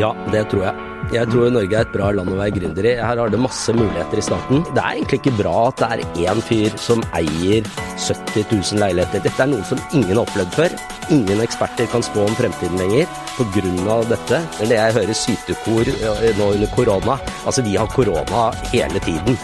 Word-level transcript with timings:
Ja, 0.00 0.14
det 0.32 0.46
tror 0.50 0.64
jeg. 0.70 0.88
Jeg 1.12 1.28
tror 1.28 1.50
Norge 1.52 1.76
er 1.76 1.84
et 1.84 1.92
bra 1.92 2.08
land 2.14 2.30
å 2.32 2.36
være 2.38 2.54
gründer 2.56 2.86
i. 2.88 2.92
Her 2.96 3.18
har 3.20 3.32
det 3.32 3.40
masse 3.42 3.72
muligheter 3.76 4.20
i 4.20 4.24
staten. 4.24 4.62
Det 4.70 4.80
er 4.80 4.94
egentlig 4.96 5.18
ikke 5.20 5.34
bra 5.42 5.54
at 5.68 5.82
det 5.82 5.88
er 5.90 6.30
én 6.30 6.40
fyr 6.46 6.76
som 6.80 7.02
eier 7.18 7.66
70 8.00 8.46
000 8.46 8.80
leiligheter. 8.80 9.20
Dette 9.26 9.42
er 9.44 9.50
noe 9.50 9.66
som 9.68 9.82
ingen 9.92 10.14
har 10.14 10.22
opplevd 10.22 10.56
før. 10.56 10.76
Ingen 11.12 11.42
eksperter 11.44 11.90
kan 11.92 12.04
spå 12.06 12.24
om 12.24 12.38
fremtiden 12.38 12.80
lenger 12.80 13.10
pga. 13.36 13.98
dette. 14.08 14.40
Eller 14.62 14.78
jeg 14.78 14.96
hører 15.00 15.18
sytekor 15.18 15.90
eh, 15.92 16.30
nå 16.38 16.48
under 16.54 16.72
korona. 16.76 17.18
Altså, 17.44 17.66
vi 17.66 17.76
har 17.76 17.90
korona 17.92 18.46
hele 18.72 19.02
tiden. 19.04 19.36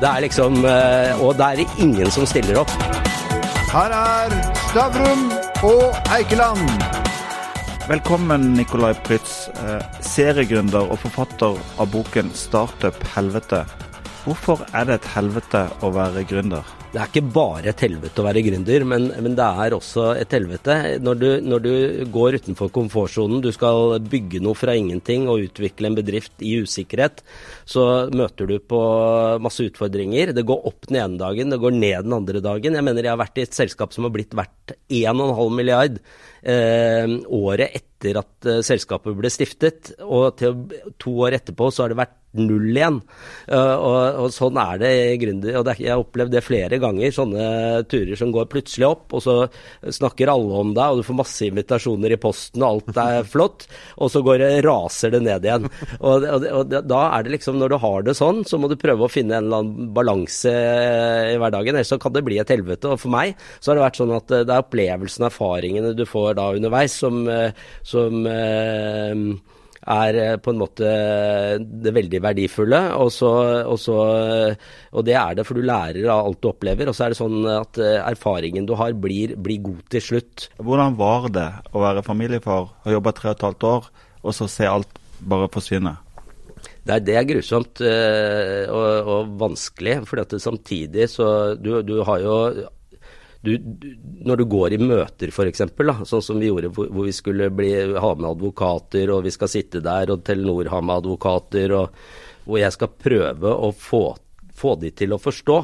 Det 0.00 0.08
er 0.08 0.20
liksom 0.24 0.64
eh, 0.64 1.22
Og 1.22 1.36
det 1.38 1.52
er 1.52 1.78
ingen 1.78 2.10
som 2.10 2.26
stiller 2.26 2.64
opp. 2.64 2.74
Her 3.70 3.94
er 3.94 4.34
Stavrum 4.70 5.28
og 5.62 6.10
Eikeland. 6.16 7.09
Velkommen, 7.90 8.52
Nikolai 8.54 8.92
Prytz, 9.02 9.48
eh, 9.48 9.80
seriegründer 10.06 10.92
og 10.94 11.00
forfatter 11.02 11.56
av 11.82 11.88
boken 11.90 12.28
'Startup 12.30 12.94
helvete'. 13.16 13.64
Hvorfor 14.22 14.62
er 14.72 14.84
det 14.84 14.94
et 15.00 15.08
helvete 15.16 15.62
å 15.82 15.90
være 15.90 16.22
gründer? 16.22 16.62
Det 16.92 17.00
er 17.00 17.08
ikke 17.10 17.32
bare 17.34 17.72
et 17.72 17.82
helvete 17.82 18.22
å 18.22 18.26
være 18.28 18.44
gründer, 18.46 18.84
men, 18.86 19.08
men 19.18 19.34
det 19.34 19.42
er 19.42 19.74
også 19.74 20.06
et 20.20 20.30
helvete. 20.30 21.02
Når 21.02 21.18
du, 21.18 21.28
når 21.42 21.60
du 21.66 21.74
går 22.14 22.38
utenfor 22.38 22.70
komfortsonen, 22.70 23.42
du 23.42 23.50
skal 23.50 23.98
bygge 23.98 24.38
noe 24.38 24.54
fra 24.54 24.78
ingenting 24.78 25.26
og 25.26 25.50
utvikle 25.50 25.90
en 25.90 25.98
bedrift 25.98 26.38
i 26.46 26.62
usikkerhet, 26.62 27.24
så 27.66 28.06
møter 28.14 28.46
du 28.46 28.58
på 28.62 28.80
masse 29.42 29.66
utfordringer. 29.66 30.30
Det 30.30 30.46
går 30.46 30.62
opp 30.62 30.86
den 30.86 31.02
ene 31.02 31.18
dagen, 31.18 31.50
det 31.50 31.58
går 31.58 31.74
ned 31.74 32.06
den 32.06 32.18
andre 32.22 32.38
dagen. 32.38 32.78
Jeg 32.78 32.86
mener 32.86 33.02
jeg 33.02 33.16
har 33.16 33.24
vært 33.26 33.42
i 33.42 33.48
et 33.50 33.62
selskap 33.64 33.90
som 33.90 34.06
har 34.06 34.14
blitt 34.14 34.30
verdt 34.30 34.78
1,5 34.86 35.58
milliard 35.58 35.98
året 36.42 37.70
etter 37.74 37.89
at 38.20 38.48
uh, 38.48 38.60
selskapet 38.64 39.16
ble 39.18 39.32
stiftet. 39.32 39.92
Og 40.06 40.32
til 40.40 40.64
to 41.00 41.16
år 41.26 41.40
etterpå 41.40 41.70
så 41.72 41.84
har 41.84 41.94
det 41.94 42.00
vært 42.00 42.16
null 42.38 42.70
igjen. 42.70 43.00
Uh, 43.50 43.74
og, 43.74 43.98
og, 44.22 44.28
sånn 44.34 44.58
er 44.60 44.80
det 44.80 44.90
i 44.94 45.18
gründer. 45.20 45.56
Og 45.60 45.66
det, 45.66 45.76
jeg 45.82 45.92
har 45.92 46.02
opplevd 46.02 46.34
det 46.34 46.44
flere 46.46 46.78
ganger, 46.82 47.14
sånne 47.14 47.46
turer 47.90 48.18
som 48.18 48.32
går 48.34 48.46
plutselig 48.50 48.86
opp, 48.86 49.16
og 49.16 49.24
så 49.24 49.36
snakker 49.82 50.30
alle 50.30 50.60
om 50.62 50.74
deg, 50.76 50.92
og 50.92 51.00
du 51.00 51.06
får 51.06 51.18
masse 51.18 51.48
invitasjoner 51.48 52.14
i 52.14 52.20
posten, 52.20 52.62
og 52.62 52.90
alt 52.90 53.00
er 53.02 53.26
flott, 53.34 53.66
og 53.98 54.12
så 54.12 54.22
går 54.26 54.42
det, 54.44 54.50
raser 54.66 55.14
det 55.14 55.22
ned 55.26 55.48
igjen. 55.48 55.66
Og, 55.98 56.26
og, 56.26 56.46
og, 56.60 56.76
da 56.90 57.02
er 57.16 57.26
det 57.26 57.34
liksom, 57.36 57.58
når 57.60 57.74
du 57.74 57.78
har 57.82 58.06
det 58.06 58.16
sånn, 58.18 58.44
så 58.46 58.60
må 58.60 58.70
du 58.70 58.78
prøve 58.80 59.06
å 59.06 59.10
finne 59.12 59.38
en 59.38 59.48
eller 59.48 59.64
annen 59.64 59.90
balanse 59.96 60.54
i 60.54 61.36
hverdagen, 61.40 61.74
ellers 61.74 61.90
så 61.90 61.98
kan 62.00 62.14
det 62.14 62.24
bli 62.26 62.38
et 62.40 62.52
helvete. 62.52 62.94
Og 62.94 63.02
for 63.02 63.12
meg 63.12 63.34
så 63.58 63.72
har 63.72 63.80
det 63.80 63.86
vært 63.88 64.00
sånn 64.00 64.14
at 64.14 64.30
det 64.30 64.54
er 64.54 64.62
opplevelsen 64.62 65.26
og 65.26 65.30
erfaringene 65.32 65.92
du 65.98 66.06
får 66.08 66.38
da 66.38 66.46
underveis, 66.54 66.94
som, 67.02 67.24
som 67.90 68.22
er 69.88 70.18
eh, 70.18 70.36
på 70.42 70.52
en 70.52 70.60
måte 70.60 70.90
det 71.58 71.92
veldig 71.94 72.20
verdifulle. 72.22 72.80
Og, 73.00 73.10
så, 73.14 73.30
og, 73.64 73.78
så, 73.80 73.96
og, 74.92 75.06
det 75.06 75.16
er 75.18 75.38
det, 75.38 75.46
for 75.48 75.58
du 75.58 75.66
lærer 75.66 76.08
av 76.10 76.28
alt 76.28 76.42
du 76.42 76.50
opplever. 76.52 76.90
Og 76.90 76.96
så 76.96 77.06
er 77.06 77.14
det 77.14 77.20
sånn 77.20 77.40
at 77.52 77.80
eh, 77.80 77.98
erfaringen 78.02 78.68
du 78.68 78.76
har, 78.78 78.94
blir, 78.94 79.36
blir 79.40 79.62
god 79.64 79.82
til 79.94 80.06
slutt. 80.10 80.50
Hvordan 80.60 80.98
var 81.00 81.30
det 81.34 81.48
å 81.72 81.84
være 81.84 82.04
familiefar, 82.06 82.70
ha 82.84 82.94
jobba 82.98 83.16
tre 83.16 83.32
og 83.32 83.38
et 83.38 83.48
halvt 83.48 83.68
år, 83.72 83.90
og 84.20 84.36
så 84.36 84.48
se 84.50 84.68
alt 84.68 85.02
bare 85.20 85.50
forsvinne? 85.52 85.96
Det 86.80 86.92
er, 86.96 87.02
det 87.04 87.14
er 87.16 87.24
grusomt 87.28 87.80
og, 87.84 89.08
og, 89.12 89.32
vanskelig, 89.40 89.98
for 90.08 90.36
samtidig 90.40 91.06
så 91.12 91.26
du, 91.60 91.74
du 91.84 92.00
har 92.08 92.20
jo 92.24 92.36
du, 93.40 93.54
når 94.26 94.36
du 94.36 94.44
går 94.52 94.74
i 94.76 94.80
møter 94.82 95.32
f.eks., 95.32 95.62
sånn 96.08 96.24
som 96.24 96.40
vi 96.40 96.50
gjorde 96.50 96.72
hvor, 96.76 96.90
hvor 96.92 97.06
vi 97.08 97.14
skulle 97.16 97.48
bli, 97.54 97.72
ha 97.96 98.14
med 98.14 98.30
advokater, 98.34 99.12
og 99.14 99.24
vi 99.24 99.32
skal 99.32 99.52
sitte 99.52 99.80
der, 99.84 100.12
og 100.12 100.24
Telenor 100.26 100.68
har 100.68 100.84
med 100.84 101.00
advokater, 101.00 101.72
og 101.78 102.00
hvor 102.44 102.60
jeg 102.60 102.76
skal 102.76 102.96
prøve 103.00 103.52
å 103.52 103.70
få, 103.72 104.04
få 104.56 104.74
de 104.82 104.92
til 104.96 105.16
å 105.16 105.20
forstå 105.22 105.60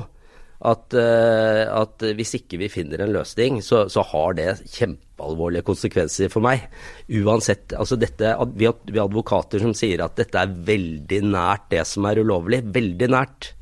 at, 0.66 0.94
uh, 0.96 1.62
at, 1.82 2.04
hvis 2.16 2.38
ikke 2.38 2.60
vi 2.62 2.70
finner 2.72 3.02
en 3.04 3.12
løsning, 3.12 3.60
så, 3.64 3.84
så, 3.92 4.04
har 4.08 4.38
det 4.38 4.48
kjempealvorlige 4.72 5.66
konsekvenser 5.66 6.32
for 6.32 6.44
meg. 6.46 6.64
Uansett, 7.12 7.74
altså 7.76 7.98
dette, 8.00 8.32
vi 8.56 8.68
har 8.70 9.04
advokater 9.04 9.60
som 9.60 9.76
sier 9.76 10.00
at 10.04 10.16
dette 10.16 10.40
er 10.40 10.56
veldig 10.70 11.20
nært 11.28 11.68
det 11.74 11.84
som 11.88 12.08
er 12.08 12.22
ulovlig. 12.24 12.62
Veldig 12.72 13.10
nært 13.12 13.52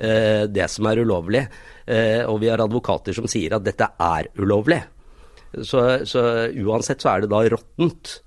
uh, 0.00 0.46
det 0.50 0.66
som 0.72 0.88
er 0.90 1.04
ulovlig. 1.04 1.44
Eh, 1.90 2.22
og 2.28 2.40
vi 2.42 2.50
har 2.50 2.62
advokater 2.62 3.16
som 3.16 3.28
sier 3.30 3.56
at 3.56 3.66
dette 3.66 3.86
er 3.98 4.30
ulovlig. 4.38 4.80
Så, 5.66 5.80
så 6.06 6.26
uansett 6.62 7.02
så 7.02 7.14
er 7.14 7.24
det 7.24 7.32
da 7.32 7.40
råttent. 7.50 8.20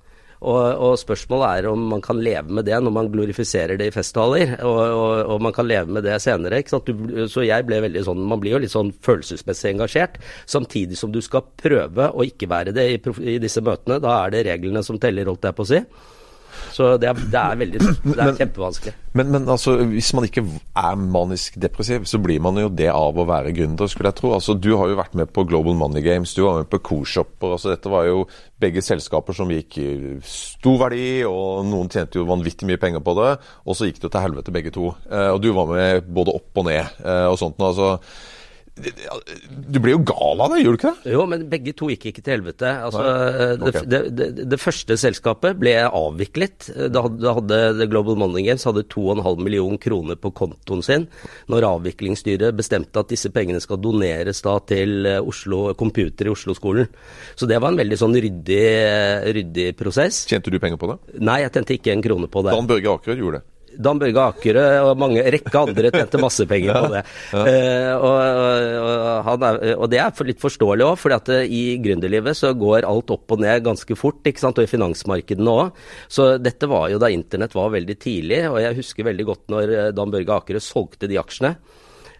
Og, 0.43 0.59
og, 0.59 0.97
spørsmålet 0.99 1.61
er 1.61 1.67
om 1.69 1.85
man 1.93 2.01
kan 2.03 2.17
leve 2.19 2.51
med 2.51 2.65
det 2.67 2.75
når 2.83 2.91
man 2.91 3.07
glorifiserer 3.13 3.79
det 3.79 3.85
i 3.87 3.93
festtaler, 3.95 4.57
og, 4.59 4.79
og, 4.81 5.11
og, 5.21 5.37
man 5.45 5.55
kan 5.55 5.69
leve 5.69 5.95
med 5.95 6.03
det 6.03 6.17
senere. 6.19 6.59
Du, 6.83 6.91
så 7.31 7.45
jeg 7.47 7.63
ble 7.69 7.79
veldig 7.85 8.03
sånn, 8.03 8.25
Man 8.27 8.41
blir 8.43 8.57
jo 8.57 8.63
litt 8.65 8.73
sånn 8.73 8.91
følelsesmessig 9.05 9.71
engasjert, 9.71 10.19
samtidig 10.43 10.99
som 10.99 11.13
du 11.15 11.21
skal 11.23 11.45
prøve 11.63 12.09
å 12.11 12.27
ikke 12.27 12.51
være 12.51 12.75
det 12.75 12.89
i, 12.91 12.99
i 13.37 13.37
disse 13.39 13.63
møtene. 13.63 14.01
Da 14.03 14.17
er 14.25 14.35
det 14.35 14.43
reglene 14.49 14.83
som 14.83 14.99
teller, 14.99 15.31
holdt 15.31 15.47
jeg 15.47 15.55
på 15.55 15.63
å 15.63 15.71
si. 15.71 15.79
Så 16.73 16.93
det 17.01 17.09
er, 17.09 17.19
det 17.33 17.39
er 17.39 17.59
veldig 17.59 17.81
Det 17.83 18.13
er 18.13 18.29
men, 18.29 18.37
kjempevanskelig. 18.37 18.93
Men, 19.13 19.29
men, 19.33 19.47
altså, 19.49 19.75
hvis 19.91 20.11
man 20.17 20.27
ikke 20.27 20.43
er 20.79 20.99
manisk 20.99 21.57
depressiv, 21.61 22.07
så 22.09 22.19
blir 22.23 22.41
man 22.43 22.57
jo 22.61 22.71
det 22.73 22.89
av 22.93 23.19
å 23.19 23.27
være 23.29 23.53
gründer, 23.55 23.89
skulle 23.91 24.11
jeg 24.11 24.19
tro. 24.21 24.33
Altså, 24.37 24.55
du 24.57 24.71
har 24.79 24.91
jo 24.91 24.99
vært 24.99 25.17
med 25.19 25.31
på 25.33 25.45
Global 25.49 25.77
Money 25.77 26.03
Games, 26.05 26.33
du 26.33 26.43
var 26.45 26.61
med 26.61 26.69
på 26.71 26.81
Co-shopper. 26.89 27.55
Altså, 27.57 27.73
dette 27.73 27.91
var 27.93 28.07
jo 28.09 28.25
begge 28.63 28.83
selskaper 28.85 29.37
som 29.37 29.51
gikk 29.51 29.79
i 29.83 29.89
stor 30.27 30.79
verdi, 30.85 31.07
og 31.27 31.65
noen 31.69 31.91
tjente 31.91 32.21
jo 32.21 32.29
vanvittig 32.29 32.69
mye 32.69 32.81
penger 32.81 33.03
på 33.05 33.17
det. 33.19 33.33
Og 33.67 33.77
så 33.77 33.89
gikk 33.89 34.01
det 34.03 34.13
til 34.13 34.25
helvete, 34.25 34.55
begge 34.55 34.73
to. 34.75 34.93
Eh, 35.09 35.31
og 35.33 35.41
du 35.43 35.51
var 35.55 35.69
med 35.71 36.13
både 36.13 36.37
opp 36.39 36.63
og 36.63 36.69
ned 36.69 37.03
eh, 37.03 37.27
og 37.29 37.37
sånt. 37.41 37.59
altså 37.61 37.97
du 38.73 39.77
blir 39.77 39.93
jo 39.93 39.99
gal 40.01 40.39
av 40.41 40.49
det, 40.49 40.63
gjør 40.63 40.73
du 40.73 40.77
ikke 40.79 40.91
det? 40.95 41.11
Jo, 41.13 41.25
men 41.29 41.43
begge 41.51 41.75
to 41.77 41.91
gikk 41.91 42.07
ikke 42.09 42.23
til 42.25 42.33
helvete. 42.33 42.71
Altså, 42.87 43.03
okay. 43.67 43.85
det, 43.85 43.99
det, 44.17 44.27
det, 44.49 44.59
første 44.61 44.97
selskapet 44.97 45.59
ble 45.61 45.75
avviklet. 45.85 46.71
Da 46.89 47.03
hadde, 47.05 47.35
hadde 47.37 47.87
Global 47.91 48.17
Money 48.17 48.47
Games 48.47 48.65
hadde 48.65 48.85
2,5 48.89 49.43
millioner 49.45 49.77
kroner 49.83 50.17
på 50.17 50.33
kontoen 50.33 50.81
sin 50.85 51.05
når 51.53 51.69
avviklingsstyret 51.69 52.57
bestemte 52.57 53.03
at 53.03 53.13
disse 53.13 53.29
pengene 53.35 53.61
skal 53.61 53.81
doneres 53.83 54.41
da 54.45 54.57
til 54.65 55.05
eh, 55.05 55.21
Oslo 55.21 55.67
Computer 55.77 56.31
i 56.31 56.33
Oslo-skolen. 56.33 56.89
Så 57.37 57.49
det 57.49 57.61
var 57.61 57.75
en 57.75 57.81
veldig 57.83 58.01
sånn 58.01 58.17
ryddig, 58.17 58.67
ryddig 59.37 59.69
prosess. 59.77 60.25
Tjente 60.29 60.49
du 60.49 60.57
penger 60.63 60.81
på 60.81 60.89
det? 60.89 60.99
Nei, 61.21 61.43
jeg 61.45 61.53
tjente 61.53 61.77
ikke 61.77 61.93
en 61.93 62.05
krone 62.09 62.31
på 62.31 62.41
det. 62.41 62.57
Dan 62.57 62.73
Børge 62.73 62.97
Akerød 62.97 63.21
gjorde 63.21 63.43
det? 63.43 63.49
Dan 63.77 64.01
Børge 64.01 64.25
Akerø 64.31 64.65
og 64.89 64.99
mange 65.01 65.23
rekke 65.23 65.53
andre 65.59 65.91
tjente 65.93 66.21
masse 66.21 66.45
penger 66.49 66.79
på 66.79 66.91
det. 66.93 67.03
Ja, 67.33 67.43
ja. 67.43 67.43
Uh, 67.43 68.05
og, 68.07 68.17
og, 69.33 69.45
er, 69.47 69.59
og, 69.75 69.85
det 69.91 70.01
er 70.01 70.27
litt 70.27 70.41
forståelig 70.43 70.87
òg, 70.87 70.97
for 71.01 71.15
uh, 71.15 71.43
i 71.43 71.63
gründerlivet 71.83 72.37
så 72.37 72.53
går 72.57 72.87
alt 72.89 73.13
opp 73.13 73.35
og 73.35 73.43
ned 73.43 73.63
ganske 73.65 73.97
fort, 73.99 74.21
ikke 74.29 74.43
sant? 74.43 74.59
og 74.59 74.67
i 74.67 74.71
finansmarkedene 74.71 75.53
òg. 75.53 75.85
Så 76.11 76.33
dette 76.41 76.69
var 76.69 76.89
jo 76.93 77.01
da 77.01 77.11
internett 77.13 77.55
var 77.57 77.73
veldig 77.73 77.97
tidlig, 78.01 78.43
og 78.49 78.59
jeg 78.61 78.79
husker 78.79 79.09
veldig 79.09 79.27
godt 79.29 79.49
når 79.53 79.73
eh, 79.77 79.91
Dan 79.95 80.13
Børge 80.13 80.37
Akerø 80.37 80.61
solgte 80.63 81.09
de 81.09 81.19
aksjene. 81.21 81.55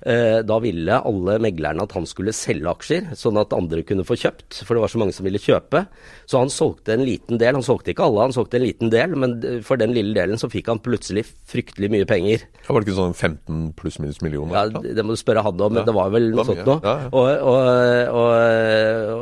Eh, 0.04 0.42
da 0.44 0.58
ville 0.60 0.98
alle 1.00 1.38
meglerne 1.40 1.86
at 1.86 1.94
han 1.96 2.06
skulle 2.10 2.34
selge 2.36 2.68
aksjer, 2.68 3.14
sånn 3.16 3.40
at 3.40 3.54
andre 3.56 3.86
kunne 3.88 4.04
få 4.08 4.18
kjøpt. 4.20 4.60
For 4.68 4.76
det 4.76 4.84
var 4.84 4.92
så 4.92 5.00
mange 5.00 5.16
som 5.16 5.28
ville 5.28 5.40
kjøpe. 5.42 5.86
Så 6.28 6.42
han 6.42 6.52
solgte 6.52 6.98
en 6.98 7.06
liten 7.08 7.40
del. 7.40 7.56
Han 7.56 7.66
solgte 7.66 7.94
ikke 7.94 8.08
alle, 8.10 8.28
han 8.28 8.36
solgte 8.36 8.60
en 8.60 8.66
liten 8.66 8.92
del. 8.92 9.16
Men 9.20 9.38
for 9.64 9.80
den 9.80 9.96
lille 9.96 10.16
delen 10.18 10.40
så 10.42 10.50
fikk 10.52 10.72
han 10.72 10.82
plutselig 10.84 11.24
fryktelig 11.50 11.92
mye 11.94 12.08
penger. 12.10 12.44
Ja, 12.64 12.74
var 12.74 12.84
det 12.84 12.90
ikke 12.90 13.00
sånn 13.00 13.16
15 13.16 13.64
pluss 13.80 14.00
minus 14.04 14.20
millioner? 14.26 14.58
Ja, 14.58 14.84
Det 14.84 15.06
må 15.06 15.16
du 15.16 15.22
spørre 15.22 15.46
han 15.46 15.64
om, 15.64 15.78
men 15.78 15.88
det 15.88 15.96
var 15.96 16.12
vel 16.14 16.30
noe 16.34 16.48
sånt 16.48 16.66
noe. 16.68 16.94
Og, 17.14 17.30
og, 17.54 18.20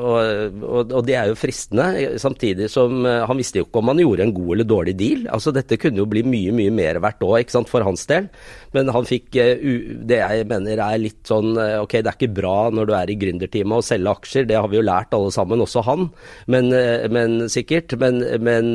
og, 0.02 0.92
og, 0.92 1.02
det 1.06 1.18
er 1.18 1.30
jo 1.32 1.38
fristende, 1.38 2.18
samtidig 2.22 2.70
som 2.72 3.06
eh, 3.06 3.22
han 3.28 3.40
visste 3.40 3.62
jo 3.62 3.68
ikke 3.68 3.82
om 3.82 3.92
han 3.92 4.02
gjorde 4.02 4.26
en 4.28 4.34
god 4.36 4.54
eller 4.56 4.70
dårlig 4.70 4.96
deal. 4.98 5.26
Altså 5.34 5.54
Dette 5.56 5.78
kunne 5.82 6.02
jo 6.02 6.10
bli 6.10 6.24
mye, 6.26 6.54
mye 6.56 6.74
mer 6.74 7.02
verdt 7.04 7.26
òg, 7.26 7.54
for 7.70 7.86
hans 7.86 8.06
del. 8.10 8.30
Men 8.76 8.90
han 8.94 9.08
fikk 9.08 9.36
eh, 9.42 9.62
det 10.08 10.22
jeg 10.22 10.48
mener 10.50 10.71
er 10.80 11.02
litt 11.02 11.28
sånn 11.28 11.56
eh, 11.60 11.78
Ok, 11.82 11.98
det 12.00 12.12
er 12.12 12.18
ikke 12.18 12.36
bra 12.40 12.56
når 12.72 12.90
du 12.90 12.94
er 12.96 13.12
i 13.12 13.18
gründerteamet 13.20 13.82
å 13.82 13.86
selge 13.86 14.14
aksjer, 14.16 14.48
det 14.50 14.60
har 14.60 14.70
vi 14.72 14.80
jo 14.80 14.86
lært 14.86 15.16
alle 15.18 15.32
sammen, 15.34 15.64
også 15.64 15.84
han, 15.88 16.08
men, 16.52 16.72
eh, 16.76 17.08
men 17.12 17.50
sikkert. 17.52 17.98
Men, 18.02 18.22
men, 18.42 18.74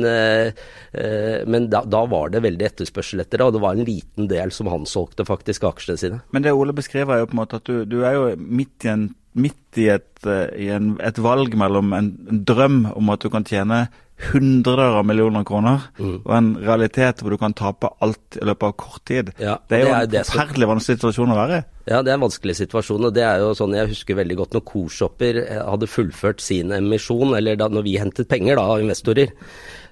men 1.49 1.67
da, 1.71 1.81
da, 1.87 2.01
var 2.09 2.31
det 2.31 2.43
veldig 2.45 2.65
etterspørsel 2.67 3.23
etter 3.23 3.41
det, 3.41 3.47
og 3.47 3.55
det 3.55 3.61
var 3.63 3.75
en 3.75 3.87
liten 3.87 4.29
del 4.29 4.53
som 4.55 4.69
han 4.71 4.85
solgte 4.89 5.25
faktisk 5.27 5.65
aksjene 5.67 6.01
sine. 6.01 6.19
Men 6.35 6.45
det 6.45 6.53
Ole 6.55 6.75
beskriver 6.75 7.15
er 7.15 7.23
jo 7.23 7.29
på 7.31 7.37
en 7.37 7.41
måte 7.41 7.59
at 7.59 7.69
du, 7.69 7.81
du 7.89 8.01
er 8.07 8.17
jo 8.17 8.27
midt 8.37 8.87
i, 8.87 8.91
en, 8.93 9.07
midt 9.37 9.81
i, 9.81 9.89
et, 9.93 10.11
i 10.57 10.69
en, 10.73 10.95
et, 11.03 11.21
valg 11.21 11.57
mellom 11.59 11.95
en 11.97 12.11
drøm 12.47 12.83
om 12.93 13.13
at 13.13 13.25
du 13.25 13.31
kan 13.33 13.47
tjene 13.47 13.87
hundreder 14.31 14.97
av 14.97 15.05
millioner 15.05 15.43
kroner, 15.45 15.81
Mm. 15.99 16.21
og 16.25 16.31
en 16.33 16.55
realitet 16.65 17.21
hvor 17.21 17.29
du 17.29 17.37
kan 17.37 17.53
tape 17.53 17.89
alt 18.01 18.37
i 18.41 18.45
løpet 18.45 18.63
av 18.63 18.73
kort 18.75 19.03
tid. 19.05 19.31
Ja, 19.39 19.57
det 19.69 19.77
er 19.77 19.83
jo 19.85 20.07
det 20.07 20.15
er 20.15 20.19
en 20.19 20.25
forferdelig 20.25 20.65
som- 20.65 20.71
vanskelig 20.73 20.97
situasjon 20.97 21.33
å 21.33 21.37
være 21.37 21.57
i. 21.59 21.63
Ja, 21.91 22.01
det 22.01 22.09
er 22.11 22.13
en 22.15 22.25
vanskelig 22.25 22.55
situasjon, 22.57 23.05
og 23.05 23.13
det 23.13 23.23
er 23.23 23.39
jo 23.39 23.53
sånn 23.53 23.75
jeg 23.75 23.87
husker 23.89 24.15
veldig 24.15 24.35
godt 24.37 24.51
når 24.57 24.65
Corshopper 24.65 25.33
hadde 25.69 25.87
fullført 25.87 26.41
sin 26.41 26.69
emisjon, 26.71 27.35
eller 27.37 27.55
da 27.55 27.67
når 27.69 27.83
vi 27.83 27.97
hentet 27.97 28.27
penger 28.27 28.55
da 28.55 28.63
av 28.63 28.79
investorer, 28.81 29.31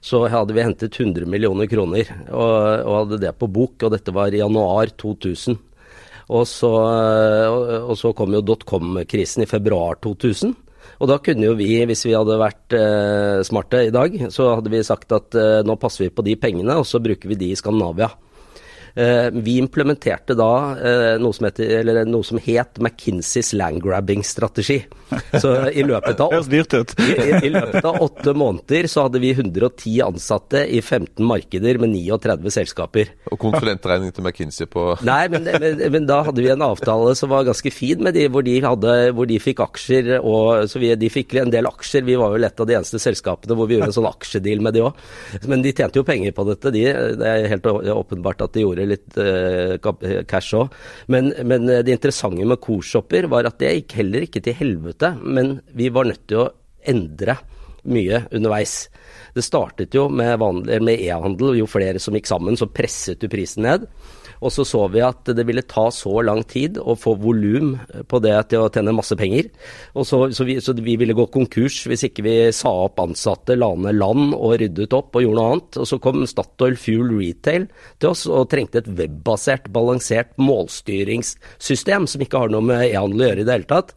så 0.01 0.27
hadde 0.29 0.53
vi 0.53 0.61
hentet 0.63 0.91
100 0.99 1.25
millioner 1.25 1.67
kroner, 1.67 2.05
og, 2.31 2.85
og 2.85 3.09
hadde 3.09 3.19
det 3.21 3.37
på 3.39 3.47
bok, 3.51 3.77
og 3.83 3.91
dette 3.91 4.11
var 4.11 4.27
i 4.33 4.41
januar 4.41 4.87
2000. 4.97 5.57
Og 6.27 6.47
så, 6.47 6.65
og, 6.65 7.89
og 7.91 7.95
så 7.97 8.13
kom 8.15 8.33
jo 8.33 8.41
dotcom-krisen 8.41 9.43
i 9.43 9.45
februar 9.45 9.95
2000. 10.01 10.55
Og 11.01 11.09
da 11.11 11.17
kunne 11.23 11.49
jo 11.49 11.55
vi, 11.59 11.71
hvis 11.87 12.05
vi 12.07 12.15
hadde 12.15 12.37
vært 12.39 12.75
eh, 12.77 13.41
smarte 13.47 13.85
i 13.87 13.93
dag, 13.93 14.15
så 14.33 14.53
hadde 14.57 14.71
vi 14.71 14.83
sagt 14.87 15.11
at 15.15 15.35
eh, 15.39 15.63
nå 15.67 15.75
passer 15.81 16.07
vi 16.07 16.13
på 16.15 16.25
de 16.25 16.37
pengene, 16.39 16.77
og 16.79 16.87
så 16.87 17.01
bruker 17.03 17.31
vi 17.31 17.39
de 17.39 17.51
i 17.51 17.59
Skandinavia. 17.59 18.11
Eh, 18.95 19.27
vi 19.43 19.57
implementerte 19.59 20.37
da 20.39 20.51
eh, 20.79 21.15
noe, 21.19 21.35
som 21.35 21.49
heter, 21.49 22.05
noe 22.07 22.23
som 22.23 22.39
het 22.39 22.79
McKinseys 22.79 23.51
landgrabbing-strategi. 23.59 24.79
Så 25.41 25.53
i 25.69 25.83
løpet 25.85 26.19
av 26.23 26.33
i, 26.33 26.59
i, 26.59 27.39
I 27.47 27.51
løpet 27.53 27.85
av 27.85 27.99
åtte 28.01 28.33
måneder 28.37 28.87
så 28.91 29.05
hadde 29.05 29.21
vi 29.21 29.31
110 29.35 29.99
ansatte 30.05 30.63
i 30.65 30.81
15 30.81 31.23
markeder 31.25 31.79
med 31.81 31.93
39 31.93 32.53
selskaper. 32.55 33.11
Og 33.31 33.39
konsulentregning 33.41 34.13
til 34.15 34.25
McKinsey 34.25 34.69
på 34.71 34.87
Nei, 35.05 35.25
men, 35.31 35.45
men, 35.45 35.83
men 35.93 36.07
da 36.09 36.21
hadde 36.27 36.43
vi 36.43 36.51
en 36.53 36.65
avtale 36.65 37.13
som 37.17 37.31
var 37.33 37.47
ganske 37.47 37.71
fin 37.73 38.01
med 38.03 38.17
de, 38.17 38.27
hvor 38.31 38.45
de, 38.45 38.55
hadde, 38.63 38.95
hvor 39.15 39.29
de 39.29 39.39
fikk 39.41 39.61
aksjer. 39.65 40.11
Og, 40.21 40.65
så 40.71 40.81
vi, 40.81 40.91
de 40.99 41.11
fikk 41.11 41.37
en 41.41 41.53
del 41.53 41.69
aksjer. 41.69 42.05
Vi 42.07 42.17
var 42.19 42.33
vel 42.35 42.47
et 42.47 42.61
av 42.61 42.69
de 42.69 42.77
eneste 42.77 43.01
selskapene 43.01 43.57
hvor 43.57 43.69
vi 43.69 43.77
gjorde 43.77 43.91
en 43.91 43.97
sånn 43.99 44.09
aksjedeal 44.09 44.63
med 44.65 44.77
de 44.77 44.85
òg. 44.87 45.05
Men 45.51 45.65
de 45.65 45.73
tjente 45.75 46.01
jo 46.01 46.07
penger 46.07 46.35
på 46.35 46.47
dette. 46.49 46.73
De, 46.75 46.85
det 47.21 47.31
er 47.31 47.49
helt 47.53 47.69
åpenbart 47.69 48.45
at 48.45 48.55
de 48.55 48.65
gjorde 48.65 48.89
litt 48.89 49.19
uh, 49.19 49.77
cash 50.29 50.57
òg. 50.57 50.73
Men, 51.11 51.31
men 51.45 51.69
det 51.69 51.93
interessante 51.93 52.45
med 52.45 52.61
Coshopper 52.63 53.29
var 53.31 53.47
at 53.49 53.59
det 53.61 53.73
gikk 53.79 53.97
heller 53.99 54.25
ikke 54.25 54.41
til 54.45 54.55
helvete, 54.57 54.94
men 55.21 55.59
vi 55.75 55.89
var 55.93 56.07
nødt 56.09 56.27
til 56.29 56.43
å 56.43 56.49
endre 56.85 57.37
mye 57.85 58.23
underveis. 58.31 58.87
Det 59.35 59.43
startet 59.45 59.95
jo 59.95 60.07
med 60.09 60.39
e-handel, 60.95 61.55
jo 61.59 61.67
flere 61.69 62.01
som 62.01 62.15
gikk 62.17 62.29
sammen, 62.29 62.57
så 62.57 62.69
presset 62.71 63.21
du 63.21 63.29
prisen 63.31 63.65
ned. 63.67 63.85
Og 64.43 64.51
så 64.53 64.65
så 64.67 64.83
vi 64.91 65.03
at 65.05 65.29
det 65.35 65.45
ville 65.47 65.63
ta 65.67 65.87
så 65.93 66.19
lang 66.25 66.43
tid 66.49 66.79
å 66.81 66.95
få 66.99 67.15
volum 67.21 67.75
på 68.09 68.19
det 68.23 68.35
til 68.51 68.65
å 68.65 68.71
tjene 68.73 68.95
masse 68.95 69.15
penger. 69.19 69.49
Og 69.95 70.07
så, 70.07 70.21
så, 70.35 70.47
vi, 70.47 70.57
så 70.63 70.75
vi 70.77 70.97
ville 70.99 71.15
gå 71.17 71.27
konkurs 71.33 71.81
hvis 71.89 72.07
ikke 72.09 72.25
vi 72.25 72.35
sa 72.55 72.71
opp 72.85 72.99
ansatte, 73.03 73.57
la 73.57 73.71
ned 73.79 73.97
land 73.99 74.35
og 74.35 74.57
ryddet 74.61 74.95
opp 74.95 75.15
og 75.15 75.25
gjorde 75.25 75.39
noe 75.39 75.55
annet. 75.55 75.81
Og 75.81 75.89
så 75.89 75.99
kom 76.03 76.23
Statoil 76.29 76.77
Fuel 76.79 77.15
Retail 77.15 77.67
til 78.01 78.11
oss 78.11 78.25
og 78.29 78.49
trengte 78.51 78.83
et 78.83 78.91
webbasert, 78.99 79.69
balansert 79.73 80.35
målstyringssystem 80.41 82.07
som 82.11 82.23
ikke 82.25 82.45
har 82.45 82.53
noe 82.53 82.65
med 82.65 82.87
e-handel 82.89 83.23
å 83.23 83.29
gjøre 83.29 83.45
i 83.45 83.47
det 83.47 83.59
hele 83.59 83.71
tatt. 83.71 83.93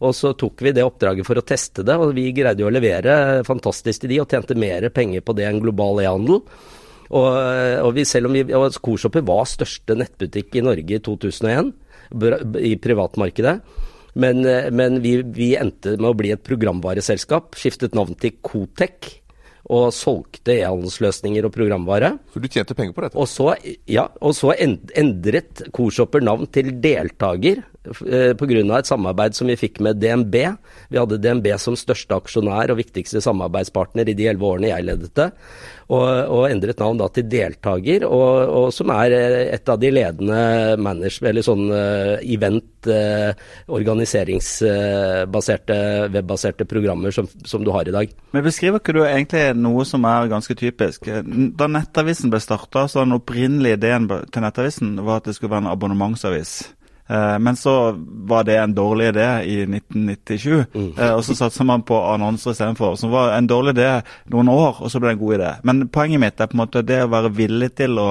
Og 0.00 0.14
så 0.16 0.32
tok 0.38 0.62
vi 0.64 0.72
det 0.72 0.84
oppdraget 0.86 1.26
for 1.28 1.36
å 1.36 1.44
teste 1.44 1.84
det, 1.84 1.96
og 2.00 2.14
vi 2.16 2.30
greide 2.32 2.62
jo 2.62 2.70
å 2.70 2.72
levere 2.72 3.42
fantastisk 3.44 4.04
til 4.04 4.14
de, 4.14 4.20
og 4.22 4.32
tjente 4.32 4.56
mer 4.56 4.88
penger 4.94 5.24
på 5.24 5.36
det 5.36 5.48
enn 5.48 5.60
global 5.60 6.00
e-handel. 6.00 6.40
Og, 7.10 7.28
og 7.84 7.94
vi, 7.96 8.06
selv 8.06 8.30
om 8.30 8.36
vi, 8.36 8.44
og 8.54 8.76
Coshopper 8.78 9.24
var 9.26 9.48
største 9.50 9.96
nettbutikk 9.98 10.60
i 10.60 10.64
Norge 10.66 10.98
i 10.98 11.02
2001, 11.02 11.72
i 12.62 12.74
privatmarkedet. 12.82 13.56
Men, 14.20 14.42
men 14.74 14.98
vi, 15.02 15.16
vi 15.22 15.52
endte 15.58 15.96
med 15.96 16.10
å 16.10 16.18
bli 16.18 16.32
et 16.34 16.42
programvareselskap, 16.46 17.58
skiftet 17.58 17.98
navn 17.98 18.16
til 18.18 18.38
Kotec, 18.46 19.16
og 19.70 19.92
solgte 19.94 20.56
e-handelsløsninger 20.56 21.46
og 21.46 21.54
programvare. 21.54 22.14
Så 22.32 22.42
du 22.42 22.48
tjente 22.50 22.74
penger 22.74 22.94
på 22.96 23.04
dette? 23.04 23.18
Og 23.20 23.28
så, 23.30 23.52
ja, 23.90 24.08
og 24.18 24.34
så 24.34 24.54
endret 24.58 25.66
Coshopper 25.74 26.24
navn 26.26 26.48
til 26.50 26.72
deltaker 26.82 27.62
pga. 27.82 28.78
et 28.78 28.86
samarbeid 28.86 29.34
som 29.34 29.48
vi 29.48 29.56
fikk 29.56 29.80
med 29.80 29.96
DNB. 29.96 30.34
Vi 30.90 30.98
hadde 30.98 31.18
DNB 31.18 31.46
som 31.58 31.76
største 31.76 32.14
aksjonær 32.14 32.70
og 32.72 32.80
viktigste 32.80 33.20
samarbeidspartner 33.24 34.08
i 34.08 34.14
de 34.14 34.26
elleve 34.28 34.46
årene 34.46 34.68
jeg 34.68 34.84
ledet 34.84 35.14
det. 35.16 35.30
Og, 35.90 36.06
og 36.30 36.46
endret 36.46 36.78
navn 36.78 36.98
da 37.00 37.08
til 37.10 37.24
deltaker, 37.26 38.04
og, 38.06 38.46
og 38.46 38.70
som 38.74 38.90
er 38.94 39.10
eh, 39.16 39.54
et 39.56 39.68
av 39.72 39.78
de 39.82 39.90
ledende 39.90 40.76
manage, 40.78 41.18
eller 41.26 41.42
sånn 41.42 41.70
eh, 41.74 42.22
event, 42.36 42.86
eh, 42.86 43.34
organiseringsbaserte, 43.66 45.74
webbaserte 46.14 46.64
programmer 46.70 47.10
som, 47.16 47.26
som 47.42 47.64
du 47.66 47.70
har 47.74 47.90
i 47.90 47.96
dag. 47.96 48.06
Men 48.30 48.46
beskriver 48.46 48.78
ikke 48.78 48.94
du 48.94 49.02
egentlig 49.02 49.50
noe 49.58 49.82
som 49.88 50.04
er 50.06 50.30
ganske 50.30 50.54
typisk? 50.54 51.10
Da 51.58 51.66
Nettavisen 51.66 52.30
ble 52.30 52.38
starta, 52.44 52.86
så 52.86 53.02
den 53.02 53.18
opprinnelige 53.18 53.74
ideen 53.80 54.06
til 54.06 54.42
Nettavisen 54.46 54.94
var 55.02 55.18
at 55.18 55.26
det 55.26 55.34
skulle 55.34 55.50
være 55.56 55.66
en 55.66 55.74
abonnementsavis. 55.74 56.70
Eh, 57.10 57.38
Men 57.38 57.56
så 57.56 57.74
var 58.30 58.44
det 58.44 58.56
en 58.56 58.74
dårlig 58.74 59.08
idé 59.12 59.28
i 59.44 59.56
1997, 59.66 60.64
mm. 60.74 60.92
og 61.16 61.24
så 61.26 61.34
satsa 61.34 61.64
man 61.66 61.82
på 61.82 61.98
annonser 62.12 62.54
istedenfor. 62.54 62.94
Som 63.00 63.10
var 63.10 63.34
en 63.34 63.48
dårlig 63.50 63.74
idé 63.74 63.90
noen 64.30 64.52
år, 64.52 64.78
og 64.78 64.92
så 64.92 65.00
ble 65.02 65.10
det 65.10 65.18
en 65.18 65.24
god 65.24 65.38
idé. 65.40 65.54
Men 65.66 65.88
poenget 65.88 66.22
mitt 66.22 66.40
er 66.40 66.50
på 66.50 66.58
en 66.58 66.62
måte 66.62 66.84
det 66.86 67.02
å 67.04 67.10
være 67.10 67.32
villig 67.34 67.72
til 67.80 67.98
å 67.98 68.10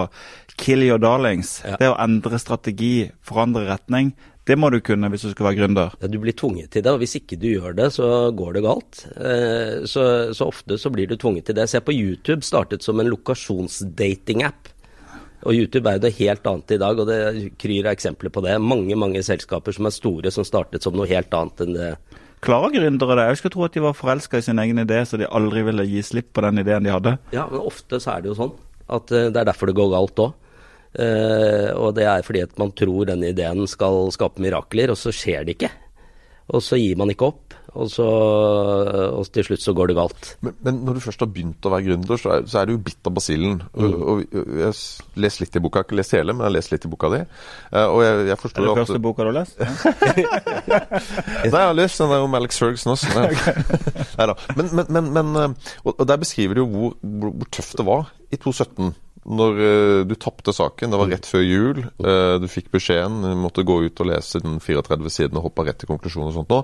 kill 0.60 0.84
your 0.84 1.00
darlings. 1.00 1.62
Ja. 1.63 1.78
Det 1.80 1.94
å 1.94 2.00
endre 2.04 2.40
strategi, 2.42 3.07
forandre 3.24 3.69
retning. 3.69 4.12
Det 4.50 4.57
må 4.57 4.72
du 4.74 4.80
kunne 4.81 5.12
hvis 5.13 5.28
du 5.28 5.30
skal 5.31 5.45
være 5.45 5.60
gründer. 5.60 5.94
Ja, 6.02 6.10
du 6.10 6.18
blir 6.19 6.34
tvunget 6.34 6.72
til 6.74 6.84
det, 6.84 6.92
og 6.92 7.04
hvis 7.04 7.16
ikke 7.19 7.38
du 7.40 7.48
gjør 7.52 7.75
det, 7.78 7.92
så 7.94 8.31
går 8.36 8.57
det 8.57 8.66
galt. 8.66 9.04
Eh, 9.16 9.86
Så, 9.86 10.34
så 10.34 10.50
ofte 10.50 10.78
så 10.81 10.90
blir 10.92 11.07
du 11.07 11.16
tvunget 11.16 11.45
til 11.45 11.56
det. 11.56 11.69
Se 11.69 11.80
på 11.80 11.94
YouTube, 11.94 12.42
startet 12.44 12.84
som 12.84 13.00
en 13.00 13.12
lokasjonsdating-app. 13.13 14.74
Og 15.48 15.56
YouTube 15.56 15.88
er 15.88 15.98
jo 15.98 16.04
det 16.04 16.18
helt 16.18 16.48
annet 16.52 16.74
i 16.76 16.80
dag, 16.82 17.00
og 17.00 17.08
det 17.08 17.52
kryr 17.62 17.88
av 17.88 17.94
eksempler 17.94 18.32
på 18.34 18.44
det. 18.44 18.58
Mange 18.60 18.98
mange 19.00 19.22
selskaper 19.24 19.76
som 19.76 19.88
er 19.88 19.96
store, 19.96 20.34
som 20.36 20.48
startet 20.48 20.84
som 20.84 20.98
noe 20.98 21.08
helt 21.10 21.34
annet 21.36 21.64
enn 21.64 21.78
det. 21.78 21.94
Klarer 22.44 22.74
gründere 22.76 23.18
det? 23.20 23.28
Jeg 23.32 23.40
skulle 23.42 23.56
tro 23.56 23.66
at 23.68 23.76
de 23.76 23.84
var 23.84 23.96
forelska 23.98 24.40
i 24.40 24.46
sin 24.46 24.60
egen 24.64 24.80
idé, 24.84 25.00
så 25.08 25.20
de 25.20 25.28
aldri 25.28 25.64
ville 25.68 25.88
gi 25.88 26.04
slipp 26.04 26.32
på 26.36 26.44
den 26.44 26.62
ideen 26.64 26.88
de 26.88 26.94
hadde. 26.94 27.16
Ja, 27.36 27.48
men 27.52 27.64
ofte 27.64 28.00
så 28.00 28.16
er 28.16 28.24
det 28.24 28.32
jo 28.32 28.38
sånn 28.40 28.54
at 28.90 29.12
eh, 29.12 29.28
det 29.30 29.42
er 29.42 29.50
derfor 29.52 29.70
det 29.70 29.78
går 29.80 29.92
galt 29.96 30.24
òg. 30.28 30.38
og 31.78 31.92
det 31.94 32.06
er 32.10 32.24
fordi 32.26 32.42
at 32.42 32.56
man 32.58 32.72
tror 32.74 33.06
denne 33.06 33.30
ideen 33.30 33.68
skal 33.70 34.10
skape 34.12 34.42
mirakler, 34.42 34.90
og 34.90 34.98
så 34.98 35.14
skjer 35.14 35.46
det 35.46 35.56
ikke. 35.56 35.70
Og 36.50 36.63
så 36.66 36.80
gir 36.81 36.98
man 36.98 37.12
ikke 37.13 37.28
opp, 37.30 37.54
og 37.78 37.86
så 37.94 38.06
og 38.10 39.28
til 39.30 39.46
slutt 39.46 39.62
så 39.62 39.74
går 39.78 39.92
det 39.92 39.96
galt. 40.00 40.30
Men, 40.42 40.56
men 40.66 40.80
når 40.88 40.98
du 40.98 41.01
først 41.04 41.22
har 41.22 41.30
begynt 41.30 41.68
å 41.68 41.72
være 41.72 41.86
gründer, 41.86 42.18
så 42.18 42.31
er, 42.34 42.48
så 42.50 42.62
er 42.63 42.66
du 42.66 42.74
jo 42.74 42.80
bitt 42.88 43.06
av 43.06 43.13
basillen. 43.13 43.60
Og, 43.78 43.94
og 44.16 44.24
jeg 44.34 44.66
har 44.66 44.80
lest 45.22 45.44
litt 45.44 45.60
i 45.60 45.62
boka, 45.62 45.84
ikke 45.86 46.00
lest 46.00 46.16
hele, 46.18 46.34
men 46.34 46.42
jeg 46.42 46.50
har 46.50 46.56
lest 46.57 46.74
litt 46.74 46.88
i 46.88 46.92
boka 46.92 47.12
di. 47.13 47.19
Eh, 47.22 47.86
Og 47.86 48.01
jeg, 48.01 48.16
jeg 48.16 48.24
Er 48.25 48.31
det 48.34 48.40
første 48.42 48.98
at 48.98 49.06
boka 49.06 49.28
du 49.28 49.30
har 49.30 49.38
lest? 49.38 49.62
Nei, 50.10 51.46
jeg 51.46 51.68
har 51.69 51.78
lest 51.78 52.01
den 52.01 52.13
der 52.16 52.25
om 52.25 52.40
Alex 52.40 52.57
Ferguson 52.62 52.95
også. 52.95 53.13
Nei. 53.19 54.25
da. 54.31 54.36
Men, 54.57 54.72
men, 54.74 54.86
men, 54.98 55.12
men 55.19 55.44
eh, 55.44 55.74
og, 55.84 55.94
og 55.94 56.07
der 56.10 56.18
beskriver 56.25 56.57
du 56.57 56.63
jo 56.66 56.69
hvor, 56.74 56.98
hvor, 57.02 57.36
hvor 57.44 57.52
tøft 57.54 57.78
det 57.80 57.86
var 57.88 58.10
i 58.34 58.38
2017. 58.42 58.92
Når 59.27 59.60
uh, 59.60 60.01
du 60.07 60.16
tapte 60.16 60.54
saken, 60.56 60.94
det 60.94 60.99
var 61.02 61.11
rett 61.11 61.28
før 61.28 61.44
jul. 61.44 61.81
uh, 62.06 62.38
du 62.40 62.47
fikk 62.52 62.69
beskjeden, 62.76 63.21
du 63.26 63.42
måtte 63.42 63.66
gå 63.68 63.81
ut 63.88 64.04
og 64.04 64.11
lese 64.11 64.42
den 64.44 64.61
34 64.64 65.16
siden 65.16 65.40
og 65.40 65.49
hoppe 65.49 65.68
rett 65.68 65.81
til 65.81 65.92
konklusjonen 65.92 66.31
og 66.31 66.38
sånt 66.40 66.54
nå. 66.54 66.61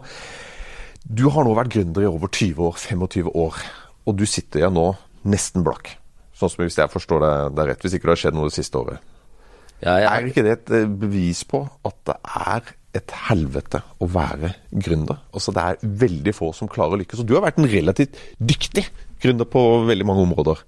Du 1.05 1.27
har 1.29 1.45
nå 1.45 1.51
vært 1.53 1.73
gründer 1.75 2.05
i 2.05 2.09
over 2.09 2.31
20 2.31 2.63
år, 2.65 2.79
25 2.81 3.27
år, 3.37 3.59
og 4.07 4.15
du 4.17 4.25
sitter 4.29 4.63
igjen 4.63 4.77
nå 4.77 4.87
nesten 5.29 5.65
blakk. 5.65 5.91
Sånn 6.35 6.51
som 6.51 6.63
hvis 6.63 6.79
jeg 6.79 6.91
forstår 6.91 7.21
deg 7.23 7.53
det 7.55 7.63
er 7.63 7.69
rett, 7.71 7.83
hvis 7.85 7.97
ikke 7.97 8.09
det 8.09 8.15
har 8.15 8.23
skjedd 8.23 8.37
noe 8.37 8.49
det 8.49 8.57
siste 8.57 8.79
året. 8.79 9.11
Ja, 9.83 9.97
ja. 9.99 10.11
Er 10.15 10.27
ikke 10.29 10.43
det 10.45 10.55
et 10.55 10.73
eh, 10.73 10.89
bevis 10.89 11.43
på 11.47 11.61
at 11.85 11.97
det 12.07 12.15
er 12.23 12.73
et 12.95 13.15
helvete 13.27 13.81
å 14.01 14.07
være 14.09 14.53
gründer? 14.71 15.19
Altså 15.35 15.53
Det 15.55 15.63
er 15.63 15.97
veldig 16.05 16.33
få 16.35 16.51
som 16.55 16.71
klarer 16.71 16.95
å 16.95 17.01
lykkes. 17.01 17.21
Og 17.23 17.29
du 17.29 17.35
har 17.37 17.45
vært 17.45 17.59
en 17.61 17.69
relativt 17.69 18.17
dyktig 18.39 18.85
gründer 19.23 19.47
på 19.49 19.61
veldig 19.87 20.07
mange 20.07 20.25
områder. 20.29 20.63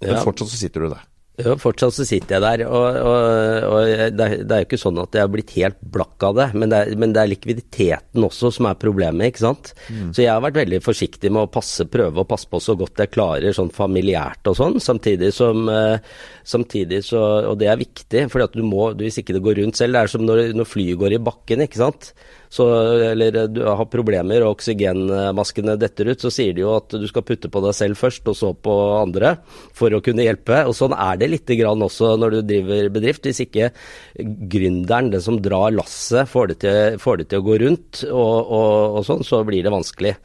Men 0.00 0.16
Ja. 0.16 0.24
fortsatt 0.24 0.50
så 0.52 0.60
sitter 0.60 0.86
du 0.86 0.92
der. 0.94 1.06
Ja, 1.38 1.52
fortsatt 1.54 1.94
så 1.94 2.02
sitter 2.02 2.34
jeg 2.34 2.42
der, 2.42 2.62
og, 2.66 2.96
og, 2.98 3.66
og 3.70 3.84
det, 4.10 4.24
er, 4.24 4.40
det 4.42 4.54
er 4.56 4.62
jo 4.64 4.66
ikke 4.66 4.80
sånn 4.82 4.96
at 4.98 5.14
jeg 5.14 5.22
har 5.22 5.30
blitt 5.30 5.52
helt 5.54 5.76
blakk 5.94 6.24
av 6.26 6.34
det, 6.34 6.46
men 6.58 6.72
det, 6.72 6.80
er, 6.80 6.98
men 6.98 7.12
det 7.14 7.20
er 7.22 7.30
likviditeten 7.30 8.24
også 8.26 8.50
som 8.56 8.66
er 8.66 8.74
problemet, 8.82 9.30
ikke 9.30 9.44
sant. 9.44 9.70
Så 10.10 10.24
jeg 10.24 10.32
har 10.32 10.42
vært 10.42 10.58
veldig 10.58 10.80
forsiktig 10.82 11.30
med 11.30 11.44
å 11.46 11.50
passe, 11.54 11.86
prøve 11.86 12.24
å 12.24 12.26
passe 12.26 12.50
på 12.50 12.58
så 12.58 12.74
godt 12.80 12.98
jeg 13.04 13.12
klarer, 13.14 13.54
sånn 13.54 13.70
familiært 13.70 14.50
og 14.50 14.58
sånn, 14.58 14.80
samtidig 14.82 15.30
som 15.36 15.70
eh, 15.70 16.02
Samtidig 16.48 17.02
så 17.04 17.20
Og 17.50 17.58
det 17.60 17.66
er 17.68 17.76
viktig, 17.76 18.22
for 18.32 18.40
du 18.48 18.62
må, 18.64 18.86
du, 18.96 19.02
hvis 19.04 19.18
ikke 19.20 19.34
det 19.36 19.42
går 19.44 19.58
rundt 19.60 19.76
selv, 19.76 19.94
det 19.94 20.00
er 20.00 20.10
som 20.10 20.22
når, 20.24 20.54
når 20.56 20.64
flyet 20.66 20.98
går 20.98 21.14
i 21.18 21.22
bakken, 21.22 21.60
ikke 21.66 21.82
sant. 21.82 22.14
Så, 22.52 22.64
eller 23.10 23.34
du 23.52 23.60
har 23.66 23.88
problemer 23.92 24.44
og 24.44 24.56
oksygenmaskene 24.56 25.76
detter 25.80 26.12
ut, 26.12 26.22
så 26.22 26.32
sier 26.32 26.56
de 26.56 26.64
jo 26.64 26.74
at 26.78 26.96
du 26.96 27.04
skal 27.10 27.26
putte 27.28 27.50
på 27.52 27.62
deg 27.64 27.76
selv 27.76 28.00
først, 28.00 28.28
og 28.30 28.38
så 28.38 28.52
på 28.56 28.74
andre, 29.02 29.34
for 29.76 29.92
å 29.92 30.02
kunne 30.04 30.24
hjelpe. 30.24 30.62
Og 30.68 30.76
sånn 30.76 30.96
er 30.96 31.20
det 31.20 31.30
lite 31.34 31.58
grann 31.60 31.84
også 31.84 32.14
når 32.20 32.38
du 32.38 32.40
driver 32.48 32.90
bedrift. 32.94 33.28
Hvis 33.28 33.44
ikke 33.44 33.70
gründeren, 34.18 35.12
den 35.12 35.24
som 35.24 35.40
drar 35.44 35.74
lasset, 35.76 36.28
får 36.30 36.52
det 36.52 36.60
til, 36.64 37.00
får 37.02 37.22
det 37.22 37.30
til 37.30 37.42
å 37.42 37.48
gå 37.48 37.58
rundt, 37.64 38.04
og, 38.08 38.36
og, 38.58 38.98
og 38.98 39.08
sånn, 39.08 39.26
så 39.26 39.44
blir 39.48 39.66
det 39.66 39.74
vanskelig. 39.74 40.16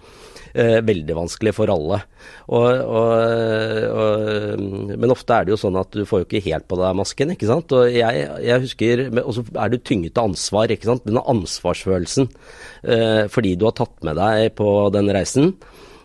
Eh, 0.53 0.79
veldig 0.85 1.15
vanskelig 1.17 1.55
for 1.57 1.71
alle. 1.73 1.97
Og, 2.53 2.67
og, 2.85 3.13
og, 3.89 4.59
men 5.01 5.13
ofte 5.13 5.33
er 5.33 5.47
det 5.47 5.55
jo 5.55 5.57
sånn 5.57 5.79
at 5.81 5.95
du 5.97 6.03
får 6.05 6.21
jo 6.21 6.27
ikke 6.27 6.43
helt 6.45 6.67
på 6.69 6.77
deg 6.77 6.99
masken, 6.99 7.33
ikke 7.33 7.49
sant. 7.49 7.73
Og 7.73 7.89
jeg, 7.89 8.27
jeg 8.45 8.63
husker 8.67 9.01
Og 9.23 9.31
så 9.33 9.45
er 9.49 9.73
du 9.73 9.79
tynget 9.81 10.21
av 10.21 10.29
ansvar, 10.29 10.69
ikke 10.69 10.91
sant. 10.91 11.07
Denne 11.09 11.25
ansvarsfølelsen 11.33 12.29
eh, 12.29 13.23
fordi 13.33 13.55
du 13.57 13.65
har 13.65 13.77
tatt 13.81 13.97
med 14.05 14.19
deg 14.21 14.53
på 14.59 14.69
den 14.93 15.09
reisen. 15.17 15.55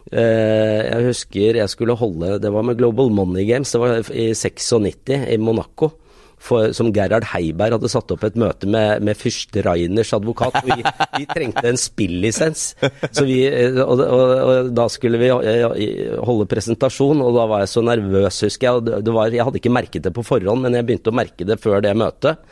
Eh, 0.09 0.81
jeg 0.87 1.11
husker 1.11 1.59
jeg 1.61 1.69
skulle 1.69 1.99
holde 2.01 2.39
Det 2.41 2.49
var 2.49 2.65
med 2.65 2.79
Global 2.79 3.11
Money 3.13 3.45
Games, 3.45 3.75
det 3.75 3.83
var 3.83 3.99
i 4.09 4.31
96 4.33 5.13
i 5.29 5.37
Monaco 5.37 5.93
for, 6.43 6.73
som 6.77 6.93
Gerhard 6.95 7.27
Heiberg 7.33 7.77
hadde 7.77 7.91
satt 7.93 8.13
opp 8.15 8.25
et 8.27 8.39
møte 8.39 8.69
med, 8.71 9.03
med 9.05 9.19
fyrste 9.19 9.63
Rainers 9.67 10.13
advokat. 10.17 10.61
Vi, 10.65 10.79
vi, 11.19 11.27
trengte 11.29 11.67
en 11.69 11.81
spillisens. 11.81 12.71
Vi, 13.19 13.41
og, 13.83 14.01
og, 14.05 14.33
og, 14.39 14.73
da 14.77 14.89
skulle 14.93 15.21
vi 15.21 15.31
holde 15.31 16.49
presentasjon, 16.51 17.23
og 17.25 17.37
da 17.37 17.47
var 17.51 17.65
jeg 17.65 17.73
så 17.75 17.85
nervøs, 17.87 18.43
husker 18.47 18.71
jeg. 18.71 19.05
Det 19.07 19.15
var, 19.15 19.35
jeg 19.35 19.47
hadde 19.49 19.63
ikke 19.63 19.75
merket 19.75 20.09
det 20.09 20.15
på 20.17 20.27
forhånd, 20.27 20.65
men 20.65 20.79
jeg 20.79 20.89
begynte 20.89 21.13
å 21.15 21.19
merke 21.19 21.49
det 21.49 21.59
før 21.63 21.83
det 21.85 21.97
møtet. 21.99 22.45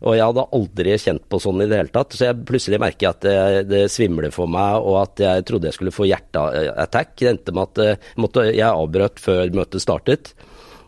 Og 0.00 0.16
jeg 0.16 0.24
hadde 0.24 0.46
aldri 0.56 0.94
kjent 1.00 1.24
på 1.28 1.40
sånn 1.42 1.60
i 1.60 1.66
det 1.68 1.76
hele 1.76 1.92
tatt. 1.92 2.14
Så 2.16 2.30
jeg 2.30 2.44
plutselig 2.48 2.80
merker 2.80 3.10
at 3.10 3.24
det, 3.24 3.64
det 3.68 3.82
svimler 3.92 4.32
for 4.32 4.48
meg, 4.50 4.80
og 4.80 5.02
at 5.02 5.24
jeg 5.24 5.48
trodde 5.48 5.68
jeg 5.68 5.76
skulle 5.76 5.94
få 5.94 6.08
hjerteattack. 6.08 7.12
Det 7.20 7.32
endte 7.34 7.56
med 7.56 7.66
at 7.68 7.82
jeg, 7.84 8.00
måtte, 8.20 8.46
jeg 8.48 8.68
avbrøt 8.68 9.20
før 9.20 9.52
møtet 9.60 9.84
startet. 9.84 10.32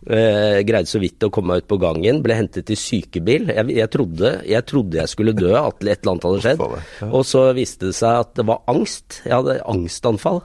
Eh, 0.03 0.59
greide 0.67 0.91
så 0.91 0.99
vidt 0.99 1.23
å 1.23 1.31
komme 1.31 1.53
meg 1.53 1.63
ut 1.63 1.71
på 1.71 1.79
gangen. 1.83 2.23
Ble 2.25 2.35
hentet 2.41 2.73
i 2.75 2.79
sykebil. 2.79 3.53
Jeg, 3.55 3.69
jeg, 3.77 3.91
trodde, 3.93 4.35
jeg, 4.49 4.67
trodde, 4.67 4.99
jeg 4.99 5.13
skulle 5.13 5.37
dø, 5.37 5.53
at 5.55 5.79
et 5.85 6.03
eller 6.03 6.17
annet 6.17 6.29
hadde 6.29 6.43
skjedd. 6.47 6.67
Og 7.13 7.23
så 7.29 7.47
viste 7.57 7.93
det 7.93 7.97
seg 7.99 8.25
at 8.25 8.35
det 8.41 8.47
var 8.51 8.65
angst. 8.73 9.23
Jeg 9.27 9.37
hadde 9.37 9.61
angstanfall. 9.71 10.43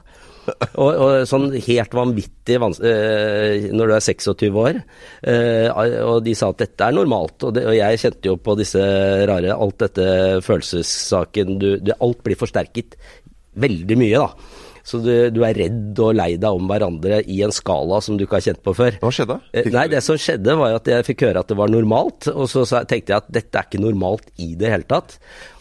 og, 0.81 0.91
og, 0.91 1.11
sånn 1.27 1.49
helt 1.65 1.95
vanvittig 1.97 2.55
eh, 2.55 3.67
når 3.73 3.89
du 3.89 3.95
er 3.97 4.05
26 4.05 4.59
år. 4.61 4.81
Eh, 5.33 5.81
og 6.05 6.21
de 6.25 6.35
sa 6.37 6.51
at 6.53 6.61
dette 6.61 6.87
er 6.87 6.95
normalt. 6.95 7.39
Og, 7.41 7.55
det, 7.57 7.65
og, 7.67 7.75
jeg 7.77 8.03
kjente 8.03 8.31
jo 8.31 8.37
på 8.41 8.55
disse 8.59 8.83
rare 9.27 9.57
Alt 9.57 9.81
dette 9.87 10.07
følelsessaken 10.45 11.57
du, 11.61 11.69
du, 11.81 11.91
Alt 11.97 12.23
blir 12.25 12.39
forsterket 12.39 12.97
veldig 13.57 13.97
mye, 13.97 14.21
da. 14.21 14.56
Så 14.87 15.01
du, 15.03 15.11
du, 15.35 15.41
er 15.43 15.57
redd 15.57 15.99
og 15.99 16.13
lei 16.15 16.29
deg 16.39 16.59
om 16.59 16.69
hverandre 16.69 17.19
i 17.27 17.41
en 17.43 17.51
skala 17.51 17.99
som 18.03 18.15
du 18.15 18.23
ikke 18.23 18.39
har 18.39 18.45
kjent 18.45 18.63
på 18.63 18.73
før. 18.77 18.95
Hva 19.01 19.11
skjedde? 19.11 19.39
Eh, 19.51 19.65
Fikk 19.65 19.75
nei, 19.75 19.85
Det 19.91 20.01
som 20.05 20.19
skjedde 20.21 20.55
var 20.61 20.77
at 20.77 20.87
jeg 20.87 21.07
fikk 21.09 21.25
høre 21.27 21.43
at 21.43 21.51
det 21.51 21.59
var 21.59 21.73
normalt. 21.73 22.29
Og 22.31 22.47
så 22.51 22.63
tenkte 22.87 23.13
jeg 23.13 23.19
at 23.19 23.29
dette 23.39 23.59
er 23.59 23.67
ikke 23.67 23.83
normalt 23.83 24.31
i 24.39 24.53
det 24.59 24.71
hele 24.71 24.87
tatt. 24.87 25.17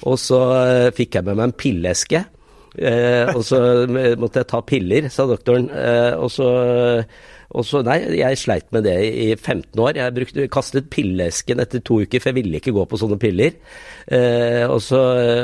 Og 0.06 0.14
så 0.22 0.40
eh, 0.60 0.88
fikk 0.94 1.18
jeg 1.18 1.26
med 1.26 1.40
meg 1.40 1.50
en 1.50 1.56
pilleeske. 1.58 2.22
Eh, 2.76 3.32
og 3.32 3.42
så 3.48 3.58
måtte 4.22 4.44
jeg 4.44 4.50
ta 4.52 4.62
piller, 4.68 5.10
sa 5.10 5.26
doktoren. 5.26 5.68
Eh, 5.74 6.12
og 6.14 6.30
så 6.30 6.50
og 7.54 7.66
så, 7.66 7.82
nei, 7.86 8.00
jeg 8.18 8.38
sleit 8.40 8.66
med 8.74 8.86
det 8.88 8.96
i 9.06 9.28
15 9.36 9.78
år. 9.82 9.98
Jeg 10.00 10.14
brukte, 10.16 10.46
kastet 10.52 10.88
pilleesken 10.92 11.62
etter 11.62 11.82
to 11.84 12.00
uker, 12.02 12.22
for 12.22 12.32
jeg 12.32 12.38
ville 12.40 12.58
ikke 12.58 12.74
gå 12.74 12.86
på 12.90 12.98
sånne 12.98 13.18
piller. 13.22 13.54
Eh, 14.06 14.64
og 14.66 14.80
så, 14.82 15.02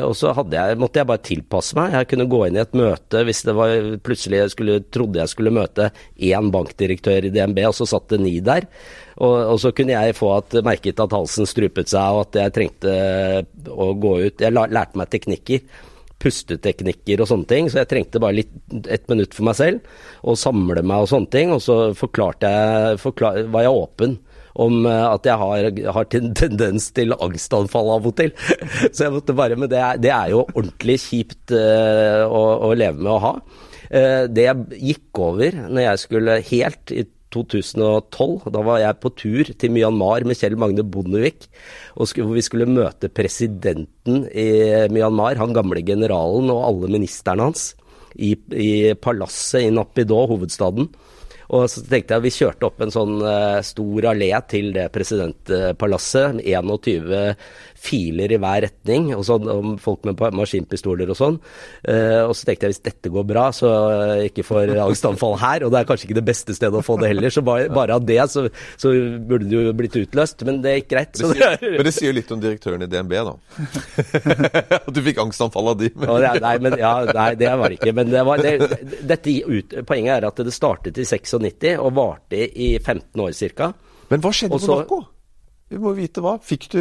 og 0.09 0.17
så 0.19 0.33
jeg, 0.51 0.79
måtte 0.83 1.03
jeg 1.03 1.09
bare 1.09 1.23
tilpasse 1.29 1.79
meg. 1.79 1.95
Jeg 1.95 2.11
kunne 2.11 2.29
gå 2.33 2.43
inn 2.47 2.59
i 2.59 2.65
et 2.65 2.75
møte 2.79 3.23
hvis 3.29 3.45
det 3.47 3.55
var 3.59 3.77
plutselig 4.03 4.43
jeg 4.43 4.55
skulle, 4.57 4.81
trodde 4.91 5.23
jeg 5.23 5.31
skulle 5.31 5.55
møte 5.55 5.93
én 6.19 6.51
bankdirektør 6.55 7.29
i 7.29 7.33
DNB, 7.35 7.63
og 7.71 7.79
så 7.79 7.89
satt 7.95 8.11
det 8.13 8.21
ni 8.25 8.35
der. 8.45 8.67
Og, 9.23 9.37
og, 9.37 9.57
så 9.63 9.71
kunne 9.77 9.95
jeg 9.95 10.19
få 10.19 10.33
at, 10.41 10.59
merket 10.67 11.01
at 11.03 11.15
halsen 11.15 11.47
strupet 11.47 11.93
seg, 11.93 12.17
og 12.17 12.27
at 12.27 12.43
jeg 12.43 12.57
trengte 12.57 12.99
å 13.71 13.93
gå 13.95 14.19
ut. 14.27 14.43
Jeg 14.43 14.55
lærte 14.57 14.99
meg 14.99 15.11
teknikker 15.13 15.63
pusteteknikker 16.23 17.23
og 17.23 17.29
sånne 17.31 17.49
ting, 17.51 17.71
så 17.71 17.83
jeg 17.83 17.91
trengte 17.91 18.23
bare 18.23 18.39
litt, 18.41 18.53
et 18.87 19.09
minutt 19.11 19.35
for 19.35 19.49
meg 19.49 19.59
selv 19.59 19.95
og 20.23 20.39
samle 20.39 20.85
meg 20.87 21.05
og 21.05 21.11
sånne 21.11 21.33
ting. 21.33 21.55
Og 21.55 21.63
så 21.65 21.79
forklarte 21.99 22.51
jeg, 22.51 23.01
forklar, 23.03 23.43
var 23.53 23.67
jeg 23.67 23.81
åpen 23.83 24.21
om 24.61 24.87
eh, 24.87 25.05
at 25.09 25.27
jeg 25.29 25.41
har, 25.41 25.69
har 25.97 26.09
tendens 26.13 26.91
til 26.97 27.15
angstanfall 27.17 27.93
av 27.97 28.09
og 28.11 28.17
til. 28.21 28.33
Så 28.95 29.07
jeg 29.07 29.15
måtte 29.15 29.37
bare, 29.37 29.59
Men 29.59 29.71
det 29.73 29.81
er, 29.81 30.01
det 30.03 30.13
er 30.15 30.33
jo 30.35 30.45
ordentlig 30.45 30.99
kjipt 31.07 31.55
uh, 31.57 32.25
å, 32.27 32.43
å, 32.69 32.73
leve 32.77 33.01
med 33.01 33.13
å 33.15 33.21
ha. 33.23 33.35
Uh, 33.93 34.25
det 34.29 34.47
jeg 34.49 34.83
gikk 34.93 35.23
over 35.25 35.59
når 35.69 35.87
jeg 35.87 36.05
skulle 36.07 36.39
helt 36.53 36.95
i 36.95 37.07
2012. 37.35 38.51
Da 38.55 38.65
var 38.65 38.81
jeg 38.83 39.01
på 39.03 39.13
tur 39.19 39.53
til 39.53 39.75
Myanmar 39.75 40.27
med 40.29 40.39
Kjell 40.39 40.59
Magne 40.61 40.85
Bondevik, 40.85 41.49
hvor 41.97 42.35
vi 42.35 42.45
skulle 42.45 42.69
møte 42.71 43.11
presidenten 43.13 44.27
i 44.29 44.49
Myanmar, 44.93 45.41
han 45.41 45.57
gamle 45.57 45.85
generalen 45.87 46.53
og 46.53 46.67
alle 46.69 46.93
ministerne 46.99 47.51
hans, 47.51 47.73
i, 48.13 48.35
i 48.53 48.93
palasset 49.01 49.65
i 49.67 49.73
Napidå, 49.73 50.27
hovedstaden. 50.35 50.91
Og 51.53 51.67
så 51.69 51.83
tenkte 51.85 52.15
jeg 52.15 52.21
at 52.21 52.25
vi 52.25 52.33
kjørte 52.33 52.65
opp 52.69 52.81
en 52.81 52.93
sånn 52.93 53.19
uh, 53.21 53.61
stor 53.67 54.07
allé 54.13 54.31
til 54.49 54.71
det 54.73 54.87
presidentpalasset. 54.95 56.41
21 56.41 57.35
filer 57.83 58.33
i 58.33 58.39
hver 58.41 58.63
retning, 58.67 59.11
og 59.17 59.25
sånn, 59.27 59.49
om 59.51 59.75
folk 59.83 60.07
med 60.07 60.21
maskinpistoler 60.39 61.11
og 61.11 61.19
sånn. 61.19 61.39
Uh, 61.83 62.29
og 62.29 62.35
så 62.39 62.47
tenkte 62.47 62.69
jeg 62.69 62.77
hvis 62.77 62.85
dette 62.87 63.13
går 63.13 63.27
bra, 63.29 63.49
så 63.55 63.71
uh, 63.71 64.23
ikke 64.29 64.45
får 64.47 64.75
angstanfall 64.85 65.37
her. 65.43 65.67
Og 65.67 65.75
det 65.75 65.81
er 65.81 65.89
kanskje 65.89 66.09
ikke 66.09 66.19
det 66.21 66.27
beste 66.29 66.57
stedet 66.57 66.79
å 66.79 66.85
få 66.87 66.99
det 67.03 67.13
heller, 67.13 67.35
så 67.35 67.45
bare, 67.47 67.69
bare 67.73 67.99
av 67.99 68.07
det 68.07 68.21
så, 68.31 68.47
så, 68.81 68.93
burde 69.27 69.49
det 69.51 69.59
jo 69.59 69.75
blitt 69.77 69.99
utløst. 69.99 70.45
Men 70.47 70.63
det 70.65 70.77
gikk 70.79 70.91
greit. 70.95 71.15
Det 71.19 71.33
sier, 71.35 71.57
men 71.67 71.89
det 71.89 71.95
sier 71.97 72.17
litt 72.17 72.31
om 72.35 72.43
direktøren 72.43 72.87
i 72.87 72.91
DNB, 72.91 73.17
da. 73.29 73.37
At 74.83 74.93
du 74.95 75.03
fikk 75.05 75.23
angstanfall 75.25 75.73
av 75.75 75.81
de. 75.83 75.91
Men... 75.99 76.29
nei, 76.43 76.57
men, 76.63 76.79
ja, 76.81 76.95
nei, 77.11 77.31
det 77.41 77.55
var 77.59 77.73
det 77.73 77.81
ikke. 77.81 77.97
Men 77.99 78.13
det 78.13 78.27
var, 78.29 78.43
det, 78.43 79.01
dette 79.09 79.39
ut, 79.43 79.75
poenget 79.89 80.19
er 80.19 80.29
at 80.29 80.45
det 80.47 80.55
startet 80.55 81.01
i 81.01 81.07
96 81.09 81.75
og 81.83 81.95
varte 81.97 82.47
i 82.47 82.77
15 82.79 83.23
år 83.23 83.35
ca. 83.57 83.73
Men 84.13 84.23
hva 84.23 84.33
skjedde 84.35 84.59
på 84.59 84.69
Monaco? 84.69 85.01
Vi 85.73 85.79
må 85.81 85.95
vite 85.97 86.21
hva. 86.21 86.35
Fikk 86.45 86.67
du 86.75 86.81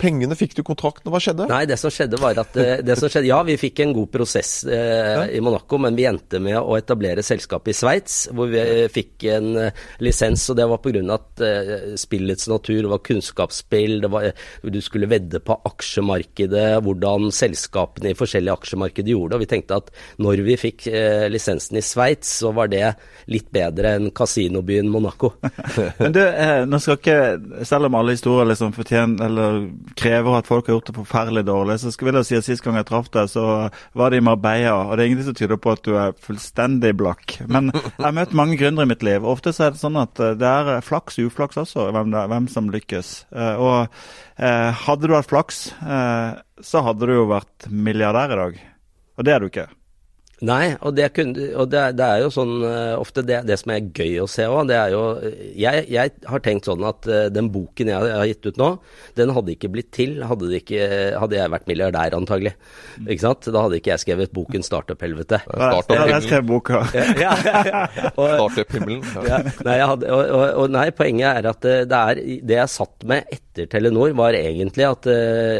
pengene, 0.00 0.36
fikk 0.38 0.54
du 0.56 0.62
kontrakten, 0.64 1.10
hva 1.12 1.20
skjedde? 1.20 1.48
Nei, 1.50 1.64
det 1.68 1.76
som 1.80 1.92
skjedde 1.92 2.20
var 2.20 2.38
at 2.40 2.56
eh, 2.56 2.80
det 2.84 2.96
som 2.96 3.10
skjedde, 3.10 3.28
Ja, 3.28 3.42
vi 3.44 3.58
fikk 3.60 3.82
en 3.84 3.92
god 3.96 4.08
prosess 4.14 4.62
eh, 4.64 5.10
ja. 5.12 5.26
i 5.28 5.42
Monaco, 5.44 5.76
men 5.82 5.98
vi 5.98 6.06
endte 6.08 6.40
med 6.42 6.56
å 6.56 6.78
etablere 6.78 7.24
selskapet 7.26 7.74
i 7.74 7.76
Sveits, 7.76 8.16
hvor 8.32 8.48
vi 8.52 8.62
fikk 8.92 9.26
en 9.34 9.50
eh, 9.60 9.82
lisens. 10.04 10.46
og 10.48 10.56
Det 10.60 10.68
var 10.70 10.80
pga. 10.84 11.02
at 11.18 11.42
uh, 11.44 11.72
spillets 12.00 12.48
natur 12.48 12.88
var 12.90 13.02
kunnskapsspill, 13.04 13.98
det 14.02 14.10
var, 14.12 14.30
du 14.62 14.80
skulle 14.84 15.08
vedde 15.10 15.42
på 15.44 15.58
aksjemarkedet, 15.68 16.80
hvordan 16.84 17.28
selskapene 17.34 18.14
i 18.14 18.18
forskjellige 18.18 18.56
aksjemarkeder 18.56 19.12
gjorde 19.12 19.34
det. 19.34 19.36
og 19.36 19.44
Vi 19.44 19.50
tenkte 19.52 19.80
at 19.82 19.92
når 20.24 20.44
vi 20.46 20.56
fikk 20.60 20.88
lisensen 21.28 21.78
i 21.78 21.84
Sveits, 21.84 22.38
så 22.40 22.54
var 22.56 22.70
det 22.72 22.94
litt 23.28 23.50
bedre 23.52 23.96
enn 23.98 24.10
kasinobyen 24.16 24.88
Monaco. 24.90 25.34
men 26.00 26.16
du, 26.16 26.22
nå 26.68 26.80
skal 26.82 26.98
ikke, 27.00 27.18
selv 27.68 27.90
om 27.90 27.97
alle 27.98 28.14
historier 28.16 28.48
liksom 28.48 28.74
fortjener, 28.76 29.24
eller 29.26 29.58
krever 29.98 30.38
at 30.38 30.48
folk 30.48 30.68
har 30.68 30.76
gjort 30.76 30.90
det 30.90 30.96
forferdelig 30.96 31.44
dårlig. 31.48 31.78
Så 31.82 31.92
skal 31.94 32.12
jeg 32.12 32.28
si 32.28 32.38
at 32.38 32.46
Sist 32.48 32.64
gang 32.64 32.78
jeg 32.78 32.88
traff 32.88 33.10
deg, 33.12 33.28
så 33.30 33.44
var 33.98 34.10
det 34.10 34.22
i 34.22 34.24
Marbella. 34.24 34.76
Og 34.88 34.96
det 34.96 35.04
er 35.04 35.10
ingenting 35.10 35.28
som 35.28 35.38
tyder 35.38 35.60
på 35.60 35.74
at 35.74 35.84
du 35.84 35.92
er 36.00 36.16
fullstendig 36.24 36.94
blakk. 36.98 37.38
Men 37.46 37.72
jeg 37.74 38.06
har 38.06 38.16
møtt 38.16 38.36
mange 38.38 38.58
gründere 38.60 38.88
i 38.88 38.92
mitt 38.94 39.04
liv. 39.06 39.26
Ofte 39.28 39.52
så 39.54 39.68
er 39.68 39.74
det 39.74 39.82
sånn 39.82 39.98
at 40.00 40.22
eh, 40.22 40.36
det 40.38 40.48
er 40.48 40.84
flaks 40.86 41.20
og 41.20 41.30
uflaks 41.32 41.60
også, 41.60 41.90
hvem, 41.94 42.14
det, 42.14 42.24
hvem 42.32 42.48
som 42.52 42.72
lykkes. 42.72 43.12
Eh, 43.34 43.60
og 43.60 43.78
eh, 44.40 44.84
hadde 44.86 45.10
du 45.10 45.16
hatt 45.16 45.30
flaks, 45.30 45.68
så 46.58 46.82
hadde 46.82 47.06
du 47.06 47.14
jo 47.14 47.28
vært 47.30 47.68
milliardær 47.70 48.34
i 48.34 48.40
dag. 48.42 48.62
Og 49.18 49.26
det 49.26 49.34
er 49.34 49.42
du 49.42 49.50
ikke. 49.50 49.68
Nei, 50.46 50.76
og, 50.86 50.92
det, 50.94 51.08
kunne, 51.16 51.48
og 51.58 51.66
det, 51.72 51.80
det, 51.98 52.06
er 52.06 52.20
jo 52.22 52.28
sånn 52.30 52.52
uh, 52.62 52.94
ofte 53.00 53.24
det, 53.26 53.40
det, 53.48 53.56
som 53.58 53.72
er 53.74 53.88
gøy 53.90 54.20
å 54.22 54.26
se 54.30 54.44
òg, 54.46 54.68
det 54.70 54.76
er 54.78 54.92
jo 54.94 55.00
jeg, 55.58 55.86
jeg, 55.90 56.12
har 56.30 56.42
tenkt 56.44 56.68
sånn 56.68 56.84
at 56.86 57.08
uh, 57.10 57.24
den 57.34 57.48
boken 57.50 57.90
jeg, 57.90 58.06
jeg, 58.06 58.20
har 58.20 58.28
gitt 58.30 58.46
ut 58.46 58.60
nå, 58.60 58.68
den 59.18 59.32
hadde 59.34 59.54
ikke 59.56 59.70
blitt 59.74 59.90
til 59.96 60.20
hadde, 60.22 60.52
ikke, 60.60 60.84
hadde 61.18 61.38
jeg 61.40 61.52
vært 61.54 61.66
milliardær, 61.70 62.14
antagelig. 62.20 62.54
Ikke 63.02 63.24
sant? 63.24 63.48
Da 63.50 63.64
hadde 63.64 63.80
ikke 63.80 63.90
jeg 63.96 64.04
skrevet 64.04 64.34
boken 64.36 64.62
'Startup-helvete'. 64.62 65.40
Startup 65.48 66.12
jeg 66.12 66.26
skrev 66.28 66.46
boka. 66.46 66.84
Startup-himmelen. 68.14 69.02
Ja. 69.26 69.40
Nei, 69.66 69.78
og, 69.88 70.06
og, 70.06 70.64
nei, 70.70 70.86
poenget 70.94 71.42
er 71.42 71.50
at 71.50 71.66
det, 71.66 71.98
er, 71.98 72.22
det 72.46 72.58
jeg 72.60 72.74
satt 72.76 73.06
med 73.08 73.26
etter 73.34 73.66
Telenor, 73.72 74.14
var 74.18 74.38
egentlig 74.38 74.86
at 74.86 75.08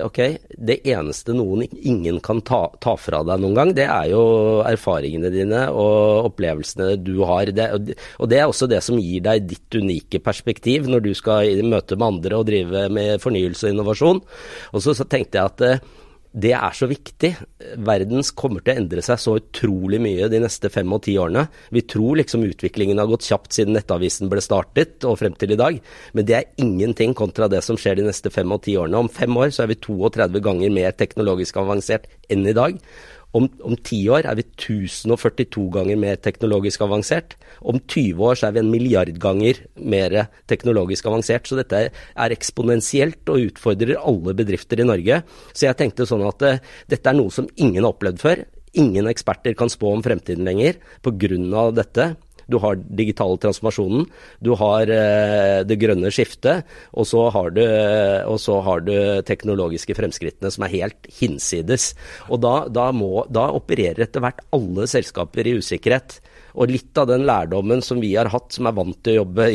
ok, 0.07 0.21
det 0.55 0.79
eneste 0.87 1.35
noen 1.35 1.65
ingen 1.67 2.21
kan 2.23 2.45
ta, 2.47 2.69
ta 2.83 2.95
fra 3.01 3.25
deg 3.27 3.43
noen 3.43 3.59
gang, 3.59 3.75
det 3.75 3.89
er 3.91 4.13
jo 4.13 4.23
erfaringene 4.73 5.31
dine 5.33 5.65
og 5.73 6.31
opplevelsene 6.33 6.95
du 7.03 7.23
har. 7.29 7.53
Det, 7.55 7.69
og 8.19 8.31
det 8.31 8.41
er 8.41 8.49
også 8.49 8.69
det 8.71 8.83
som 8.85 9.01
gir 9.01 9.25
deg 9.25 9.47
ditt 9.49 9.79
unike 9.79 10.23
perspektiv 10.25 10.89
når 10.91 11.07
du 11.07 11.13
skal 11.17 11.63
møte 11.67 11.99
med 11.99 12.09
andre 12.13 12.41
og 12.41 12.49
drive 12.49 12.89
med 12.93 13.23
fornyelse 13.23 13.69
og 13.69 13.77
innovasjon. 13.77 14.23
Og 14.73 14.85
så, 14.85 14.97
tenkte 15.09 15.39
jeg 15.39 15.53
at 15.53 15.65
eh, 15.65 15.87
det 16.39 16.53
er 16.53 16.75
så 16.77 16.87
viktig. 16.89 17.31
Verden 17.87 18.23
kommer 18.37 18.63
til 18.63 18.75
å 18.75 18.83
endre 18.83 19.03
seg 19.05 19.21
så 19.21 19.37
utrolig 19.39 20.01
mye 20.03 20.29
de 20.31 20.41
neste 20.43 20.71
fem 20.73 20.91
og 20.93 21.03
ti 21.07 21.17
årene. 21.19 21.47
Vi 21.75 21.83
tror 21.89 22.21
liksom 22.21 22.45
utviklingen 22.47 23.01
har 23.01 23.09
gått 23.11 23.27
kjapt 23.31 23.57
siden 23.57 23.75
Nettavisen 23.77 24.31
ble 24.31 24.43
startet 24.45 25.07
og 25.09 25.19
frem 25.23 25.37
til 25.39 25.55
i 25.55 25.61
dag, 25.61 25.81
men 26.13 26.29
det 26.29 26.37
er 26.37 26.51
ingenting 26.61 27.17
kontra 27.19 27.49
det 27.51 27.63
som 27.65 27.81
skjer 27.81 27.99
de 27.99 28.09
neste 28.11 28.33
fem 28.35 28.53
og 28.55 28.63
ti 28.67 28.77
årene. 28.79 29.01
Om 29.07 29.13
fem 29.13 29.41
år 29.41 29.55
så 29.55 29.65
er 29.65 29.73
vi 29.73 29.81
32 29.89 30.45
ganger 30.45 30.75
mer 30.75 30.93
teknologisk 30.99 31.59
avansert 31.63 32.11
enn 32.29 32.45
i 32.47 32.57
dag. 32.57 32.77
Om, 33.37 33.45
om 33.61 33.75
10 33.77 33.99
år 34.17 34.27
er 34.29 34.39
vi 34.39 34.45
1042 34.47 35.67
ganger 35.75 35.99
mer 36.01 36.21
teknologisk 36.25 36.81
avansert. 36.87 37.37
Om 37.61 37.81
20 37.85 38.23
år 38.25 38.39
så 38.41 38.49
er 38.49 38.57
vi 38.57 38.63
en 38.63 38.71
milliard 38.73 39.11
ganger 39.21 39.61
mer 39.77 40.17
teknologisk 40.49 41.11
avansert. 41.11 41.49
Så 41.49 41.59
dette 41.59 41.83
er 41.91 42.35
eksponentielt 42.35 43.29
og 43.29 43.51
utfordrer 43.51 44.01
alle 44.01 44.37
bedrifter 44.39 44.81
i 44.81 44.89
Norge. 44.89 45.21
Så 45.53 45.69
jeg 45.69 45.79
tenkte 45.81 46.09
sånn 46.09 46.25
at 46.29 46.47
uh, 46.47 46.63
dette 46.89 47.13
er 47.13 47.19
noe 47.19 47.35
som 47.35 47.51
ingen 47.61 47.83
har 47.83 47.93
opplevd 47.93 48.23
før. 48.23 48.47
Ingen 48.79 49.09
eksperter 49.11 49.57
kan 49.59 49.71
spå 49.73 49.93
om 49.93 50.05
fremtiden 50.05 50.49
lenger 50.49 50.81
pga. 51.05 51.71
dette. 51.77 52.11
Du 52.49 52.59
har 52.63 52.81
digitale 52.81 53.37
transformasjonen, 53.43 54.07
du 54.45 54.55
har 54.57 54.91
eh, 54.93 55.61
det 55.69 55.79
grønne 55.81 56.13
skiftet, 56.15 56.65
og 56.97 57.09
så 57.09 57.27
har 57.35 57.53
du, 57.57 57.63
og 58.29 58.39
så 58.41 58.59
har 58.65 58.85
du 58.87 58.95
teknologiske 59.29 59.97
fremskrittene 59.99 60.53
som 60.55 60.65
er 60.65 60.75
helt 60.79 61.11
hinsides. 61.21 61.93
Og 62.29 62.41
da, 62.45 62.55
da, 62.73 62.89
må, 62.97 63.27
da 63.29 63.51
opererer 63.57 64.07
etter 64.07 64.25
hvert 64.25 64.43
alle 64.57 64.89
selskaper 64.91 65.49
i 65.49 65.59
usikkerhet. 65.61 66.21
Og 66.59 66.73
litt 66.73 66.99
av 66.99 67.09
den 67.11 67.25
lærdommen 67.29 67.83
som 67.85 68.01
vi 68.03 68.15
har 68.17 68.31
hatt, 68.33 68.51
som 68.55 68.69
er 68.69 68.77
vant 68.77 68.99
til 69.05 69.15
å 69.15 69.23
jobbe 69.23 69.49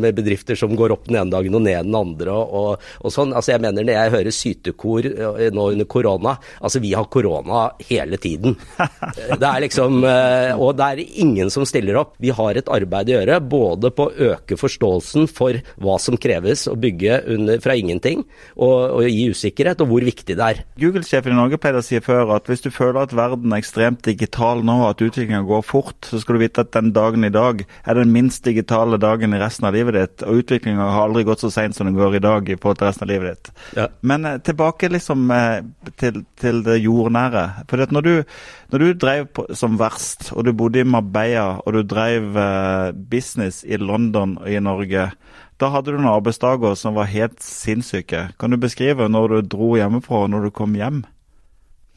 med 0.00 0.16
bedrifter 0.16 0.58
som 0.58 0.72
går 0.78 0.94
opp 0.94 1.08
den 1.08 1.20
ene 1.20 1.32
dagen 1.32 1.56
og 1.58 1.64
ned 1.66 1.86
den 1.86 1.96
andre 1.96 2.34
og, 2.34 2.54
og, 2.60 2.88
og 3.04 3.14
sånn. 3.14 3.34
Altså 3.36 3.54
jeg 3.54 3.64
mener 3.64 3.86
når 3.86 3.96
jeg 3.96 4.14
hører 4.16 4.36
sytekor 4.36 5.08
eh, 5.10 5.50
nå 5.54 5.66
under 5.74 5.88
korona, 5.90 6.36
altså 6.60 6.82
vi 6.82 6.94
har 6.96 7.08
korona 7.12 7.66
hele 7.88 8.20
tiden. 8.20 8.56
Det 9.40 9.46
er 9.46 9.62
liksom 9.62 10.02
eh, 10.06 10.52
Og 10.58 10.74
det 10.76 10.86
er 10.86 11.00
ingen 11.22 11.50
som 11.52 11.64
stiller 11.68 11.98
opp. 12.00 12.14
Vi 12.22 12.32
har 12.34 12.58
et 12.58 12.68
arbeid 12.70 13.10
å 13.10 13.16
gjøre, 13.18 13.38
både 13.50 13.90
på 13.94 14.06
å 14.08 14.28
øke 14.30 14.58
forståelsen 14.60 15.28
for 15.30 15.56
hva 15.80 15.96
som 16.02 16.18
kreves 16.20 16.66
å 16.70 16.76
bygge 16.80 17.20
under, 17.34 17.60
fra 17.62 17.76
ingenting, 17.78 18.24
og, 18.56 18.76
og 18.98 19.06
gi 19.08 19.28
usikkerhet, 19.32 19.82
og 19.82 19.90
hvor 19.92 20.06
viktig 20.06 20.36
det 20.38 20.46
er. 20.46 20.62
Google-sjefen 20.80 21.34
i 21.34 21.38
Norge 21.38 21.60
pleide 21.60 21.82
å 21.82 21.86
si 21.86 22.00
før 22.04 22.34
at 22.36 22.50
hvis 22.50 22.64
du 22.64 22.70
føler 22.74 23.02
at 23.02 23.14
verden 23.16 23.52
er 23.52 23.62
ekstremt 23.62 24.04
digital 24.06 24.64
nå, 24.66 24.78
at 24.88 25.02
utviklingen 25.04 25.48
går 25.48 25.64
fort, 25.66 25.98
så 26.06 26.20
skal 26.22 26.29
skal 26.30 26.38
du 26.38 26.44
vite 26.44 26.62
at 26.62 26.70
den 26.76 26.92
dagen 26.94 27.26
i 27.26 27.32
dag 27.34 27.64
er 27.82 27.98
den 27.98 28.12
minst 28.14 28.44
digitale 28.46 29.00
dagen 29.02 29.34
i 29.34 29.40
resten 29.40 29.66
av 29.66 29.74
livet 29.74 29.96
ditt. 29.96 30.22
Og 30.22 30.44
utviklinga 30.44 30.86
har 30.94 31.08
aldri 31.08 31.24
gått 31.26 31.42
så 31.42 31.50
seint 31.50 31.74
som 31.74 31.88
den 31.88 31.98
går 31.98 32.20
i 32.20 32.22
dag 32.22 32.46
i 32.46 32.54
forhold 32.54 32.78
til 32.78 32.86
resten 32.86 33.06
av 33.08 33.10
livet 33.10 33.32
ditt. 33.34 33.50
Ja. 33.80 33.88
Men 34.06 34.28
eh, 34.28 34.38
tilbake 34.46 34.92
liksom 34.92 35.26
eh, 35.34 35.64
til, 35.98 36.22
til, 36.38 36.62
det 36.62 36.78
jordnære. 36.84 37.44
For 37.66 37.82
når 37.90 38.06
du, 38.06 38.14
når 38.70 38.84
du 38.84 38.88
drev 38.94 39.26
på, 39.34 39.48
som 39.58 39.78
verst, 39.80 40.30
og 40.36 40.46
du 40.46 40.54
bodde 40.54 40.84
i 40.84 40.86
Marbella, 40.86 41.58
og 41.64 41.74
du 41.74 41.82
drev 41.82 42.38
eh, 42.38 42.94
business 42.94 43.64
i 43.66 43.80
London 43.80 44.38
og 44.38 44.50
i 44.50 44.62
Norge, 44.62 45.10
da 45.60 45.74
hadde 45.74 45.90
du 45.90 45.98
noen 45.98 46.14
arbeidsdager 46.14 46.78
som 46.78 46.94
var 46.94 47.10
helt 47.10 47.42
sinnssyke. 47.42 48.28
Kan 48.38 48.54
du 48.54 48.62
beskrive 48.62 49.10
når 49.10 49.34
du 49.34 49.56
dro 49.56 49.74
hjemmefra 49.80 50.28
og 50.28 50.30
når 50.30 50.46
du 50.46 50.54
kom 50.62 50.78
hjem? 50.78 51.02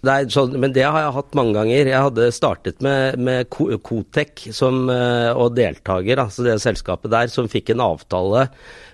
Sånn, 0.03 0.57
men 0.59 0.73
det 0.75 0.83
har 0.83 0.99
jeg 0.99 1.13
hatt 1.15 1.35
mange 1.37 1.53
ganger. 1.55 1.87
Jeg 1.87 2.05
hadde 2.09 2.25
startet 2.35 2.81
med, 2.83 3.15
med 3.23 3.47
Kotec 3.47 4.49
eh, 4.51 5.29
og 5.31 5.53
deltaker, 5.55 6.19
altså 6.19 6.43
det 6.43 6.57
selskapet 6.59 7.13
der, 7.13 7.29
som 7.31 7.47
fikk 7.47 7.71
en 7.71 7.85
avtale 7.85 8.49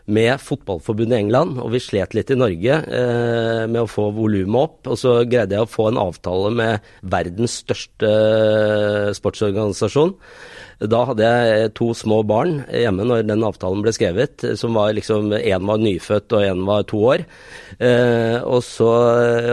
med 0.05 0.37
Fotballforbundet 0.41 1.17
i 1.17 1.23
England. 1.23 1.57
Og 1.63 1.73
vi 1.73 1.81
slet 1.81 2.13
litt 2.13 2.29
i 2.29 2.37
Norge 2.37 2.77
eh, 2.85 3.65
med 3.65 3.81
å 3.81 3.89
få 3.89 4.11
volumet 4.13 4.69
opp. 4.69 4.91
Og 4.93 5.01
så 5.01 5.15
greide 5.25 5.57
jeg 5.57 5.65
å 5.65 5.71
få 5.71 5.89
en 5.89 6.01
avtale 6.01 6.53
med 6.61 6.93
verdens 7.01 7.57
største 7.63 8.13
eh, 8.13 9.09
sportsorganisasjon. 9.17 10.13
Da 10.79 11.01
hadde 11.09 11.27
jeg 11.27 11.71
to 11.75 11.89
små 11.98 12.21
barn 12.24 12.62
hjemme 12.71 13.03
når 13.03 13.25
den 13.27 13.43
avtalen 13.43 13.81
ble 13.83 13.91
skrevet. 13.91 14.45
som 14.55 14.77
var 14.77 14.93
liksom, 14.95 15.33
Én 15.36 15.65
var 15.67 15.81
nyfødt 15.81 16.36
og 16.38 16.45
én 16.45 16.63
var 16.67 16.86
to 16.88 17.01
år. 17.03 17.25
Eh, 17.79 18.38
og 18.39 18.63
så, 18.63 18.91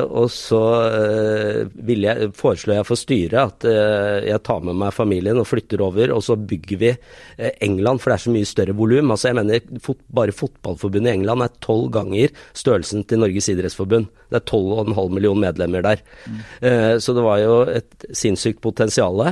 og 0.06 0.30
så 0.30 0.62
eh, 0.86 1.90
jeg, 1.90 2.30
foreslår 2.36 2.78
jeg 2.78 2.86
for 2.86 3.00
styret 3.00 3.40
at 3.42 3.66
eh, 3.66 4.28
jeg 4.30 4.44
tar 4.46 4.62
med 4.62 4.78
meg 4.78 4.94
familien 4.94 5.42
og 5.42 5.48
flytter 5.50 5.82
over, 5.82 6.14
og 6.14 6.22
så 6.22 6.38
bygger 6.38 6.80
vi 6.80 6.92
eh, 6.92 7.52
England, 7.60 8.00
for 8.00 8.12
det 8.12 8.20
er 8.20 8.26
så 8.28 8.36
mye 8.36 8.52
større 8.52 8.78
volum. 8.78 9.10
Altså, 9.10 9.32
jeg 9.32 9.40
mener, 9.40 9.68
fot, 9.82 9.98
bare 10.06 10.36
Fotballforbundet 10.36 11.10
i 11.10 11.18
England 11.18 11.42
er 11.42 11.58
tolv 11.64 11.90
ganger 11.96 12.30
størrelsen 12.54 13.02
til 13.02 13.24
Norges 13.24 13.50
idrettsforbund. 13.50 14.06
Det 14.30 14.40
er 14.40 14.46
12,5 14.46 15.10
millioner 15.10 15.48
medlemmer 15.48 15.86
der. 15.90 16.02
Mm. 16.26 16.40
Eh, 16.70 16.96
så 17.02 17.18
det 17.18 17.26
var 17.26 17.42
jo 17.42 17.60
et 17.70 18.10
sinnssykt 18.14 18.62
potensial. 18.62 19.26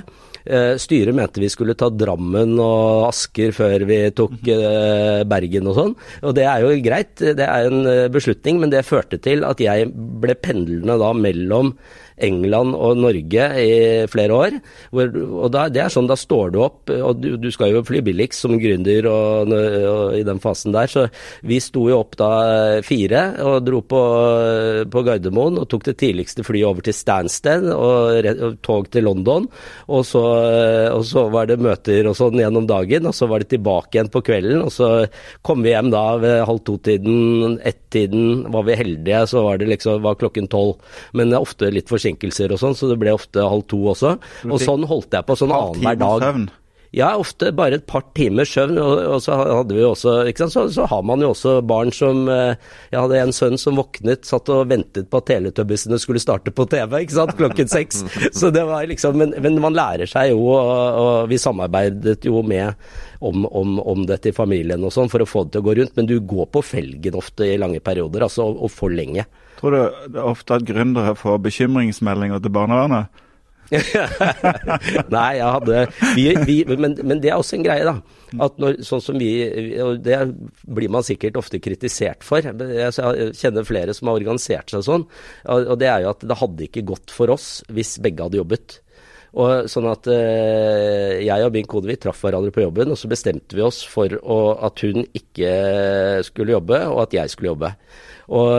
Eh, 0.44 0.76
styret 0.76 1.14
mente 1.16 1.40
vi 1.40 1.48
skulle 1.48 1.74
ta 1.74 1.83
Drammen 1.92 2.54
og 2.62 3.08
Asker 3.10 3.52
før 3.56 3.84
vi 3.88 3.98
tok 4.16 4.48
eh, 4.52 5.24
Bergen 5.28 5.68
og 5.70 5.78
sånn. 5.78 5.92
Og 6.24 6.36
det 6.36 6.46
er 6.50 6.64
jo 6.64 6.72
greit, 6.84 7.14
det 7.20 7.44
er 7.44 7.68
en 7.68 7.90
eh, 7.90 8.06
beslutning, 8.12 8.62
men 8.62 8.72
det 8.72 8.86
førte 8.88 9.20
til 9.22 9.44
at 9.46 9.60
jeg 9.62 9.90
ble 9.92 10.36
pendlende 10.38 10.98
da 11.00 11.12
mellom 11.16 11.74
England 12.22 12.74
og 12.76 12.98
Norge 13.00 13.46
i 13.58 13.70
flere 14.10 14.36
år. 14.36 14.58
Hvor, 14.94 15.10
og 15.44 15.52
da, 15.54 15.66
det 15.72 15.82
er 15.84 15.92
sånn, 15.92 16.08
da 16.10 16.16
står 16.18 16.54
du 16.54 16.60
opp, 16.64 16.92
og 16.92 17.20
du, 17.20 17.34
du 17.40 17.50
skal 17.54 17.72
jo 17.74 17.84
fly 17.86 18.02
billigst 18.04 18.44
som 18.44 18.56
gründer 18.60 19.08
og, 19.10 19.54
og, 19.54 20.14
i 20.18 20.24
den 20.26 20.40
fasen 20.42 20.74
der. 20.74 20.90
Så 20.90 21.06
vi 21.46 21.60
sto 21.62 21.88
jo 21.90 22.00
opp 22.02 22.18
da 22.20 22.30
fire 22.86 23.24
og 23.44 23.64
dro 23.66 23.82
på, 23.84 24.02
på 24.90 25.04
Gardermoen 25.06 25.58
og 25.62 25.68
tok 25.72 25.88
det 25.90 25.96
tidligste 26.02 26.46
flyet 26.46 26.68
over 26.68 26.86
til 26.86 26.96
Stansted 26.96 27.66
og, 27.72 28.30
og 28.34 28.58
tog 28.64 28.90
til 28.94 29.08
London. 29.08 29.48
Og 29.88 30.04
så, 30.06 30.22
og 30.94 31.04
så, 31.08 31.26
var 31.34 31.48
det 31.48 31.58
møter 31.62 32.06
og 32.06 32.16
sånn 32.18 32.38
gjennom 32.38 32.66
dagen, 32.68 33.08
og 33.08 33.16
så 33.16 33.26
var 33.30 33.42
det 33.42 33.50
tilbake 33.54 33.96
igjen 33.96 34.12
på 34.12 34.22
kvelden. 34.24 34.62
Og 34.66 34.72
så 34.74 34.90
kom 35.46 35.64
vi 35.64 35.72
hjem 35.72 35.90
da 35.94 36.04
ved 36.20 36.44
halv 36.46 36.62
to-tiden, 36.68 37.58
ett-tiden. 37.64 38.44
Var 38.54 38.66
vi 38.68 38.78
heldige, 38.78 39.24
så 39.30 39.44
var 39.46 39.58
det 39.58 39.70
liksom 39.72 40.02
var 40.04 40.18
klokken 40.20 40.48
tolv. 40.52 40.76
Men 41.16 41.34
ofte 41.36 41.72
litt 41.72 41.90
for 41.90 42.02
forsinkelser 42.04 42.52
og 42.52 42.60
sånn, 42.60 42.76
så 42.76 42.90
det 42.90 43.00
ble 43.00 43.14
ofte 43.14 43.40
halv 43.40 43.64
to 43.70 43.80
også. 43.94 44.18
Og 44.50 44.60
sånn 44.62 44.84
holdt 44.88 45.16
jeg 45.16 45.26
på 45.26 45.38
sånn 45.40 45.54
annenhver 45.54 46.04
dag. 46.04 46.28
Søvn. 46.28 46.52
Ja, 46.94 47.08
ofte 47.18 47.48
bare 47.50 47.80
et 47.80 47.86
par 47.90 48.04
timers 48.14 48.52
søvn. 48.54 48.76
Og, 48.78 49.00
og 49.16 49.22
så 49.24 49.34
hadde 49.34 49.74
vi 49.74 49.82
også 49.82 50.12
ikke 50.30 50.44
sant? 50.44 50.54
Så, 50.54 50.62
så, 50.76 50.84
har 50.86 51.02
man 51.02 51.24
jo 51.24 51.32
også 51.32 51.56
barn 51.66 51.90
som 51.90 52.28
eh, 52.30 52.54
Jeg 52.92 53.00
hadde 53.00 53.18
en 53.18 53.34
sønn 53.34 53.58
som 53.58 53.80
våknet, 53.80 54.22
satt 54.28 54.52
og 54.54 54.68
ventet 54.70 55.08
på 55.10 55.18
at 55.18 55.26
teletubbisene 55.32 55.98
skulle 55.98 56.22
starte 56.22 56.54
på 56.54 56.68
TV 56.70 57.00
ikke 57.02 57.16
sant? 57.16 57.34
klokken 57.34 57.72
seks. 57.72 58.04
Så 58.38 58.52
det 58.54 58.62
var 58.68 58.86
liksom 58.86 59.18
men, 59.18 59.34
men, 59.42 59.58
man 59.64 59.74
lærer 59.74 60.06
seg 60.06 60.30
jo, 60.30 60.44
og, 60.54 61.00
og 61.00 61.32
vi 61.32 61.40
samarbeidet 61.42 62.28
jo 62.28 62.44
med 62.46 62.78
om, 63.18 63.42
om, 63.42 63.80
om 63.82 64.06
dette 64.06 64.30
i 64.30 64.36
familien 64.36 64.86
og 64.86 64.94
sånn 64.94 65.10
for 65.10 65.24
å 65.24 65.26
få 65.26 65.48
det 65.48 65.56
til 65.56 65.64
å 65.64 65.66
gå 65.66 65.78
rundt. 65.80 65.98
Men 65.98 66.10
du 66.10 66.20
går 66.22 66.46
på 66.54 66.62
felgen 66.62 67.18
ofte 67.18 67.50
i 67.50 67.58
lange 67.58 67.82
perioder, 67.82 68.28
altså, 68.28 68.46
og, 68.46 68.68
og 68.68 68.70
for 68.70 68.94
lenge. 68.94 69.26
Tror 69.64 69.72
du 69.72 70.08
det 70.12 70.18
er 70.20 70.26
ofte 70.28 70.58
at 70.58 70.64
gründere 70.68 71.14
får 71.16 71.38
bekymringsmeldinger 71.46 72.42
til 72.44 72.52
barnevernet? 72.52 73.22
Nei, 75.14 75.30
jeg 75.38 75.46
hadde 75.54 75.78
vi, 76.12 76.26
vi, 76.44 76.56
men, 76.68 76.98
men, 77.00 77.22
det 77.22 77.30
er 77.30 77.40
også 77.40 77.56
en 77.56 77.64
greie, 77.64 77.86
da. 77.88 77.94
At 78.44 78.60
når, 78.60 78.76
sånn 78.84 79.00
som 79.00 79.16
vi, 79.16 79.30
og 79.80 80.02
Det 80.04 80.18
blir 80.68 80.92
man 80.92 81.06
sikkert 81.06 81.40
ofte 81.40 81.62
kritisert 81.64 82.28
for. 82.28 82.44
Jeg 82.44 83.32
kjenner 83.40 83.64
flere 83.64 83.96
som 83.96 84.12
har 84.12 84.20
organisert 84.20 84.68
seg 84.74 84.84
sånn. 84.84 85.08
Og 85.48 85.74
det 85.80 85.88
er 85.88 86.04
jo 86.04 86.12
at 86.12 86.28
det 86.28 86.40
hadde 86.42 86.68
ikke 86.68 86.84
gått 86.92 87.14
for 87.14 87.32
oss 87.32 87.62
hvis 87.72 87.96
begge 88.04 88.28
hadde 88.28 88.42
jobbet. 88.42 88.82
Og 89.34 89.64
sånn 89.72 89.88
at 89.90 90.06
eh, 90.12 91.24
Jeg 91.24 91.42
og 91.42 91.56
min 91.56 91.66
kone 91.66 91.88
vi 91.88 91.96
traff 91.98 92.20
hverandre 92.22 92.52
på 92.54 92.62
jobben, 92.62 92.92
og 92.92 93.00
så 93.00 93.08
bestemte 93.10 93.56
vi 93.56 93.64
oss 93.64 93.80
for 93.88 94.12
å, 94.20 94.40
at 94.68 94.84
hun 94.84 95.08
ikke 95.08 95.54
skulle 96.28 96.54
jobbe, 96.54 96.84
og 96.92 97.06
at 97.08 97.16
jeg 97.16 97.32
skulle 97.32 97.54
jobbe. 97.54 97.72
Og, 98.32 98.52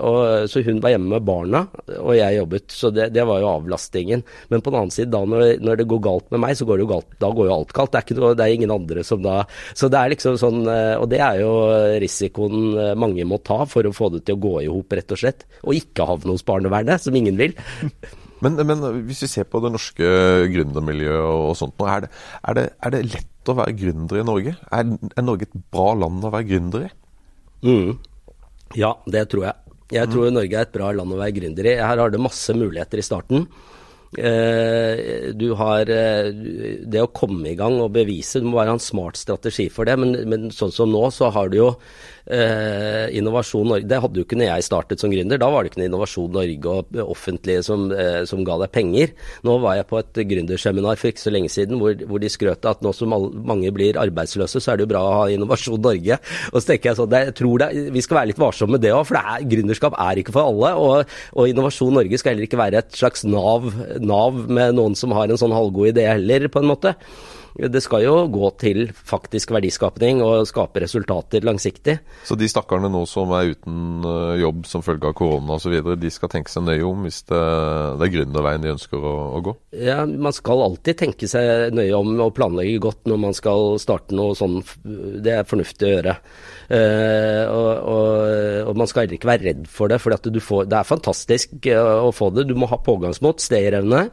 og, 0.00 0.48
så 0.50 0.62
hun 0.66 0.80
var 0.82 0.94
hjemme 0.94 1.12
med 1.14 1.26
barna, 1.26 1.64
og 2.00 2.12
jeg 2.16 2.38
jobbet. 2.38 2.74
Så 2.74 2.90
det, 2.94 3.10
det 3.14 3.26
var 3.28 3.42
jo 3.42 3.50
avlastingen. 3.52 4.24
Men 4.50 4.64
på 4.64 4.72
den 4.72 4.80
annen 4.80 4.94
side, 4.94 5.10
da 5.12 5.22
når, 5.28 5.44
når, 5.62 5.80
det 5.80 5.88
går 5.90 6.02
galt 6.06 6.34
med 6.34 6.42
meg, 6.46 6.56
så 6.58 6.66
går 6.68 6.80
det 6.80 6.86
jo 6.86 6.92
galt. 6.94 7.14
Da 7.22 7.30
går 7.34 7.50
jo 7.50 7.56
alt 7.58 7.76
galt. 7.76 7.94
Det 7.94 8.02
er, 8.02 8.20
noe, 8.20 8.34
det 8.38 8.46
er 8.46 8.56
ingen 8.56 8.74
andre 8.74 9.04
som 9.06 9.22
da 9.24 9.42
Så 9.76 9.88
det 9.92 10.00
er 10.00 10.12
liksom 10.12 10.36
sånn 10.40 10.64
eh, 10.70 10.94
Og 11.00 11.06
det 11.10 11.20
er 11.22 11.40
jo 11.42 11.52
risikoen 12.02 12.74
eh, 12.80 12.92
mange 12.98 13.26
må 13.28 13.38
ta 13.44 13.62
for 13.68 13.86
å 13.86 13.94
få 13.94 14.10
det 14.14 14.24
til 14.26 14.38
å 14.38 14.42
gå 14.42 14.54
i 14.64 14.70
hop, 14.70 14.92
rett 14.96 15.14
og 15.14 15.20
slett. 15.20 15.46
Og 15.62 15.78
ikke 15.78 16.08
havne 16.08 16.34
hos 16.34 16.46
barnevernet, 16.46 17.02
som 17.04 17.16
ingen 17.16 17.38
vil. 17.40 17.56
Men, 18.44 18.58
men, 18.66 18.82
hvis 19.06 19.22
vi 19.24 19.28
ser 19.30 19.46
på 19.48 19.60
det 19.64 19.70
norske 19.72 20.08
gründermiljøet 20.52 21.22
og 21.24 21.54
sånt, 21.56 21.80
er 21.88 22.04
det, 22.04 22.10
er, 22.42 22.56
det, 22.58 22.64
er 22.84 22.92
det, 22.92 23.00
lett 23.14 23.48
å 23.48 23.54
være 23.56 23.76
gründer 23.78 24.20
i 24.20 24.24
Norge? 24.26 24.52
Er, 24.68 24.90
er, 25.06 25.24
Norge 25.24 25.46
et 25.48 25.54
bra 25.72 25.94
land 25.96 26.26
å 26.26 26.32
være 26.34 26.48
gründer 26.50 26.84
i? 26.84 26.90
Mm. 27.64 27.94
Ja, 28.78 28.96
det 29.06 29.28
tror 29.32 29.48
jeg. 29.48 29.60
Jeg 29.94 30.10
tror 30.10 30.30
mm. 30.30 30.36
Norge 30.38 30.58
er 30.58 30.66
et 30.66 30.74
bra 30.74 30.90
land 30.96 31.14
å 31.14 31.20
være 31.20 31.36
gründer 31.36 31.68
i. 31.68 31.76
Her 31.78 32.00
har 32.02 32.12
det 32.12 32.22
masse 32.22 32.56
muligheter 32.56 33.00
i 33.00 33.06
starten. 33.06 33.46
Eh, 34.18 35.32
du 35.34 35.48
har 35.58 35.90
eh, 35.90 36.30
det 36.86 37.02
å 37.02 37.10
komme 37.10 37.50
i 37.50 37.58
gang 37.58 37.80
og 37.82 37.94
bevise, 37.96 38.40
du 38.40 38.46
må 38.46 38.60
være 38.60 38.76
en 38.76 38.82
smart 38.82 39.18
strategi 39.18 39.68
for 39.72 39.88
det. 39.88 39.96
Men, 40.00 40.16
men 40.30 40.50
sånn 40.54 40.74
som 40.74 40.92
nå, 40.92 41.02
så 41.14 41.32
har 41.34 41.50
du 41.50 41.58
jo 41.58 41.70
eh, 42.30 43.10
Innovasjon 43.18 43.68
Norge 43.68 43.88
Det 43.88 44.00
hadde 44.00 44.20
jo 44.20 44.24
ikke 44.26 44.38
når 44.38 44.50
jeg 44.50 44.66
startet 44.68 45.02
som 45.02 45.12
gründer. 45.12 45.40
Da 45.40 45.50
var 45.52 45.64
det 45.64 45.72
ikke 45.72 45.82
noe 45.82 45.90
Innovasjon 45.90 46.34
Norge 46.34 46.74
og 46.74 47.00
offentlige 47.04 47.64
som, 47.66 47.86
eh, 47.92 48.22
som 48.28 48.44
ga 48.46 48.58
deg 48.62 48.72
penger. 48.74 49.14
Nå 49.46 49.58
var 49.64 49.78
jeg 49.78 49.88
på 49.90 50.00
et 50.00 50.22
gründerseminar 50.34 51.00
for 51.00 51.10
ikke 51.10 51.24
så 51.24 51.34
lenge 51.34 51.52
siden 51.52 51.80
hvor, 51.82 51.96
hvor 52.08 52.22
de 52.22 52.32
skrøt 52.32 52.68
at 52.70 52.84
nå 52.84 52.94
som 52.96 53.12
mange 53.14 53.72
blir 53.74 54.00
arbeidsløse, 54.00 54.62
så 54.62 54.72
er 54.72 54.80
det 54.80 54.86
jo 54.86 54.92
bra 54.94 55.02
å 55.04 55.16
ha 55.20 55.26
Innovasjon 55.34 55.82
Norge. 55.84 56.20
Og 56.52 56.60
så 56.60 56.72
tenker 56.72 56.92
jeg 56.92 57.00
sånn, 57.00 57.18
jeg 57.24 57.36
tror 57.38 57.64
det, 57.64 57.70
Vi 57.94 58.04
skal 58.04 58.20
være 58.20 58.32
litt 58.32 58.40
varsomme 58.40 58.76
med 58.76 58.84
det 58.84 58.94
òg, 58.94 59.04
for 59.08 59.18
det 59.18 59.24
er, 59.34 59.48
gründerskap 59.54 59.98
er 60.00 60.22
ikke 60.22 60.34
for 60.34 60.52
alle. 60.52 60.72
Og, 60.80 61.16
og 61.34 61.50
Innovasjon 61.50 61.94
Norge 61.98 62.20
skal 62.20 62.34
heller 62.34 62.48
ikke 62.48 62.60
være 62.60 62.82
et 62.84 62.96
slags 62.96 63.26
nav 63.28 63.68
Nav 64.08 64.44
med 64.48 64.76
noen 64.78 64.96
som 64.98 65.14
har 65.16 65.30
en 65.30 65.40
sånn 65.40 65.54
halvgod 65.54 65.92
idé 65.92 66.08
heller, 66.10 66.48
på 66.52 66.62
en 66.62 66.70
måte. 66.72 66.94
Det 67.54 67.78
skal 67.84 68.02
jo 68.02 68.14
gå 68.34 68.48
til 68.58 68.88
faktisk 68.90 69.52
verdiskapning 69.54 70.18
og 70.24 70.42
skape 70.50 70.80
resultater 70.82 71.44
langsiktig. 71.46 72.00
Så 72.26 72.34
de 72.34 72.48
stakkarene 72.50 72.90
nå 72.90 73.04
som 73.06 73.30
er 73.36 73.52
uten 73.52 74.02
eh, 74.10 74.40
jobb 74.42 74.64
som 74.66 74.82
følge 74.82 75.06
av 75.06 75.14
korona 75.14 75.54
osv., 75.54 75.76
de 75.94 76.10
skal 76.10 76.32
tenke 76.32 76.50
seg 76.50 76.66
nøye 76.66 76.82
om 76.82 77.04
hvis 77.06 77.20
det, 77.28 77.42
det 78.00 78.08
er 78.08 78.12
gründerveien 78.16 78.64
de 78.64 78.72
ønsker 78.72 78.98
å, 78.98 79.14
å, 79.38 79.42
gå? 79.46 79.54
Ja, 79.78 80.00
man 80.02 80.34
skal 80.34 80.64
alltid 80.64 80.98
tenke 80.98 81.28
seg 81.30 81.70
nøye 81.78 81.94
om 81.94 82.10
og 82.24 82.34
planlegge 82.34 82.82
godt 82.82 83.06
når 83.10 83.22
man 83.28 83.38
skal 83.38 83.76
starte 83.82 84.18
noe 84.18 84.34
sånn. 84.38 84.58
Det 84.82 85.36
er 85.38 85.46
fornuftig 85.46 85.86
å 85.86 85.92
gjøre. 85.92 86.16
Uh, 86.64 87.44
og, 87.52 87.70
og, 87.92 88.10
og, 88.64 88.72
man 88.80 88.88
skal 88.88 89.04
heller 89.04 89.18
ikke 89.18 89.28
være 89.28 89.46
redd 89.50 89.66
for 89.70 89.92
det, 89.92 90.00
for 90.00 90.64
det 90.66 90.78
er 90.78 90.88
fantastisk 90.88 91.68
å 91.70 92.10
få 92.14 92.32
det. 92.34 92.48
Du 92.50 92.56
må 92.58 92.66
ha 92.72 92.80
pågangsmot, 92.82 93.42
stayerevne. 93.44 94.08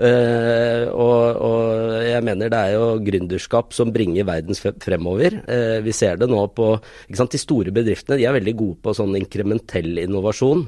Uh, 0.00 0.88
og, 0.88 1.40
og, 1.44 1.64
jeg 2.06 2.24
mener 2.24 2.52
det 2.52 2.58
er 2.58 2.74
jo 2.76 2.86
gründerskap 3.04 3.74
som 3.76 3.92
bringer 3.92 4.26
verden 4.28 4.56
fremover. 4.56 5.36
Uh, 5.44 5.78
vi 5.84 5.94
ser 5.96 6.20
det 6.20 6.28
nå 6.30 6.44
på 6.56 6.72
sant, 7.12 7.32
De 7.32 7.40
store 7.40 7.74
bedriftene 7.74 8.18
de 8.20 8.26
er 8.28 8.36
veldig 8.36 8.54
gode 8.56 8.78
på 8.84 8.94
sånn 8.96 9.16
inkrementell 9.18 10.00
innovasjon. 10.04 10.64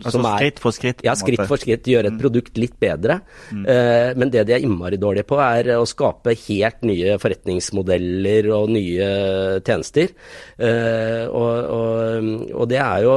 Altså 0.00 0.22
skritt 0.24 0.62
for 0.62 0.76
skritt? 0.76 1.04
Ja, 1.04 1.16
skritt 1.18 1.44
for 1.48 1.60
skritt. 1.60 1.88
Gjøre 1.90 2.10
et 2.10 2.16
mm. 2.16 2.22
produkt 2.22 2.60
litt 2.60 2.78
bedre. 2.80 3.20
Mm. 3.52 3.64
Uh, 3.68 4.10
men 4.20 4.32
det 4.32 4.46
de 4.48 4.56
er 4.56 4.64
innmari 4.64 5.00
dårlige 5.00 5.28
på, 5.28 5.40
er 5.44 5.74
å 5.76 5.84
skape 5.88 6.36
helt 6.46 6.84
nye 6.86 7.18
forretningsmodeller 7.20 8.50
og 8.54 8.72
nye 8.72 9.10
tjenester. 9.64 10.12
Og, 10.54 11.54
og, 11.74 12.28
og, 12.54 12.64
det 12.70 12.78
er 12.78 13.02
jo 13.02 13.14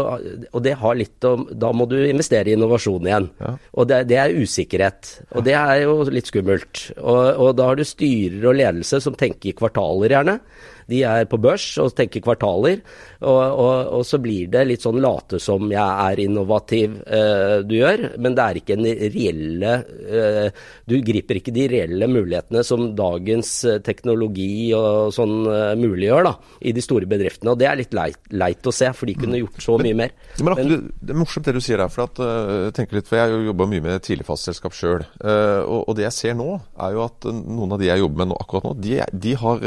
Og 0.56 0.62
det 0.66 0.74
har 0.80 0.96
litt 0.98 1.26
om 1.28 1.44
Da 1.60 1.70
må 1.76 1.86
du 1.90 1.96
investere 2.00 2.50
i 2.50 2.56
innovasjon 2.58 3.06
igjen. 3.08 3.28
Ja. 3.40 3.52
Og 3.78 3.88
det, 3.90 4.00
det 4.10 4.18
er 4.22 4.34
usikkerhet. 4.34 4.97
Og 5.36 5.46
det 5.46 5.54
er 5.58 5.84
jo 5.84 6.00
litt 6.14 6.30
skummelt. 6.30 6.88
Og, 6.98 7.22
og 7.36 7.52
da 7.60 7.70
har 7.70 7.80
du 7.80 7.86
styrer 7.88 8.50
og 8.50 8.58
ledelse 8.60 9.02
som 9.04 9.18
tenker 9.18 9.52
i 9.52 9.58
kvartaler, 9.58 10.16
gjerne. 10.16 10.40
De 10.88 11.02
er 11.04 11.28
på 11.28 11.40
børs 11.42 11.66
og 11.84 11.92
tenker 11.98 12.24
kvartaler, 12.24 12.80
og, 13.20 13.42
og, 13.42 13.90
og 13.98 14.04
så 14.08 14.20
blir 14.24 14.48
det 14.52 14.64
litt 14.70 14.84
sånn 14.86 15.02
late 15.04 15.40
som 15.42 15.68
jeg 15.72 15.84
er 15.84 16.22
innovativ 16.24 16.96
uh, 17.02 17.60
du 17.68 17.76
gjør, 17.80 18.04
men 18.22 18.38
det 18.38 18.44
er 18.44 18.60
ikke 18.62 18.78
en 18.78 18.88
reelle 18.88 19.74
uh, 19.84 20.64
Du 20.88 20.96
griper 21.04 21.40
ikke 21.40 21.54
de 21.56 21.66
reelle 21.72 22.08
mulighetene 22.12 22.64
som 22.66 22.86
dagens 22.98 23.52
uh, 23.68 23.80
teknologi 23.84 24.70
og 24.78 25.12
sånn 25.16 25.36
muliggjør 25.82 26.28
da, 26.28 26.34
i 26.68 26.74
de 26.76 26.84
store 26.84 27.08
bedriftene. 27.10 27.52
Og 27.54 27.60
det 27.60 27.68
er 27.70 27.80
litt 27.80 27.96
leit, 27.96 28.20
leit 28.32 28.68
å 28.68 28.74
se, 28.74 28.90
for 28.96 29.10
de 29.10 29.16
kunne 29.18 29.42
gjort 29.42 29.64
så 29.64 29.78
men, 29.78 29.90
mye 29.90 30.00
mer. 30.04 30.16
Men, 30.40 30.54
men, 30.60 30.88
Det 31.02 31.14
er 31.14 31.20
morsomt 31.20 31.48
det 31.48 31.56
du 31.58 31.62
sier 31.64 31.82
der, 31.82 31.92
for 31.92 32.08
at, 32.08 32.22
jeg 32.22 32.76
tenker 32.78 33.00
litt, 33.00 33.10
for 33.10 33.20
jeg 33.20 33.44
jobba 33.48 33.68
mye 33.70 33.86
med 33.86 34.06
tidligfastselskap 34.08 34.76
sjøl. 34.78 35.06
Og, 35.28 35.82
og, 35.82 35.94
det 35.98 36.08
jeg 36.08 36.16
ser 36.16 36.38
nå, 36.40 36.50
er 36.84 36.96
jo 36.96 37.04
at 37.06 37.30
noen 37.34 37.76
av 37.76 37.82
de 37.82 37.90
jeg 37.90 38.04
jobber 38.04 38.24
med 38.24 38.32
nå, 38.32 38.40
akkurat 38.44 38.70
nå, 38.70 38.74
de, 38.84 38.98
de 39.28 39.36
har 39.42 39.66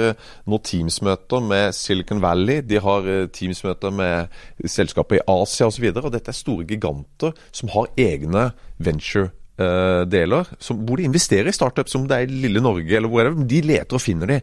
nå 0.50 0.60
Teams-møter 0.70 1.09
Teams-møter 1.10 1.40
med 1.40 1.72
Silicon 1.74 2.22
Valley, 2.22 2.62
de 2.62 2.78
har 2.80 3.02
teamsmøter 3.32 3.90
med 3.90 4.28
selskaper 4.66 5.18
i 5.18 5.24
Asia 5.26 5.66
osv. 5.66 5.90
Dette 5.92 6.30
er 6.30 6.36
store 6.36 6.66
giganter 6.66 7.32
som 7.52 7.68
har 7.74 7.90
egne 7.98 8.52
venture-deler, 8.78 10.46
eh, 10.50 10.76
hvor 10.76 10.96
de 10.96 11.04
investerer 11.04 11.48
i 11.48 11.52
startups, 11.52 11.94
om 11.94 12.06
det 12.06 12.16
er 12.16 12.28
i 12.28 12.40
lille 12.46 12.60
Norge 12.60 12.96
eller 12.96 13.08
whatever. 13.08 13.44
De 13.44 13.60
leter 13.60 13.94
og 13.94 14.00
finner 14.00 14.26
de. 14.26 14.40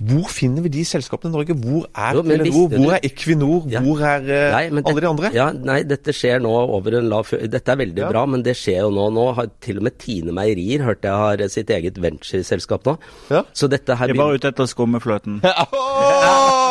Hvor 0.00 0.30
finner 0.32 0.64
vi 0.64 0.70
de 0.72 0.84
selskapene 0.88 1.28
i 1.28 1.34
Norge? 1.34 1.56
Hvor 1.60 1.84
er 1.92 2.16
jo, 2.16 2.22
Telenor? 2.24 2.68
Hvor 2.72 2.94
er 2.96 3.04
Equinor? 3.04 3.66
Ja. 3.68 3.82
Hvor 3.84 4.00
er 4.00 4.24
uh, 4.24 4.54
nei, 4.54 4.62
det, 4.72 4.84
alle 4.88 5.04
de 5.04 5.08
andre? 5.10 5.32
Ja, 5.36 5.50
nei, 5.52 5.80
dette 5.88 6.14
skjer 6.16 6.40
nå 6.40 6.52
over 6.62 6.96
en 7.00 7.10
lav 7.12 7.28
Dette 7.28 7.74
er 7.74 7.80
veldig 7.82 8.04
ja. 8.06 8.08
bra, 8.08 8.24
men 8.30 8.44
det 8.46 8.56
skjer 8.56 8.80
jo 8.86 8.94
nå. 8.96 9.10
Nå 9.16 9.26
har 9.36 9.50
til 9.60 9.82
og 9.82 9.88
med 9.88 9.98
Tine 10.00 10.32
Meierier 10.36 10.86
hørte 10.86 11.10
jeg 11.10 11.24
har 11.24 11.44
sitt 11.52 11.72
eget 11.74 12.00
ventureselskap 12.00 12.88
nå. 12.88 12.96
Ja. 13.28 13.44
Så 13.52 13.68
dette 13.68 13.98
her 14.00 14.08
De 14.08 14.16
er 14.16 14.22
bare 14.22 14.40
ute 14.40 14.54
etter 14.54 14.70
skummefløten. 14.72 15.42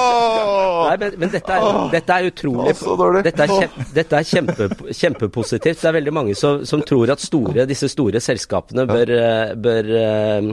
Nei, 0.90 0.98
men, 0.98 1.16
men 1.22 1.32
dette, 1.32 1.54
er, 1.54 1.80
dette, 1.94 2.16
er, 2.16 2.28
utrolig 2.32 2.74
Dette 3.26 3.46
er, 3.46 3.52
kjempe, 3.54 3.86
dette 3.94 4.20
er 4.20 4.26
kjempe, 4.26 4.68
kjempepositivt. 4.90 5.82
Det 5.84 5.90
er 5.90 5.98
veldig 6.00 6.14
mange 6.16 6.36
som, 6.40 6.64
som 6.66 6.82
tror 6.86 7.14
at 7.14 7.22
store, 7.22 7.68
disse 7.70 7.92
store 7.92 8.22
selskapene 8.24 8.88
bør, 8.90 9.14
eh, 9.14 9.54
bør 9.60 9.92
eh, 10.00 10.52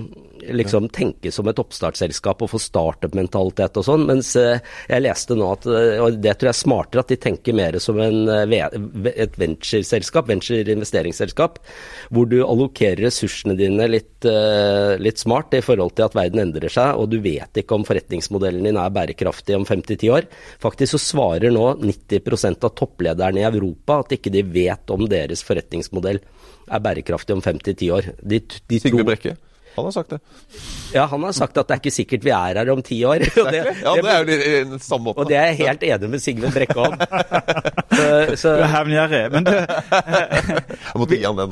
liksom 0.54 0.88
tenke 0.94 1.32
som 1.34 1.48
et 1.50 1.58
oppstartsselskap 1.60 2.44
og 2.44 2.52
få 2.52 2.60
startup-mentalitet 2.62 3.80
og 3.80 3.86
sånn. 3.86 4.06
Mens 4.10 4.32
eh, 4.40 4.62
jeg 4.90 5.04
leste 5.04 5.36
nå 5.38 5.50
at, 5.54 5.66
og 5.66 6.18
det 6.22 6.36
tror 6.36 6.50
jeg 6.50 6.54
er 6.54 6.60
smartere, 6.60 7.04
at 7.04 7.12
de 7.12 7.18
tenker 7.20 7.56
mer 7.56 7.78
som 7.82 8.00
en, 8.02 8.30
et 8.30 9.38
ventureselskap, 9.40 10.30
venture-investeringsselskap, 10.30 11.60
hvor 12.14 12.30
du 12.30 12.38
allokerer 12.44 13.06
ressursene 13.06 13.56
dine 13.58 13.88
litt, 13.90 14.26
litt 15.02 15.20
smart 15.20 15.54
i 15.56 15.62
forhold 15.64 15.96
til 15.96 16.06
at 16.06 16.16
verden 16.16 16.42
endrer 16.42 16.72
seg, 16.72 16.96
og 16.98 17.10
du 17.12 17.18
vet 17.24 17.60
ikke 17.60 17.76
om 17.76 17.86
forretningsmodellen 17.86 18.66
din 18.66 18.80
er 18.80 18.94
bærekraftig 18.94 19.56
om 19.58 19.66
5-10 19.68 20.12
år. 20.12 20.28
Faktisk 20.62 20.96
så 20.96 21.02
svarer 21.02 21.54
nå 21.54 21.66
90% 21.82 22.66
av 22.66 22.74
topplederne 22.78 23.42
i 23.42 23.48
Europa 23.48 24.00
at 24.02 24.16
ikke 24.16 24.32
de 24.34 24.44
vet 24.46 24.94
om 24.94 25.06
deres 25.10 25.44
forretningsmodell 25.46 26.20
er 26.66 26.82
bærekraftig 26.82 27.36
om 27.36 27.42
5-10 27.44 27.92
år. 27.94 28.10
De, 28.22 28.40
de 28.40 28.80
Sigve 28.82 29.06
Brekke? 29.06 29.36
Han 29.76 29.84
har 29.84 29.92
sagt 29.92 30.10
det. 30.14 30.18
Ja, 30.94 31.04
han 31.10 31.24
har 31.26 31.32
sagt 31.36 31.58
at 31.60 31.68
det 31.68 31.74
er 31.74 31.80
ikke 31.82 31.94
sikkert 31.94 32.24
vi 32.24 32.30
er 32.32 32.56
her 32.60 32.70
om 32.72 32.80
ti 32.84 33.04
år. 33.04 33.20
Det, 33.46 33.60
ja, 33.82 33.92
det 34.02 34.10
er 34.10 34.18
jo 34.24 34.26
den 34.72 34.80
samme 34.82 35.04
måten. 35.06 35.20
Og 35.22 35.28
det 35.30 35.36
er 35.38 35.44
jeg 35.52 35.58
helt 35.60 35.82
enig 35.86 36.08
med 36.10 36.20
Sigve 36.22 36.48
Brekke 36.54 36.78
om. 36.82 36.92
Så, 37.96 38.36
så. 38.36 38.50
Du 38.58 38.62
er 38.66 38.72
hevngjerrig. 38.72 39.20
Men 39.32 39.42
du, 39.46 39.52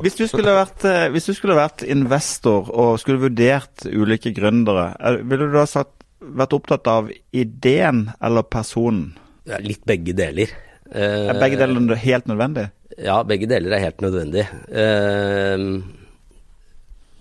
hvis, 0.04 0.16
du 0.18 0.26
skulle 0.28 0.52
vært, 0.52 0.84
eh, 0.88 1.06
hvis 1.14 1.28
du 1.30 1.32
skulle 1.36 1.56
vært 1.56 1.84
investor 1.88 2.68
og 2.68 2.98
skulle 3.00 3.22
vurdert 3.22 3.86
ulike 3.88 4.30
gründere, 4.36 4.92
ville 5.22 5.46
du 5.48 5.54
da 5.56 5.64
satt 5.70 5.92
vært 6.20 6.52
opptatt 6.58 6.86
av 6.90 7.08
ideen 7.32 8.10
eller 8.20 8.42
personen? 8.44 9.14
Ja, 9.48 9.56
litt 9.64 9.84
begge 9.88 10.12
deler. 10.16 10.48
er 10.92 11.40
begge 11.40 11.56
deler 11.60 11.96
helt 12.04 12.26
nødvendig? 12.28 12.68
Ja, 13.00 13.22
begge 13.26 13.46
deler 13.50 13.72
er 13.74 13.80
helt 13.88 14.00
nødvendig. 14.04 14.44
Uh, 14.68 16.03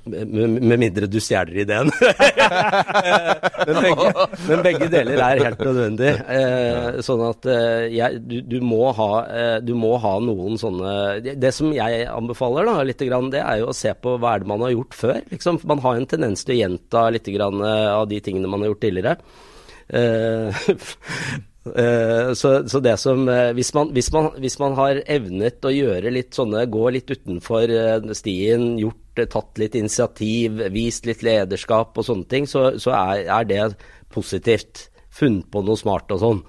med, 0.05 0.79
mindre 0.79 1.07
du 1.07 1.19
stjeler 1.23 1.61
ideen. 1.63 1.91
men, 3.67 3.77
begge, 3.85 4.07
men, 4.49 4.63
begge, 4.65 4.89
deler 4.91 5.21
er 5.23 5.43
helt 5.47 5.63
nødvendig. 5.63 6.11
Eh, 6.37 6.99
sånn 7.05 7.23
at 7.27 7.47
eh, 7.51 7.85
jeg, 7.93 8.19
du, 8.27 8.37
du, 8.55 8.57
må 8.65 8.91
ha, 8.97 9.09
eh, 9.27 9.57
du, 9.63 9.73
må 9.79 9.93
ha, 10.03 10.13
noen 10.23 10.59
sånne 10.59 10.91
det, 11.23 11.37
det, 11.41 11.53
som 11.55 11.71
jeg 11.75 12.03
anbefaler, 12.11 12.67
da, 12.67 12.75
litt, 12.87 13.03
grann, 13.07 13.31
det 13.33 13.41
er 13.43 13.61
jo 13.63 13.71
å 13.71 13.77
se 13.77 13.93
på 13.95 14.17
hva 14.17 14.35
er 14.35 14.43
det 14.43 14.51
man 14.51 14.65
har 14.65 14.75
gjort 14.75 14.99
før. 14.99 15.21
Liksom. 15.31 15.61
Man 15.69 15.83
har 15.85 15.99
en 15.99 16.09
tendens 16.15 16.43
til 16.43 16.57
å 16.57 16.61
gjenta 16.61 17.07
litt 17.13 17.31
grann, 17.37 17.63
eh, 17.63 17.89
av 17.93 18.05
de 18.11 18.19
tingene 18.23 18.51
man 18.51 18.65
har 18.65 18.73
gjort 18.73 18.85
tidligere. 18.87 19.17
Eh, 21.63 22.33
så, 22.33 22.67
så, 22.67 22.79
det 22.83 22.97
som 22.99 23.23
uh, 23.29 23.53
hvis, 23.55 23.69
man, 23.75 23.93
hvis, 23.95 24.09
man, 24.11 24.33
hvis, 24.43 24.57
man, 24.59 24.73
har 24.75 24.99
evnet 25.07 25.63
å 25.63 25.71
gjøre 25.71 26.11
litt 26.11 26.35
sånne, 26.35 26.65
gå 26.67 26.89
litt 26.91 27.13
utenfor 27.13 27.71
uh, 27.71 28.09
stien, 28.17 28.73
gjort, 28.81 29.21
tatt 29.31 29.61
litt 29.61 29.77
initiativ, 29.79 30.59
vist 30.73 31.07
litt 31.07 31.23
lederskap 31.23 31.95
og 31.95 32.07
sånne 32.07 32.27
ting, 32.27 32.49
så, 32.49 32.73
så 32.75 32.91
er, 32.97 33.23
er, 33.29 33.47
det 33.47 33.61
positivt. 34.11 34.89
Funnet 35.13 35.45
på 35.53 35.61
noe 35.63 35.77
smart 35.79 36.11
og 36.11 36.19
sånn. 36.19 36.43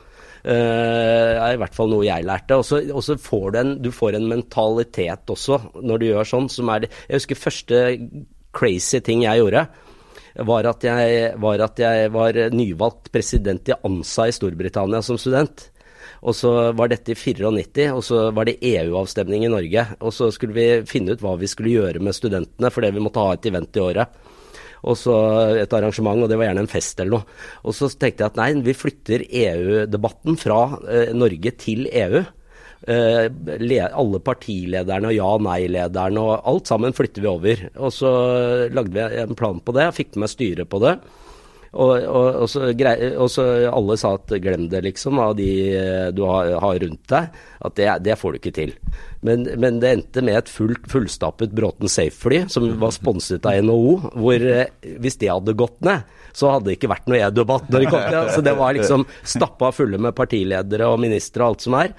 Uh, 0.44 1.38
er 1.38 1.54
i 1.54 1.60
hvert 1.62 1.76
fall 1.76 1.92
noe 1.92 2.08
jeg 2.08 2.26
lærte. 2.26 2.58
Og 2.58 3.02
så 3.04 3.18
får 3.20 3.46
du 3.54 3.58
en, 3.60 3.74
du 3.86 3.90
får 3.94 4.18
en 4.18 4.30
mentalitet 4.34 5.30
også 5.30 5.60
når 5.78 6.00
du 6.00 6.08
gjør 6.08 6.30
sånn, 6.32 6.50
som 6.52 6.72
er 6.72 6.84
det 6.84 6.90
Jeg 7.06 7.20
husker 7.20 7.42
første 7.44 7.82
crazy 8.54 9.02
ting 9.04 9.22
jeg 9.24 9.44
gjorde 9.44 9.66
var 10.34 10.66
at 10.66 10.84
jeg 10.86 11.30
var, 11.38 11.62
at 11.62 11.78
jeg 11.78 12.10
var 12.14 12.38
nyvalgt 12.54 13.12
president 13.14 13.70
i 13.70 13.76
ANSA 13.86 14.28
i 14.28 14.34
Storbritannia 14.34 15.02
som 15.04 15.18
student. 15.20 15.68
Og 16.24 16.32
så 16.36 16.50
var 16.76 16.88
dette 16.88 17.12
i 17.12 17.18
94, 17.18 17.90
og 17.92 18.00
så 18.04 18.20
var 18.34 18.48
det 18.48 18.56
EU-avstemning 18.64 19.44
i 19.44 19.52
Norge. 19.52 19.84
Og 20.00 20.14
så 20.16 20.30
skulle 20.32 20.56
vi 20.56 20.68
finne 20.88 21.14
ut 21.14 21.24
hva 21.24 21.34
vi 21.40 21.50
skulle 21.50 21.74
gjøre 21.74 22.00
med 22.02 22.16
studentene, 22.16 22.70
fordi 22.72 22.94
vi 22.96 23.02
måtte 23.04 23.24
ha 23.24 23.34
et 23.36 23.48
event 23.50 23.76
i 23.76 23.82
året. 23.84 24.22
Og 24.84 24.96
så 25.00 25.16
et 25.62 25.76
arrangement, 25.76 26.24
og 26.24 26.28
det 26.28 26.38
var 26.40 26.50
gjerne 26.50 26.64
en 26.64 26.70
fest 26.70 26.98
eller 27.00 27.18
noe. 27.18 27.36
Og 27.64 27.76
så 27.76 27.88
tenkte 27.92 28.24
jeg 28.24 28.32
at 28.32 28.40
nei, 28.40 28.50
vi 28.64 28.76
flytter 28.76 29.26
EU-debatten 29.28 30.40
fra 30.40 30.60
eh, 30.88 31.12
Norge 31.16 31.54
til 31.60 31.86
EU. 31.88 32.24
Uh, 32.84 33.30
alle 33.96 34.18
partilederne 34.20 35.08
og 35.08 35.16
ja-nei-lederne 35.16 36.20
og 36.20 36.48
alt 36.50 36.68
sammen 36.68 36.96
flytter 36.96 37.24
vi 37.24 37.30
over. 37.30 37.66
Og 37.80 37.92
så 37.94 38.14
lagde 38.74 38.94
vi 38.96 39.22
en 39.22 39.38
plan 39.38 39.60
på 39.60 39.76
det, 39.76 39.88
og 39.88 39.96
fikk 39.96 40.14
med 40.14 40.26
meg 40.26 40.34
styret 40.34 40.70
på 40.70 40.82
det. 40.84 40.98
Og, 41.74 42.04
og, 42.06 42.26
og, 42.44 42.46
så 42.50 42.68
og, 42.70 43.28
så 43.32 43.44
alle 43.66 43.96
sa 43.98 44.12
at 44.14 44.30
glem 44.42 44.68
det, 44.70 44.84
liksom, 44.86 45.18
av 45.18 45.34
de 45.38 45.48
eh, 45.74 46.10
du 46.14 46.22
har, 46.28 46.52
har 46.62 46.78
rundt 46.84 47.02
deg. 47.10 47.40
At 47.64 47.76
det, 47.78 47.88
det, 48.06 48.16
får 48.20 48.34
du 48.34 48.38
ikke 48.38 48.54
til. 48.54 48.74
Men, 49.26 49.46
men 49.58 49.80
det 49.82 49.90
endte 49.90 50.22
med 50.24 50.38
et 50.38 50.52
fullt, 50.52 50.86
fullstappet 50.90 51.54
Bråten 51.56 51.90
Safe-fly, 51.90 52.44
som 52.52 52.68
var 52.82 52.94
sponset 52.94 53.46
av 53.50 53.58
NHO. 53.66 53.94
Hvor 54.14 54.46
eh, 54.54 54.70
hvis 55.02 55.18
det 55.22 55.32
hadde 55.32 55.56
gått 55.58 55.80
ned, 55.86 56.06
så 56.34 56.54
hadde 56.54 56.70
det 56.70 56.78
ikke 56.78 56.92
vært 56.94 57.10
noe 57.10 57.22
e-debatt 57.26 57.70
når 57.72 57.82
de 57.86 57.90
kom 57.90 58.06
til. 58.06 58.34
Så 58.36 58.44
det 58.46 58.58
var 58.60 58.78
liksom 58.78 59.08
stappa 59.34 59.74
fulle 59.74 59.98
med 60.02 60.14
partiledere 60.18 60.90
og 60.90 61.02
ministre 61.02 61.42
og 61.42 61.54
alt 61.54 61.66
som 61.66 61.78
er. 61.80 61.96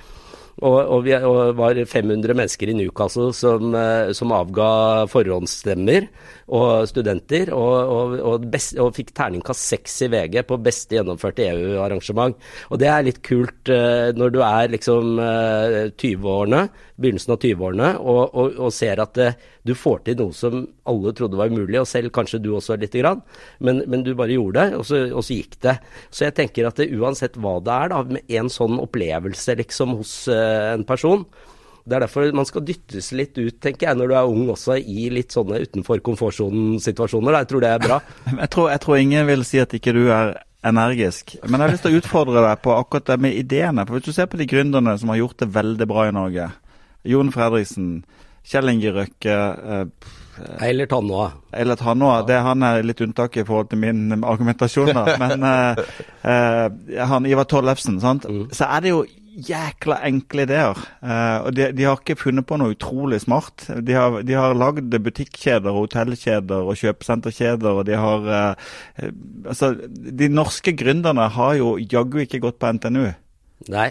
Og, 0.64 0.76
og 0.80 1.02
vi 1.04 1.12
og 1.18 1.58
var 1.58 1.76
500 1.76 2.32
mennesker 2.32 2.70
i 2.72 2.76
Newcastle 2.78 3.34
som, 3.36 3.74
eh, 3.76 4.14
som 4.16 4.32
avga 4.32 4.68
forhåndsstemmer, 5.12 6.08
og 6.56 6.88
studenter, 6.88 7.52
og, 7.52 8.16
og, 8.22 8.46
best, 8.54 8.78
fikk 8.96 9.12
terningkast 9.18 9.68
seks 9.74 9.98
i 10.06 10.10
VG 10.14 10.46
på 10.48 10.60
beste 10.64 10.96
gjennomførte 10.96 11.44
EU-arrangement. 11.50 12.38
Og 12.70 12.80
det 12.80 12.88
er 12.92 13.08
litt 13.08 13.20
kult 13.26 13.74
uh, 13.74 14.14
når 14.16 14.32
du 14.36 14.40
er 14.46 14.72
liksom 14.72 15.20
uh, 15.20 15.80
20-årene, 15.90 16.62
begynnelsen 17.02 17.36
av 17.36 17.42
20-årene, 17.42 17.92
og, 18.00 18.64
ser 18.76 19.02
at 19.04 19.20
du 19.66 19.74
får 19.78 20.06
til 20.06 20.20
noe 20.22 20.36
som 20.36 20.62
alle 20.90 21.14
trodde 21.18 21.40
var 21.40 21.52
umulig, 21.52 21.80
og 21.82 21.90
selv 21.90 22.14
kanskje 22.16 22.42
du 22.44 22.52
også 22.56 22.78
lite 22.80 23.02
grann, 23.02 23.24
men, 23.60 23.82
men, 23.90 24.04
du 24.06 24.14
bare 24.18 24.36
gjorde 24.36 24.62
det, 24.62 24.80
og 24.80 24.86
så, 24.88 25.02
og 25.10 25.26
så, 25.26 25.40
gikk 25.40 25.58
det. 25.66 25.80
Så 26.14 26.28
jeg 26.28 26.38
tenker 26.38 26.70
at 26.70 26.80
det, 26.82 26.92
uansett 26.94 27.40
hva 27.42 27.58
det 27.66 27.76
er, 27.76 27.92
da, 27.94 28.04
med 28.18 28.38
en 28.40 28.52
sånn 28.54 28.80
opplevelse 28.84 29.58
liksom 29.62 29.98
hos 30.00 30.16
en 30.32 30.86
person, 30.88 31.26
det 31.86 32.00
er 32.00 32.02
derfor 32.08 32.32
man 32.34 32.48
skal 32.50 32.64
dyttes 32.66 33.12
litt 33.14 33.38
ut, 33.38 33.60
tenker 33.62 33.92
jeg, 33.92 33.98
når 34.00 34.10
du 34.10 34.16
er 34.18 34.32
ung 34.32 34.48
også, 34.50 34.80
i 34.82 35.06
litt 35.14 35.36
sånne 35.36 35.60
utenfor 35.68 36.02
komfortsonen-situasjoner. 36.06 37.38
Jeg 37.44 37.50
tror 37.52 37.62
det 37.62 37.72
er 37.76 37.84
bra. 37.84 38.00
Jeg 38.42 38.50
tror, 38.56 38.72
jeg 38.74 38.82
tror, 38.82 38.98
ingen 38.98 39.28
vil 39.30 39.46
si 39.46 39.62
at 39.62 39.74
ikke 39.78 39.94
du 39.94 40.08
er 40.10 40.34
energisk. 40.66 41.36
Men 41.44 41.60
jeg 41.60 41.62
har 41.62 41.74
lyst 41.76 41.86
til 41.86 41.94
å 41.94 42.00
utfordre 42.00 42.42
deg 42.42 42.62
på 42.66 42.74
akkurat 42.74 43.12
det 43.12 43.18
med 43.22 43.38
ideene. 43.38 43.86
For 43.86 43.98
Hvis 43.98 44.08
du 44.10 44.18
ser 44.18 44.30
på 44.32 44.40
de 44.42 44.48
gründerne 44.50 44.96
som 44.98 45.12
har 45.14 45.22
gjort 45.22 45.44
det 45.44 45.52
veldig 45.54 45.88
bra 45.92 46.08
i 46.10 46.16
Norge. 46.16 46.48
Jon 47.06 47.30
Fredriksen, 47.34 47.90
Kjell 48.50 48.72
Inge 48.74 48.94
Røkke 48.96 49.36
eh, 49.76 49.86
Eilert 50.62 50.92
Hannåa. 50.92 51.32
Eller 51.52 51.78
Hannåa, 51.82 52.22
det 52.28 52.40
Han 52.44 52.64
er 52.64 52.84
litt 52.84 53.02
unntak 53.02 53.38
i 53.38 53.46
forhold 53.48 53.70
til 53.72 53.82
min 53.82 54.10
argumentasjon. 54.34 54.94
da, 54.96 55.18
Men 55.22 55.46
eh, 55.50 55.84
eh, 56.32 57.06
han 57.08 57.30
Ivar 57.30 57.48
Tollefsen, 57.50 58.02
sant? 58.04 58.28
Mm. 58.30 58.50
så 58.52 58.68
er 58.70 58.84
det 58.84 58.92
jo 58.94 59.06
jækla 59.36 59.98
enkle 60.08 60.46
ideer. 60.46 60.80
Uh, 61.04 61.48
og 61.48 61.50
de, 61.58 61.68
de, 61.76 61.84
har 61.84 62.00
ikke 62.00 62.18
funnet 62.20 62.48
på 62.48 62.58
noe 62.60 62.76
utrolig 62.76 63.20
smart. 63.26 63.66
De 63.68 63.98
har, 63.98 64.22
de 64.24 64.38
har 64.38 64.56
lagd 64.56 64.96
butikkjeder, 64.96 65.76
hotellkjeder 65.76 66.64
og 66.64 66.80
kjøpesenterkjeder. 66.80 67.82
og 67.82 67.84
de 67.90 68.00
har 68.00 68.30
uh, 68.30 69.12
Altså, 69.46 69.74
de 69.92 70.30
norske 70.32 70.72
gründerne 70.78 71.28
har 71.36 71.60
jo 71.60 71.76
jaggu 71.78 72.24
ikke 72.24 72.42
gått 72.48 72.62
på 72.62 72.72
NTNU. 72.78 73.12
Nei. 73.72 73.90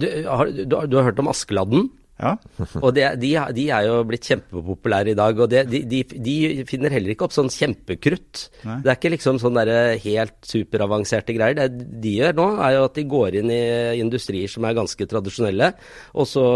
Du 0.00 0.06
har, 0.26 0.50
du, 0.50 0.64
du 0.64 0.96
har 0.98 1.10
hørt 1.10 1.20
om 1.22 1.30
Askeladden? 1.30 1.90
Ja. 2.16 2.32
og 2.84 2.94
det, 2.96 3.04
de, 3.20 3.30
de, 3.56 3.64
er 3.74 3.86
jo 3.88 3.96
blitt 4.08 4.26
kjempepopulære 4.30 5.12
i 5.12 5.16
dag. 5.18 5.40
Og 5.42 5.50
det, 5.52 5.64
de, 5.68 6.02
de, 6.02 6.36
finner 6.68 6.94
heller 6.94 7.12
ikke 7.12 7.26
opp 7.28 7.34
sånn 7.36 7.50
kjempekrutt. 7.52 8.46
Nei. 8.66 8.78
Det 8.84 8.92
er 8.92 8.98
ikke 8.98 9.12
liksom 9.16 9.40
sånn 9.42 9.60
helt 9.60 10.36
superavanserte 10.48 11.36
greier. 11.36 11.58
Det 11.58 11.90
de 12.06 12.14
gjør 12.20 12.38
nå, 12.38 12.48
er 12.64 12.76
jo 12.78 12.86
at 12.88 12.96
de 12.96 13.06
går 13.10 13.40
inn 13.42 13.52
i 13.52 13.60
industrier 14.00 14.50
som 14.52 14.64
er 14.68 14.78
ganske 14.78 15.08
tradisjonelle, 15.10 15.72
og 16.16 16.30
så 16.30 16.46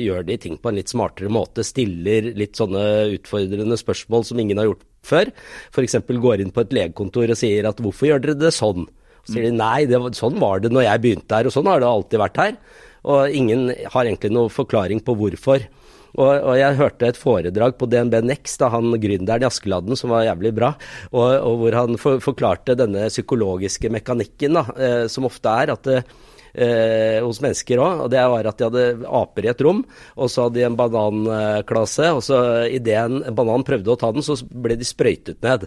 gjør 0.00 0.26
de 0.26 0.38
ting 0.40 0.58
på 0.58 0.70
en 0.70 0.80
litt 0.80 0.92
smartere 0.92 1.32
måte. 1.32 1.66
Stiller 1.66 2.32
litt 2.34 2.58
sånne 2.58 2.84
utfordrende 3.14 3.78
spørsmål 3.78 4.26
som 4.26 4.42
ingen 4.42 4.60
har 4.60 4.72
gjort 4.72 4.84
før. 5.04 5.30
F.eks. 5.70 5.98
går 6.08 6.42
inn 6.42 6.52
på 6.54 6.64
et 6.64 6.74
legekontor 6.74 7.30
og 7.30 7.38
sier 7.38 7.68
at 7.68 7.80
'hvorfor 7.80 8.10
gjør 8.10 8.22
dere 8.24 8.40
det 8.40 8.54
sånn'? 8.56 8.88
Så 9.24 9.38
sier 9.38 9.46
de 9.48 9.56
nei, 9.56 9.86
det, 9.88 9.96
sånn 10.18 10.36
var 10.40 10.60
det 10.60 10.70
når 10.72 10.84
jeg 10.84 11.00
begynte 11.00 11.38
her, 11.38 11.48
og 11.48 11.54
sånn 11.54 11.68
har 11.70 11.80
det 11.80 11.88
alltid 11.88 12.20
vært 12.20 12.40
her. 12.42 12.56
Og 13.04 13.36
ingen 13.36 13.68
har 13.70 14.04
egentlig 14.04 14.32
noen 14.32 14.52
forklaring 14.52 15.02
på 15.04 15.16
hvorfor. 15.18 15.66
Og, 16.14 16.30
og, 16.30 16.52
jeg 16.54 16.78
hørte 16.78 17.08
et 17.10 17.18
foredrag 17.18 17.74
på 17.78 17.88
DNB 17.90 18.20
Next 18.22 18.62
av 18.62 18.70
han 18.76 18.94
gründeren 19.02 19.42
i 19.42 19.48
Askeladden 19.48 19.98
som 19.98 20.12
var 20.14 20.28
jævlig 20.28 20.52
bra, 20.54 20.70
og, 21.10 21.24
og 21.42 21.56
hvor 21.62 21.78
han 21.80 21.98
for, 21.98 22.22
forklarte 22.22 22.76
denne 22.78 23.08
psykologiske 23.10 23.90
mekanikken, 23.90 24.54
da, 24.60 24.62
eh, 24.78 25.00
som 25.10 25.26
ofte 25.26 25.50
er 25.64 25.72
at 25.74 25.90
eh, 25.90 27.18
hos 27.24 27.40
mennesker 27.42 27.82
òg. 27.82 28.04
Og 28.04 28.12
det 28.14 28.22
var 28.30 28.46
at 28.46 28.60
de 28.60 28.68
hadde 28.68 29.08
aper 29.10 29.48
i 29.48 29.50
et 29.50 29.64
rom, 29.66 29.82
og 30.14 30.30
så 30.30 30.46
hadde 30.46 30.60
de 30.60 30.68
en 30.68 30.78
bananklase. 30.78 32.12
Og 32.14 32.22
så 32.28 32.38
idet 32.70 33.00
en 33.02 33.18
banan 33.34 33.66
prøvde 33.66 33.90
å 33.90 33.98
ta 33.98 34.12
den, 34.14 34.22
så 34.22 34.38
ble 34.38 34.78
de 34.78 34.86
sprøytet 34.86 35.42
ned. 35.42 35.66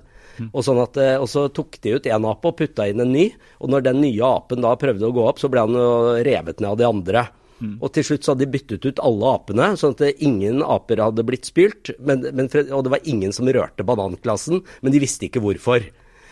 Og, 0.51 0.61
sånn 0.65 0.81
at, 0.83 0.99
eh, 1.01 1.15
og, 1.17 1.27
så 1.31 1.47
tok 1.53 1.79
de 1.83 1.97
ut 1.97 2.09
én 2.09 2.29
ape 2.29 2.51
og 2.51 2.57
putta 2.59 2.87
inn 2.89 3.03
en 3.03 3.13
ny. 3.13 3.27
Og 3.63 3.73
når 3.73 3.89
den 3.89 4.01
nye 4.03 4.31
apen 4.37 4.63
da 4.65 4.75
prøvde 4.79 5.09
å 5.09 5.15
gå 5.15 5.27
opp, 5.27 5.41
så 5.41 5.51
ble 5.51 5.65
han 5.65 5.77
jo 5.77 5.89
revet 6.27 6.61
ned 6.61 6.71
av 6.73 6.79
de 6.79 6.87
andre. 6.87 7.27
Mm. 7.57 7.77
Og 7.81 7.89
til 7.93 8.05
slutt 8.05 8.25
så 8.25 8.33
hadde 8.33 8.45
de 8.45 8.53
byttet 8.53 8.85
ut 8.85 8.99
alle 9.01 9.29
apene, 9.33 9.71
sånn 9.81 9.95
at 9.97 10.19
ingen 10.21 10.61
aper 10.61 11.01
hadde 11.01 11.25
blitt 11.25 11.47
spylt. 11.49 11.95
Men, 11.97 12.27
men, 12.37 12.51
og 12.69 12.83
det 12.85 12.93
var 12.93 13.09
ingen 13.09 13.33
som 13.33 13.49
rørte 13.49 13.87
bananklassen, 13.87 14.61
men 14.81 14.93
de 14.93 15.01
visste 15.01 15.29
ikke 15.29 15.43
hvorfor. 15.43 15.87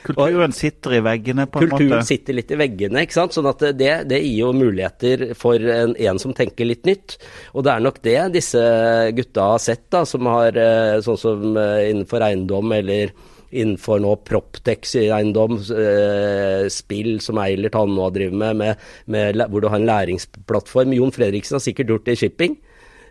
Kulturen 0.05 0.53
sitter 0.53 0.99
i 0.99 1.01
veggene, 1.01 1.47
på 1.49 1.59
en 1.59 1.69
måte? 1.71 1.81
Kulturen 1.81 2.05
sitter 2.05 2.37
litt 2.37 2.51
i 2.53 2.59
veggene, 2.59 3.05
ikke 3.05 3.17
sant. 3.17 3.33
Sånn 3.33 3.49
at 3.49 3.63
det, 3.77 3.91
det 4.09 4.19
gir 4.21 4.43
jo 4.43 4.51
muligheter 4.53 5.31
for 5.37 5.57
en, 5.57 5.95
en, 5.97 6.19
som 6.21 6.35
tenker 6.37 6.69
litt 6.69 6.85
nytt. 6.85 7.17
Og 7.57 7.65
det 7.65 7.73
er 7.73 7.85
nok 7.85 7.97
det 8.05 8.19
disse 8.35 8.61
gutta 9.17 9.49
har 9.55 9.63
sett, 9.63 9.87
da, 9.93 10.03
som 10.05 10.29
har 10.29 10.59
eh, 10.61 10.99
sånn 11.05 11.17
som 11.17 11.57
eh, 11.57 11.87
innenfor 11.89 12.27
eiendom 12.27 12.75
eller 12.77 13.15
innenfor 13.51 14.01
nå 14.03 14.15
Proptex-eiendom, 14.27 15.57
eh, 15.77 16.67
spill 16.73 17.19
som 17.23 17.39
Eilert 17.43 17.77
Hannå 17.77 18.09
driver 18.15 18.37
med, 18.41 18.61
med, 18.61 18.85
med, 19.05 19.43
hvor 19.49 19.61
du 19.61 19.69
har 19.69 19.81
en 19.81 19.89
læringsplattform. 19.89 20.95
Jon 20.97 21.13
Fredriksen 21.15 21.59
har 21.59 21.65
sikkert 21.65 21.93
gjort 21.93 22.09
det 22.09 22.17
i 22.17 22.23
shipping. 22.23 22.57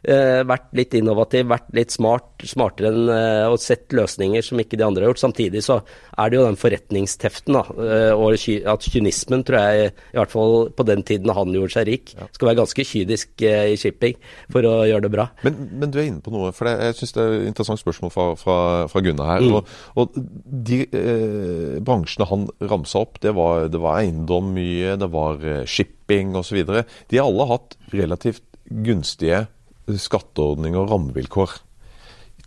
Eh, 0.04 0.42
vært 0.44 0.66
litt 0.76 0.92
innovativ, 0.98 1.46
vært 1.48 1.70
litt 1.72 1.92
smart, 1.94 2.42
smartere 2.44 2.90
enn 2.92 3.06
eh, 3.08 3.46
og 3.48 3.56
sett 3.62 3.94
løsninger 3.96 4.44
som 4.44 4.60
ikke 4.60 4.76
de 4.76 4.84
andre 4.84 5.04
har 5.04 5.12
gjort. 5.12 5.22
Samtidig 5.22 5.62
så 5.64 5.78
er 6.20 6.28
det 6.28 6.36
jo 6.36 6.44
den 6.44 6.58
forretningsteften, 6.60 7.56
da. 7.56 7.62
Eh, 7.72 8.12
og 8.12 8.36
at 8.36 8.88
kynismen, 8.92 9.46
tror 9.48 9.62
jeg, 9.62 9.94
i 10.12 10.18
hvert 10.18 10.34
fall 10.34 10.68
på 10.76 10.86
den 10.90 11.06
tiden 11.08 11.32
han 11.32 11.56
gjorde 11.56 11.76
seg 11.78 11.88
rik, 11.88 12.12
skal 12.36 12.50
være 12.50 12.60
ganske 12.60 12.86
kynisk 12.90 13.46
i 13.48 13.78
shipping 13.80 14.18
for 14.52 14.68
å 14.68 14.74
gjøre 14.90 15.06
det 15.06 15.12
bra. 15.14 15.26
Men, 15.46 15.56
men 15.72 15.94
du 15.94 15.98
er 16.02 16.10
inne 16.10 16.20
på 16.24 16.34
noe, 16.34 16.52
for 16.52 16.68
det, 16.68 16.76
jeg 16.90 17.00
syns 17.00 17.16
det 17.16 17.24
er 17.24 17.38
et 17.38 17.48
interessant 17.54 17.80
spørsmål 17.80 18.12
fra, 18.12 18.28
fra, 18.36 18.58
fra 18.92 19.04
Gunnar 19.08 19.32
her. 19.32 19.48
Mm. 19.48 19.56
Og, 19.56 20.04
og, 20.04 20.20
de 20.68 20.82
eh, 20.84 21.80
bransjene 21.84 22.28
han 22.28 22.46
ramsa 22.60 23.06
opp, 23.06 23.22
det 23.24 23.32
var, 23.40 23.70
det 23.72 23.80
var 23.80 24.02
eiendom 24.02 24.52
mye, 24.52 24.98
det 25.00 25.08
var 25.16 25.40
shipping 25.64 26.36
osv. 26.36 26.60
De 26.68 27.16
har 27.16 27.24
alle 27.24 27.52
hatt 27.54 27.78
relativt 27.96 28.44
gunstige 28.84 29.46
skatteordninger 29.88 30.80
og 30.80 30.90
rammevilkår. 30.92 31.58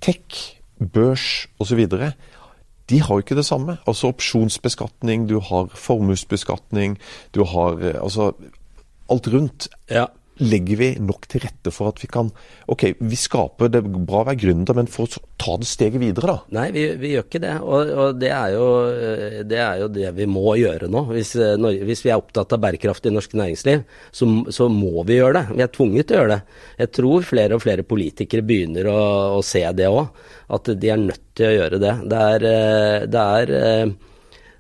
Tech, 0.02 0.60
børs 0.94 1.48
osv. 1.60 1.84
De 2.88 3.02
har 3.02 3.14
jo 3.14 3.24
ikke 3.24 3.38
det 3.38 3.46
samme. 3.46 3.78
Altså 3.88 4.12
opsjonsbeskatning, 4.12 5.28
du 5.30 5.40
har 5.40 5.72
formuesbeskatning, 5.74 6.98
du 7.36 7.44
har 7.44 7.82
eh, 7.82 7.98
altså 8.02 8.32
Alt 9.08 9.28
rundt. 9.32 9.70
Ja 9.88 10.06
legger 10.40 10.80
vi 10.80 10.90
nok 11.02 11.28
til 11.30 11.44
rette 11.44 11.72
for 11.74 11.92
at 11.92 12.02
vi 12.02 12.10
kan 12.12 12.30
Ok, 12.72 12.84
vi 13.00 13.18
skaper 13.20 13.72
det 13.72 13.82
bra 13.86 14.22
å 14.22 14.28
være 14.28 14.40
gründer, 14.42 14.76
men 14.78 14.90
for 14.92 15.08
å 15.08 15.22
ta 15.40 15.56
det 15.60 15.68
steget 15.70 16.02
videre, 16.02 16.34
da? 16.34 16.58
Nei, 16.58 16.66
vi, 16.76 16.84
vi 17.00 17.14
gjør 17.14 17.26
ikke 17.26 17.42
det. 17.44 17.54
Og, 17.64 17.92
og 17.94 18.20
det, 18.20 18.32
er 18.36 18.56
jo, 18.58 18.66
det, 19.48 19.60
er 19.64 19.84
jo, 19.84 19.88
det 19.94 20.12
vi 20.18 20.28
må 20.30 20.56
gjøre 20.60 20.90
nå. 20.92 21.06
Hvis, 21.14 21.34
hvis 21.88 22.04
vi 22.06 22.12
er 22.12 22.20
opptatt 22.20 22.56
av 22.58 22.62
bærekraft 22.66 23.08
i 23.08 23.14
norsk 23.14 23.38
næringsliv, 23.40 23.86
så, 24.12 24.30
så, 24.54 24.68
må 24.72 25.06
vi 25.08 25.20
gjøre 25.22 25.40
det. 25.40 25.56
Vi 25.56 25.66
er 25.66 25.72
tvunget 25.74 26.10
til 26.10 26.18
å 26.18 26.22
gjøre 26.22 26.34
det. 26.36 26.60
Jeg 26.84 26.94
tror 27.00 27.30
flere 27.30 27.58
og 27.58 27.64
flere 27.64 27.88
politikere 27.88 28.48
begynner 28.48 28.92
å, 28.92 29.00
å 29.38 29.42
se 29.46 29.64
det 29.78 29.88
òg. 29.88 30.12
At 30.58 30.70
de 30.76 30.92
er 30.92 31.02
nødt 31.02 31.24
til 31.38 31.50
å 31.50 31.56
gjøre 31.56 31.82
det. 31.84 31.96
Det 32.12 32.28
er, 32.36 32.48
det 33.08 33.26
er 33.40 33.56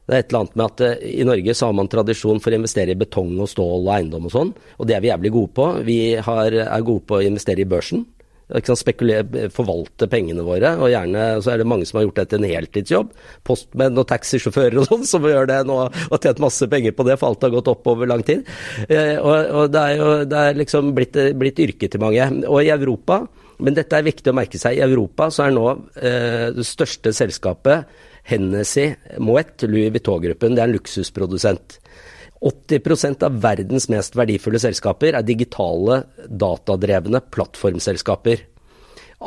det 0.08 0.16
er 0.16 0.24
et 0.24 0.30
eller 0.32 0.46
annet 0.46 0.56
med 0.56 0.66
at 0.70 0.84
uh, 0.88 1.08
I 1.22 1.26
Norge 1.28 1.56
så 1.58 1.70
har 1.70 1.74
man 1.76 1.90
tradisjon 1.92 2.40
for 2.44 2.54
å 2.54 2.60
investere 2.62 2.94
i 2.94 3.00
betong 3.00 3.34
og 3.44 3.50
stål 3.52 3.82
og 3.82 3.96
eiendom 3.98 4.30
og 4.30 4.34
sånn, 4.34 4.54
og 4.80 4.88
det 4.88 4.96
er 4.96 5.04
vi 5.04 5.12
jævlig 5.12 5.34
gode 5.36 5.56
på. 5.58 5.72
Vi 5.88 6.00
har, 6.24 6.62
er 6.64 6.86
gode 6.88 7.04
på 7.10 7.20
å 7.20 7.26
investere 7.26 7.64
i 7.64 7.68
børsen. 7.68 8.06
Spekulere, 8.48 9.50
forvalte 9.52 10.08
pengene 10.08 10.46
våre, 10.48 10.70
og 10.80 10.88
gjerne 10.88 11.24
så 11.44 11.52
er 11.52 11.60
det 11.60 11.68
mange 11.68 11.84
som 11.88 12.00
har 12.00 12.06
gjort 12.06 12.22
det 12.22 12.26
til 12.32 12.40
en 12.40 12.54
heltidsjobb. 12.54 13.10
Postmenn 13.44 14.00
og 14.00 14.08
taxisjåfører 14.08 14.80
og 14.80 14.88
sånn 14.88 15.04
som 15.10 15.28
gjør 15.28 15.50
det 15.52 15.58
nå 15.68 15.82
og 15.84 16.16
tjent 16.24 16.40
masse 16.40 16.70
penger 16.72 16.96
på 16.96 17.04
det, 17.10 17.18
for 17.20 17.34
alt 17.34 17.44
har 17.44 17.52
gått 17.58 17.72
opp 17.74 17.92
over 17.92 18.08
lang 18.08 18.24
tid. 18.28 18.48
Uh, 18.88 19.18
og, 19.20 19.36
og, 19.36 19.66
det 19.76 19.84
er 19.84 20.00
jo 20.00 20.14
det 20.32 20.46
er 20.46 20.62
liksom 20.64 20.96
blitt, 20.96 21.20
blitt 21.36 21.60
yrke 21.68 21.92
til 21.92 22.04
mange. 22.06 22.30
Og 22.48 22.64
i 22.64 22.72
Europa, 22.72 23.26
men 23.60 23.76
dette 23.76 24.00
er 24.00 24.08
viktig 24.08 24.32
å 24.32 24.38
merke 24.38 24.60
seg, 24.62 24.78
i 24.78 24.86
Europa 24.86 25.28
så 25.34 25.48
er 25.48 25.56
nå 25.56 25.66
eh, 25.98 26.48
det 26.54 26.66
største 26.68 27.14
selskapet 27.16 27.90
Hennessy 28.28 28.92
Moet, 29.24 29.64
Louis 29.70 29.92
Vuitton-gruppen, 29.94 30.56
det 30.56 30.64
er 30.64 30.70
en 30.70 30.76
luksusprodusent. 30.76 31.80
80% 32.44 33.24
av 33.26 33.40
verdens 33.42 33.88
mest 33.90 34.18
verdifulle 34.18 34.60
selskaper 34.62 35.16
er 35.18 35.26
digitale, 35.26 36.04
datadrevne 36.28 37.24
plattformselskaper. 37.34 38.44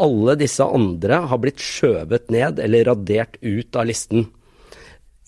Alle 0.04 0.36
disse 0.38 0.62
andre 0.62 1.24
har 1.26 1.40
blitt 1.42 1.62
skjøvet 1.64 2.30
ned 2.30 2.60
eller 2.62 2.86
radert 2.92 3.40
ut 3.42 3.74
av 3.80 3.88
listen. 3.90 4.28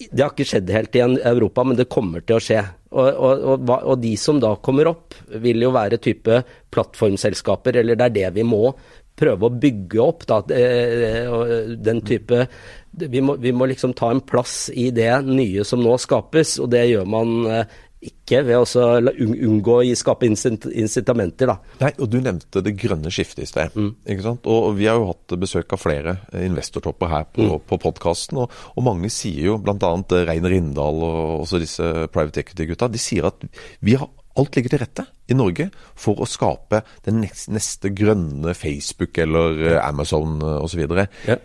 Det 0.02 0.22
har 0.22 0.30
ikke 0.32 0.46
skjedd 0.46 0.70
helt 0.74 0.96
i 0.98 1.02
Europa, 1.02 1.64
men 1.66 1.78
det 1.78 1.90
kommer 1.90 2.22
til 2.26 2.38
å 2.38 2.42
skje. 2.42 2.62
Og, 2.92 3.08
og, 3.08 3.42
og, 3.54 3.70
og, 3.72 3.94
de 4.02 4.12
som 4.20 4.40
da 4.42 4.52
kommer 4.62 4.90
opp, 4.90 5.16
vil 5.42 5.62
jo 5.64 5.70
være 5.74 6.00
type 6.02 6.42
plattformselskaper, 6.74 7.78
eller 7.80 7.98
det 7.98 8.08
er 8.08 8.16
det 8.18 8.32
vi 8.36 8.46
må 8.46 8.72
prøve 9.18 9.48
å 9.48 9.60
bygge 9.62 10.02
opp. 10.02 10.26
Da, 10.28 10.42
eh, 10.54 11.76
den 11.78 12.02
type 12.06 12.46
vi 12.92 13.22
må, 13.24 13.38
vi 13.40 13.52
må, 13.56 13.66
liksom 13.70 13.94
ta 13.96 14.10
en 14.12 14.20
plass 14.20 14.66
i 14.68 14.90
det 14.92 15.12
nye 15.24 15.64
som 15.64 15.80
nå 15.80 15.96
skapes, 16.00 16.58
og 16.60 16.68
det 16.74 16.84
gjør 16.90 17.08
man 17.08 17.38
eh, 17.48 17.78
ikke 18.02 18.40
ved 18.44 18.58
å 18.58 18.86
unngå 19.22 19.76
å 19.78 19.96
skape 19.96 20.26
incitamenter, 20.26 21.52
da. 21.52 21.56
Nei, 21.84 21.92
og 22.02 22.10
Du 22.10 22.18
nevnte 22.20 22.62
det 22.64 22.74
grønne 22.80 23.12
skiftet 23.14 23.44
i 23.44 23.48
sted. 23.48 23.76
ikke 24.04 24.24
sant? 24.26 24.48
Og 24.50 24.74
Vi 24.76 24.88
har 24.90 24.98
jo 24.98 25.12
hatt 25.12 25.36
besøk 25.38 25.72
av 25.72 25.82
flere 25.82 26.16
eh, 26.32 26.44
investortopper 26.48 27.12
her 27.12 27.28
på, 27.30 27.60
på 27.62 27.78
podkasten. 27.78 28.42
Og, 28.42 28.58
og 28.74 28.86
mange 28.88 29.10
sier 29.12 29.52
jo, 29.52 29.60
bl.a. 29.62 29.92
Rein 30.26 30.48
Rindal 30.50 31.06
og 31.06 31.44
også 31.44 31.62
disse 31.62 31.92
private 32.12 32.42
equity-gutta, 32.42 32.90
de 32.90 33.00
sier 33.00 33.30
at 33.30 33.46
vi 33.80 33.96
har 34.00 34.10
alt 34.40 34.56
ligger 34.56 34.74
til 34.74 34.82
rette 34.82 35.06
i 35.30 35.36
Norge 35.36 35.68
for 35.98 36.22
å 36.22 36.28
skape 36.28 36.82
den 37.06 37.20
neste, 37.24 37.52
neste 37.54 37.92
grønne 37.94 38.54
Facebook 38.56 39.18
eller 39.22 39.64
eh, 39.74 39.80
Amazon 39.82 40.40
osv. 40.42 40.84
Ja. 41.28 41.38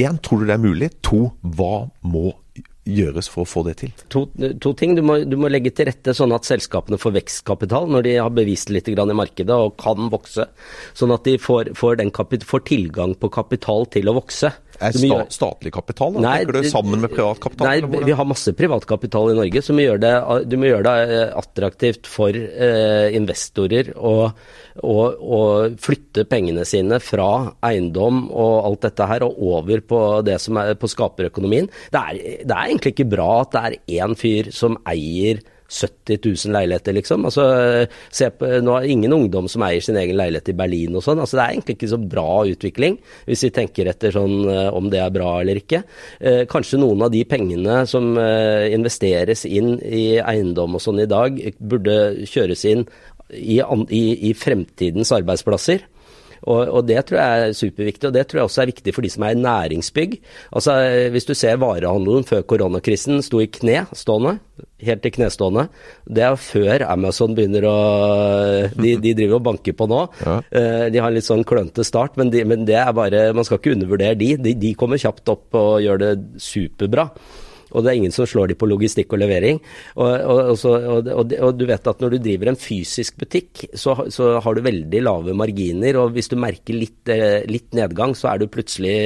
Én, 0.00 0.18
tror 0.24 0.40
du 0.40 0.48
det 0.48 0.56
er 0.56 0.62
mulig? 0.62 0.88
To, 1.04 1.26
hva 1.42 1.88
må 2.08 2.30
gjøres 2.88 3.28
for 3.30 3.44
å 3.44 3.48
få 3.48 3.62
det 3.66 3.76
til? 3.82 3.92
To, 4.12 4.24
to 4.60 4.72
ting. 4.78 4.96
Du 4.98 5.02
må, 5.06 5.20
du 5.28 5.36
må 5.38 5.50
legge 5.52 5.72
til 5.74 5.86
rette 5.88 6.14
sånn 6.16 6.34
at 6.34 6.48
selskapene 6.48 6.98
får 7.00 7.14
vekstkapital 7.18 7.88
når 7.90 8.06
de 8.06 8.16
har 8.18 8.32
bevist 8.34 8.72
litt 8.74 8.90
i 8.90 8.96
markedet 8.96 9.54
og 9.54 9.76
kan 9.80 10.10
vokse. 10.12 10.48
Sånn 10.98 11.14
at 11.14 11.28
de 11.28 11.36
får, 11.38 11.74
får, 11.78 12.00
den 12.02 12.10
kapit, 12.14 12.46
får 12.48 12.66
tilgang 12.72 13.14
på 13.14 13.30
kapital 13.32 13.86
til 13.92 14.10
å 14.10 14.16
vokse. 14.18 14.50
Er 14.82 14.96
sta, 14.96 15.06
gjøre- 15.06 15.32
statlig 15.34 15.72
kapital? 15.74 16.16
Da? 16.16 16.22
Nei, 16.24 16.34
Tenker 16.42 16.58
du 16.58 16.68
sammen 16.70 17.00
med 17.04 17.12
privat 17.14 17.40
kapital? 17.44 17.68
Nei, 17.70 18.02
vi 18.08 18.16
har 18.18 18.28
masse 18.28 18.52
privatkapital 18.58 19.30
i 19.32 19.36
Norge, 19.38 19.62
så 19.62 19.76
vi 19.78 19.86
gjør 19.86 20.00
det, 20.02 20.12
du 20.50 20.56
må 20.60 20.68
gjøre 20.70 20.84
det 20.88 21.16
eh, 21.20 21.32
attraktivt 21.42 22.10
for 22.10 22.36
eh, 22.36 23.08
investorer 23.18 23.92
å, 23.96 24.14
å, 24.82 24.96
å 25.38 25.40
flytte 25.80 26.26
pengene 26.30 26.64
sine 26.68 26.98
fra 27.02 27.30
eiendom 27.68 28.24
og 28.30 28.54
alt 28.66 28.84
dette 28.88 29.08
her, 29.10 29.24
og 29.28 29.38
over 29.56 29.80
på 29.86 30.02
det 30.26 30.38
som 30.42 30.58
er 30.62 30.74
på 30.80 30.90
skaperøkonomien. 30.90 31.70
Det 31.92 32.02
er, 32.02 32.22
det 32.42 32.56
er 32.56 32.68
egentlig 32.72 32.94
ikke 32.96 33.10
bra 33.16 33.30
at 33.44 33.54
det 33.56 33.64
er 33.68 33.80
én 34.02 34.16
fyr 34.18 34.50
som 34.54 34.78
eier 34.88 35.40
70 35.72 36.18
000 36.24 36.54
leiligheter, 36.54 36.96
liksom. 36.96 37.26
Altså, 37.28 37.44
se 38.12 38.28
på, 38.36 38.48
nå 38.62 38.74
er 38.76 38.84
det 38.84 38.94
ingen 38.94 39.14
ungdom 39.16 39.48
som 39.50 39.64
eier 39.66 39.84
sin 39.84 39.98
egen 40.00 40.18
leilighet 40.18 40.52
i 40.52 40.56
Berlin 40.58 40.98
og 40.98 41.04
sånn. 41.06 41.22
Altså, 41.22 41.38
det 41.38 41.44
er 41.44 41.54
egentlig 41.56 41.76
ikke 41.78 41.92
så 41.94 42.00
bra 42.14 42.26
utvikling, 42.52 42.98
hvis 43.28 43.46
vi 43.46 43.52
tenker 43.56 43.92
etter 43.92 44.14
sånn 44.14 44.36
eh, 44.52 44.68
om 44.72 44.90
det 44.92 45.00
er 45.02 45.14
bra 45.14 45.34
eller 45.40 45.62
ikke. 45.62 45.82
Eh, 46.20 46.42
kanskje 46.50 46.82
noen 46.82 47.06
av 47.06 47.14
de 47.14 47.24
pengene 47.28 47.82
som 47.90 48.12
eh, 48.20 48.68
investeres 48.74 49.46
inn 49.48 49.74
i 49.82 50.04
eiendom 50.20 50.78
og 50.78 50.84
sånn 50.84 51.02
i 51.04 51.08
dag, 51.10 51.40
burde 51.58 52.26
kjøres 52.28 52.66
inn 52.68 52.86
i, 53.32 53.58
i, 53.62 54.04
i 54.28 54.34
fremtidens 54.36 55.12
arbeidsplasser. 55.16 55.88
Og, 56.42 56.60
og 56.68 56.86
Det 56.88 56.98
tror 57.06 57.18
jeg 57.20 57.42
er 57.48 57.52
superviktig, 57.54 58.08
og 58.08 58.14
det 58.16 58.24
tror 58.26 58.40
jeg 58.40 58.48
også 58.48 58.62
er 58.64 58.70
viktig 58.72 58.94
for 58.96 59.04
de 59.06 59.10
som 59.14 59.22
er 59.26 59.36
i 59.36 59.42
næringsbygg. 59.42 60.16
Altså 60.58 60.74
Hvis 61.14 61.28
du 61.28 61.34
ser 61.38 61.60
varehandelen 61.62 62.26
før 62.26 62.42
koronakrisen 62.50 63.22
sto 63.22 63.40
i 63.42 63.46
kne 63.52 63.84
stående, 63.94 64.38
helt 64.82 65.06
i 65.06 65.12
knestående. 65.14 65.68
Det 66.10 66.24
er 66.26 66.36
før 66.42 66.82
Amazon 66.90 67.36
begynner 67.38 67.66
å 67.70 67.76
De, 68.74 68.96
de 69.02 69.14
driver 69.14 69.38
og 69.38 69.44
banker 69.46 69.76
på 69.78 69.86
nå. 69.90 70.00
Ja. 70.26 70.40
Eh, 70.50 70.88
De 70.90 70.98
har 71.02 71.10
en 71.12 71.16
litt 71.16 71.28
sånn 71.28 71.44
klønete 71.46 71.84
start, 71.86 72.18
men, 72.18 72.30
de, 72.34 72.42
men 72.48 72.66
det 72.68 72.76
er 72.80 72.90
bare 72.96 73.28
Man 73.36 73.46
skal 73.46 73.60
ikke 73.60 73.76
undervurdere 73.76 74.18
de. 74.18 74.32
de. 74.42 74.54
De 74.58 74.74
kommer 74.78 74.98
kjapt 75.02 75.30
opp 75.32 75.54
og 75.58 75.78
gjør 75.84 76.02
det 76.02 76.12
superbra. 76.42 77.08
Og 77.72 77.82
det 77.82 77.92
er 77.92 77.96
ingen 78.00 78.14
som 78.14 78.26
slår 78.28 78.46
de 78.52 78.58
på 78.58 78.68
logistikk 78.70 79.12
og 79.14 79.20
levering. 79.22 79.60
Og, 79.96 80.08
og, 80.08 80.38
og, 80.52 80.56
så, 80.60 80.70
og, 81.00 81.52
du 81.58 81.64
vet 81.68 81.90
at 81.92 82.00
når 82.02 82.10
du 82.14 82.18
driver 82.24 82.46
en 82.52 82.60
fysisk 82.60 83.12
butikk, 83.20 83.52
så, 83.74 83.90
så 84.12 84.24
har 84.44 84.52
du 84.54 84.60
veldig 84.64 85.00
lave 85.04 85.36
marginer. 85.38 85.92
Og 86.02 86.06
hvis 86.16 86.30
du 86.32 86.36
merker 86.40 86.74
litt, 86.78 87.02
eh, 87.12 87.40
litt 87.50 87.70
nedgang, 87.76 88.12
så 88.18 88.26
er 88.32 88.36
du 88.42 88.52
plutselig 88.52 88.96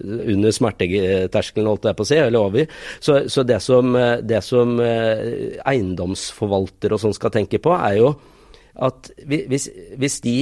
under 0.00 0.50
smerteterskelen, 0.54 1.70
holdt 1.70 1.86
jeg 1.90 1.98
på 1.98 2.06
å 2.06 2.10
si, 2.10 2.18
eller 2.20 2.50
over. 2.50 2.64
Så, 3.00 3.12
så 3.32 3.40
det 3.46 3.60
som, 3.64 3.96
eh, 3.96 4.18
det 4.24 4.42
som 4.46 4.68
eiendomsforvalter 4.80 6.92
og 6.94 7.00
sånn 7.02 7.16
skal 7.16 7.34
tenke 7.34 7.58
på, 7.62 7.72
er 7.76 7.94
jo 8.00 8.08
at 8.78 9.10
hvis, 9.26 9.66
hvis 9.98 10.18
de 10.24 10.34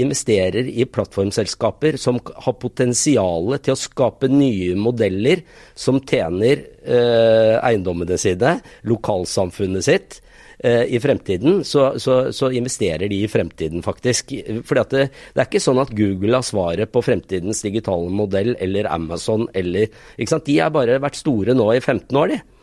investerer 0.00 0.68
i 0.70 0.86
plattformselskaper 0.88 1.98
som 2.00 2.20
har 2.20 2.56
potensial 2.60 3.52
til 3.60 3.74
å 3.74 3.80
skape 3.80 4.30
nye 4.32 4.74
modeller 4.78 5.44
som 5.78 6.00
tjener 6.00 6.64
eh, 6.82 7.58
eiendommene 7.60 8.18
sine, 8.20 8.56
lokalsamfunnet 8.88 9.84
sitt, 9.84 10.18
eh, 10.58 10.84
i 10.88 11.00
fremtiden, 11.02 11.62
så, 11.64 11.90
så, 12.00 12.18
så 12.34 12.50
investerer 12.56 13.10
de 13.10 13.22
i 13.22 13.30
fremtiden, 13.30 13.84
faktisk. 13.84 14.34
Fordi 14.66 14.86
det, 14.94 15.08
det 15.34 15.42
er 15.42 15.48
ikke 15.50 15.62
sånn 15.62 15.82
at 15.82 15.94
Google 15.96 16.38
har 16.38 16.46
svaret 16.46 16.92
på 16.92 17.04
fremtidens 17.04 17.62
digitale 17.66 18.10
modell, 18.10 18.54
eller 18.58 18.90
Amazon, 18.90 19.48
eller? 19.54 19.92
De 20.18 20.60
har 20.60 20.72
bare 20.74 21.00
vært 21.02 21.20
store 21.20 21.56
nå 21.56 21.72
i 21.76 21.82
15 21.82 22.16
år, 22.18 22.34
de. 22.34 22.57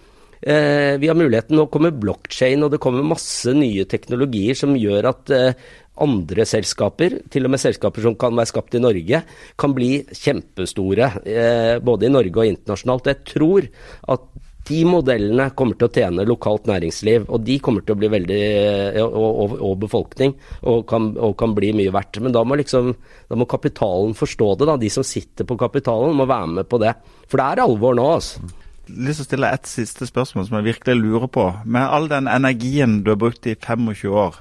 Eh, 0.46 0.98
vi 1.02 1.10
har 1.10 1.18
muligheten, 1.18 1.58
nå 1.58 1.66
kommer 1.74 1.96
blokkjede, 1.98 2.68
og 2.68 2.76
det 2.76 2.82
kommer 2.84 3.06
masse 3.06 3.50
nye 3.58 3.88
teknologier 3.90 4.58
som 4.58 4.76
gjør 4.78 5.10
at 5.10 5.34
eh, 5.34 5.64
andre 6.06 6.46
selskaper, 6.46 7.18
til 7.34 7.48
og 7.48 7.54
med 7.56 7.62
selskaper 7.64 8.04
som 8.06 8.18
kan 8.20 8.36
være 8.38 8.52
skapt 8.52 8.78
i 8.78 8.84
Norge, 8.84 9.22
kan 9.58 9.74
bli 9.74 9.90
kjempestore. 10.06 11.12
Eh, 11.26 11.76
både 11.82 12.06
i 12.06 12.14
Norge 12.14 12.44
og 12.44 12.52
internasjonalt. 12.52 13.10
Jeg 13.10 13.24
tror 13.32 13.70
at 14.14 14.28
de 14.66 14.80
modellene 14.90 15.48
kommer 15.58 15.78
til 15.78 15.88
å 15.88 15.94
tjene 15.94 16.26
lokalt 16.26 16.70
næringsliv, 16.70 17.26
og 17.30 17.42
de 17.46 17.56
kommer 17.62 17.86
til 17.86 17.96
å 17.96 18.00
bli 18.02 18.10
veldig 18.14 18.42
eh, 18.42 19.00
og, 19.02 19.42
og, 19.46 19.56
og 19.66 19.80
befolkning, 19.82 20.36
og 20.66 20.86
kan, 20.90 21.10
og 21.22 21.34
kan 21.42 21.56
bli 21.58 21.72
mye 21.78 21.94
verdt. 21.96 22.20
Men 22.22 22.36
da 22.36 22.44
må 22.46 22.58
liksom 22.62 22.92
da 23.30 23.40
må 23.40 23.50
kapitalen 23.50 24.14
forstå 24.18 24.52
det, 24.60 24.70
da. 24.70 24.78
De 24.82 24.94
som 24.94 25.06
sitter 25.06 25.50
på 25.50 25.58
kapitalen, 25.58 26.14
må 26.18 26.30
være 26.30 26.54
med 26.60 26.70
på 26.70 26.82
det. 26.86 26.94
For 27.26 27.42
det 27.42 27.50
er 27.50 27.64
alvor 27.66 27.98
nå, 27.98 28.12
altså. 28.20 28.46
Lyst 28.90 29.22
til 29.22 29.26
å 29.26 29.30
stille 29.30 29.52
et 29.56 29.70
siste 29.70 30.08
spørsmål 30.10 30.48
som 30.48 30.60
jeg 30.60 30.70
virkelig 30.70 30.96
lurer 31.00 31.32
på. 31.32 31.48
Med 31.66 31.86
all 31.86 32.10
den 32.12 32.30
energien 32.32 33.02
du 33.06 33.12
har 33.14 33.20
brukt 33.22 33.48
i 33.50 33.56
25 33.56 34.14
år, 34.14 34.40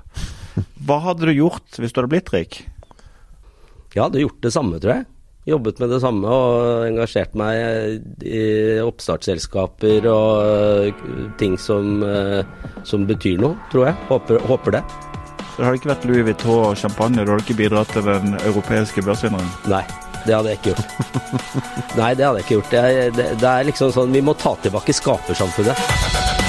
hva 0.86 1.00
hadde 1.08 1.28
du 1.28 1.34
gjort 1.34 1.80
hvis 1.80 1.94
du 1.94 2.00
hadde 2.00 2.12
blitt 2.12 2.32
rik? 2.34 2.62
Jeg 3.94 4.02
hadde 4.02 4.22
gjort 4.24 4.40
det 4.42 4.52
samme, 4.54 4.80
tror 4.82 4.98
jeg. 4.98 5.06
Jobbet 5.46 5.80
med 5.82 5.90
det 5.92 5.98
samme 6.00 6.30
og 6.32 6.86
engasjert 6.86 7.34
meg 7.36 8.24
i 8.24 8.44
oppstartsselskaper 8.80 10.06
og 10.08 10.86
eh, 10.88 11.02
ting 11.40 11.58
som, 11.60 11.98
eh, 12.00 12.40
som 12.88 13.04
betyr 13.08 13.42
noe, 13.44 13.58
tror 13.74 13.90
jeg. 13.90 13.98
Håper, 14.08 14.40
håper 14.48 14.78
det. 14.78 14.82
Så 15.44 15.60
det 15.60 15.68
hadde 15.68 15.82
ikke 15.82 15.92
vært 15.92 16.08
Louis 16.08 16.24
Vuitton 16.30 16.64
og 16.70 16.80
champagne, 16.80 17.22
du 17.22 17.34
hadde 17.34 17.44
ikke 17.44 17.60
bidratt 17.60 17.92
til 17.94 18.08
den 18.08 18.34
europeiske 18.40 19.04
børsvinneren? 19.06 19.52
Nei. 19.70 19.84
Det 20.24 20.32
hadde 20.34 20.54
jeg 20.54 20.60
ikke 20.60 20.72
gjort. 20.72 20.94
Nei, 22.00 22.14
det 22.16 22.24
hadde 22.24 22.40
jeg 22.40 22.46
ikke 22.46 22.56
gjort. 22.58 22.70
Det 22.72 22.80
er, 22.80 23.12
det, 23.14 23.26
det 23.42 23.50
er 23.50 23.68
liksom 23.68 23.92
sånn 23.92 24.14
Vi 24.14 24.24
må 24.24 24.36
ta 24.40 24.54
tilbake 24.64 24.96
skapersamfunnet. 24.96 26.43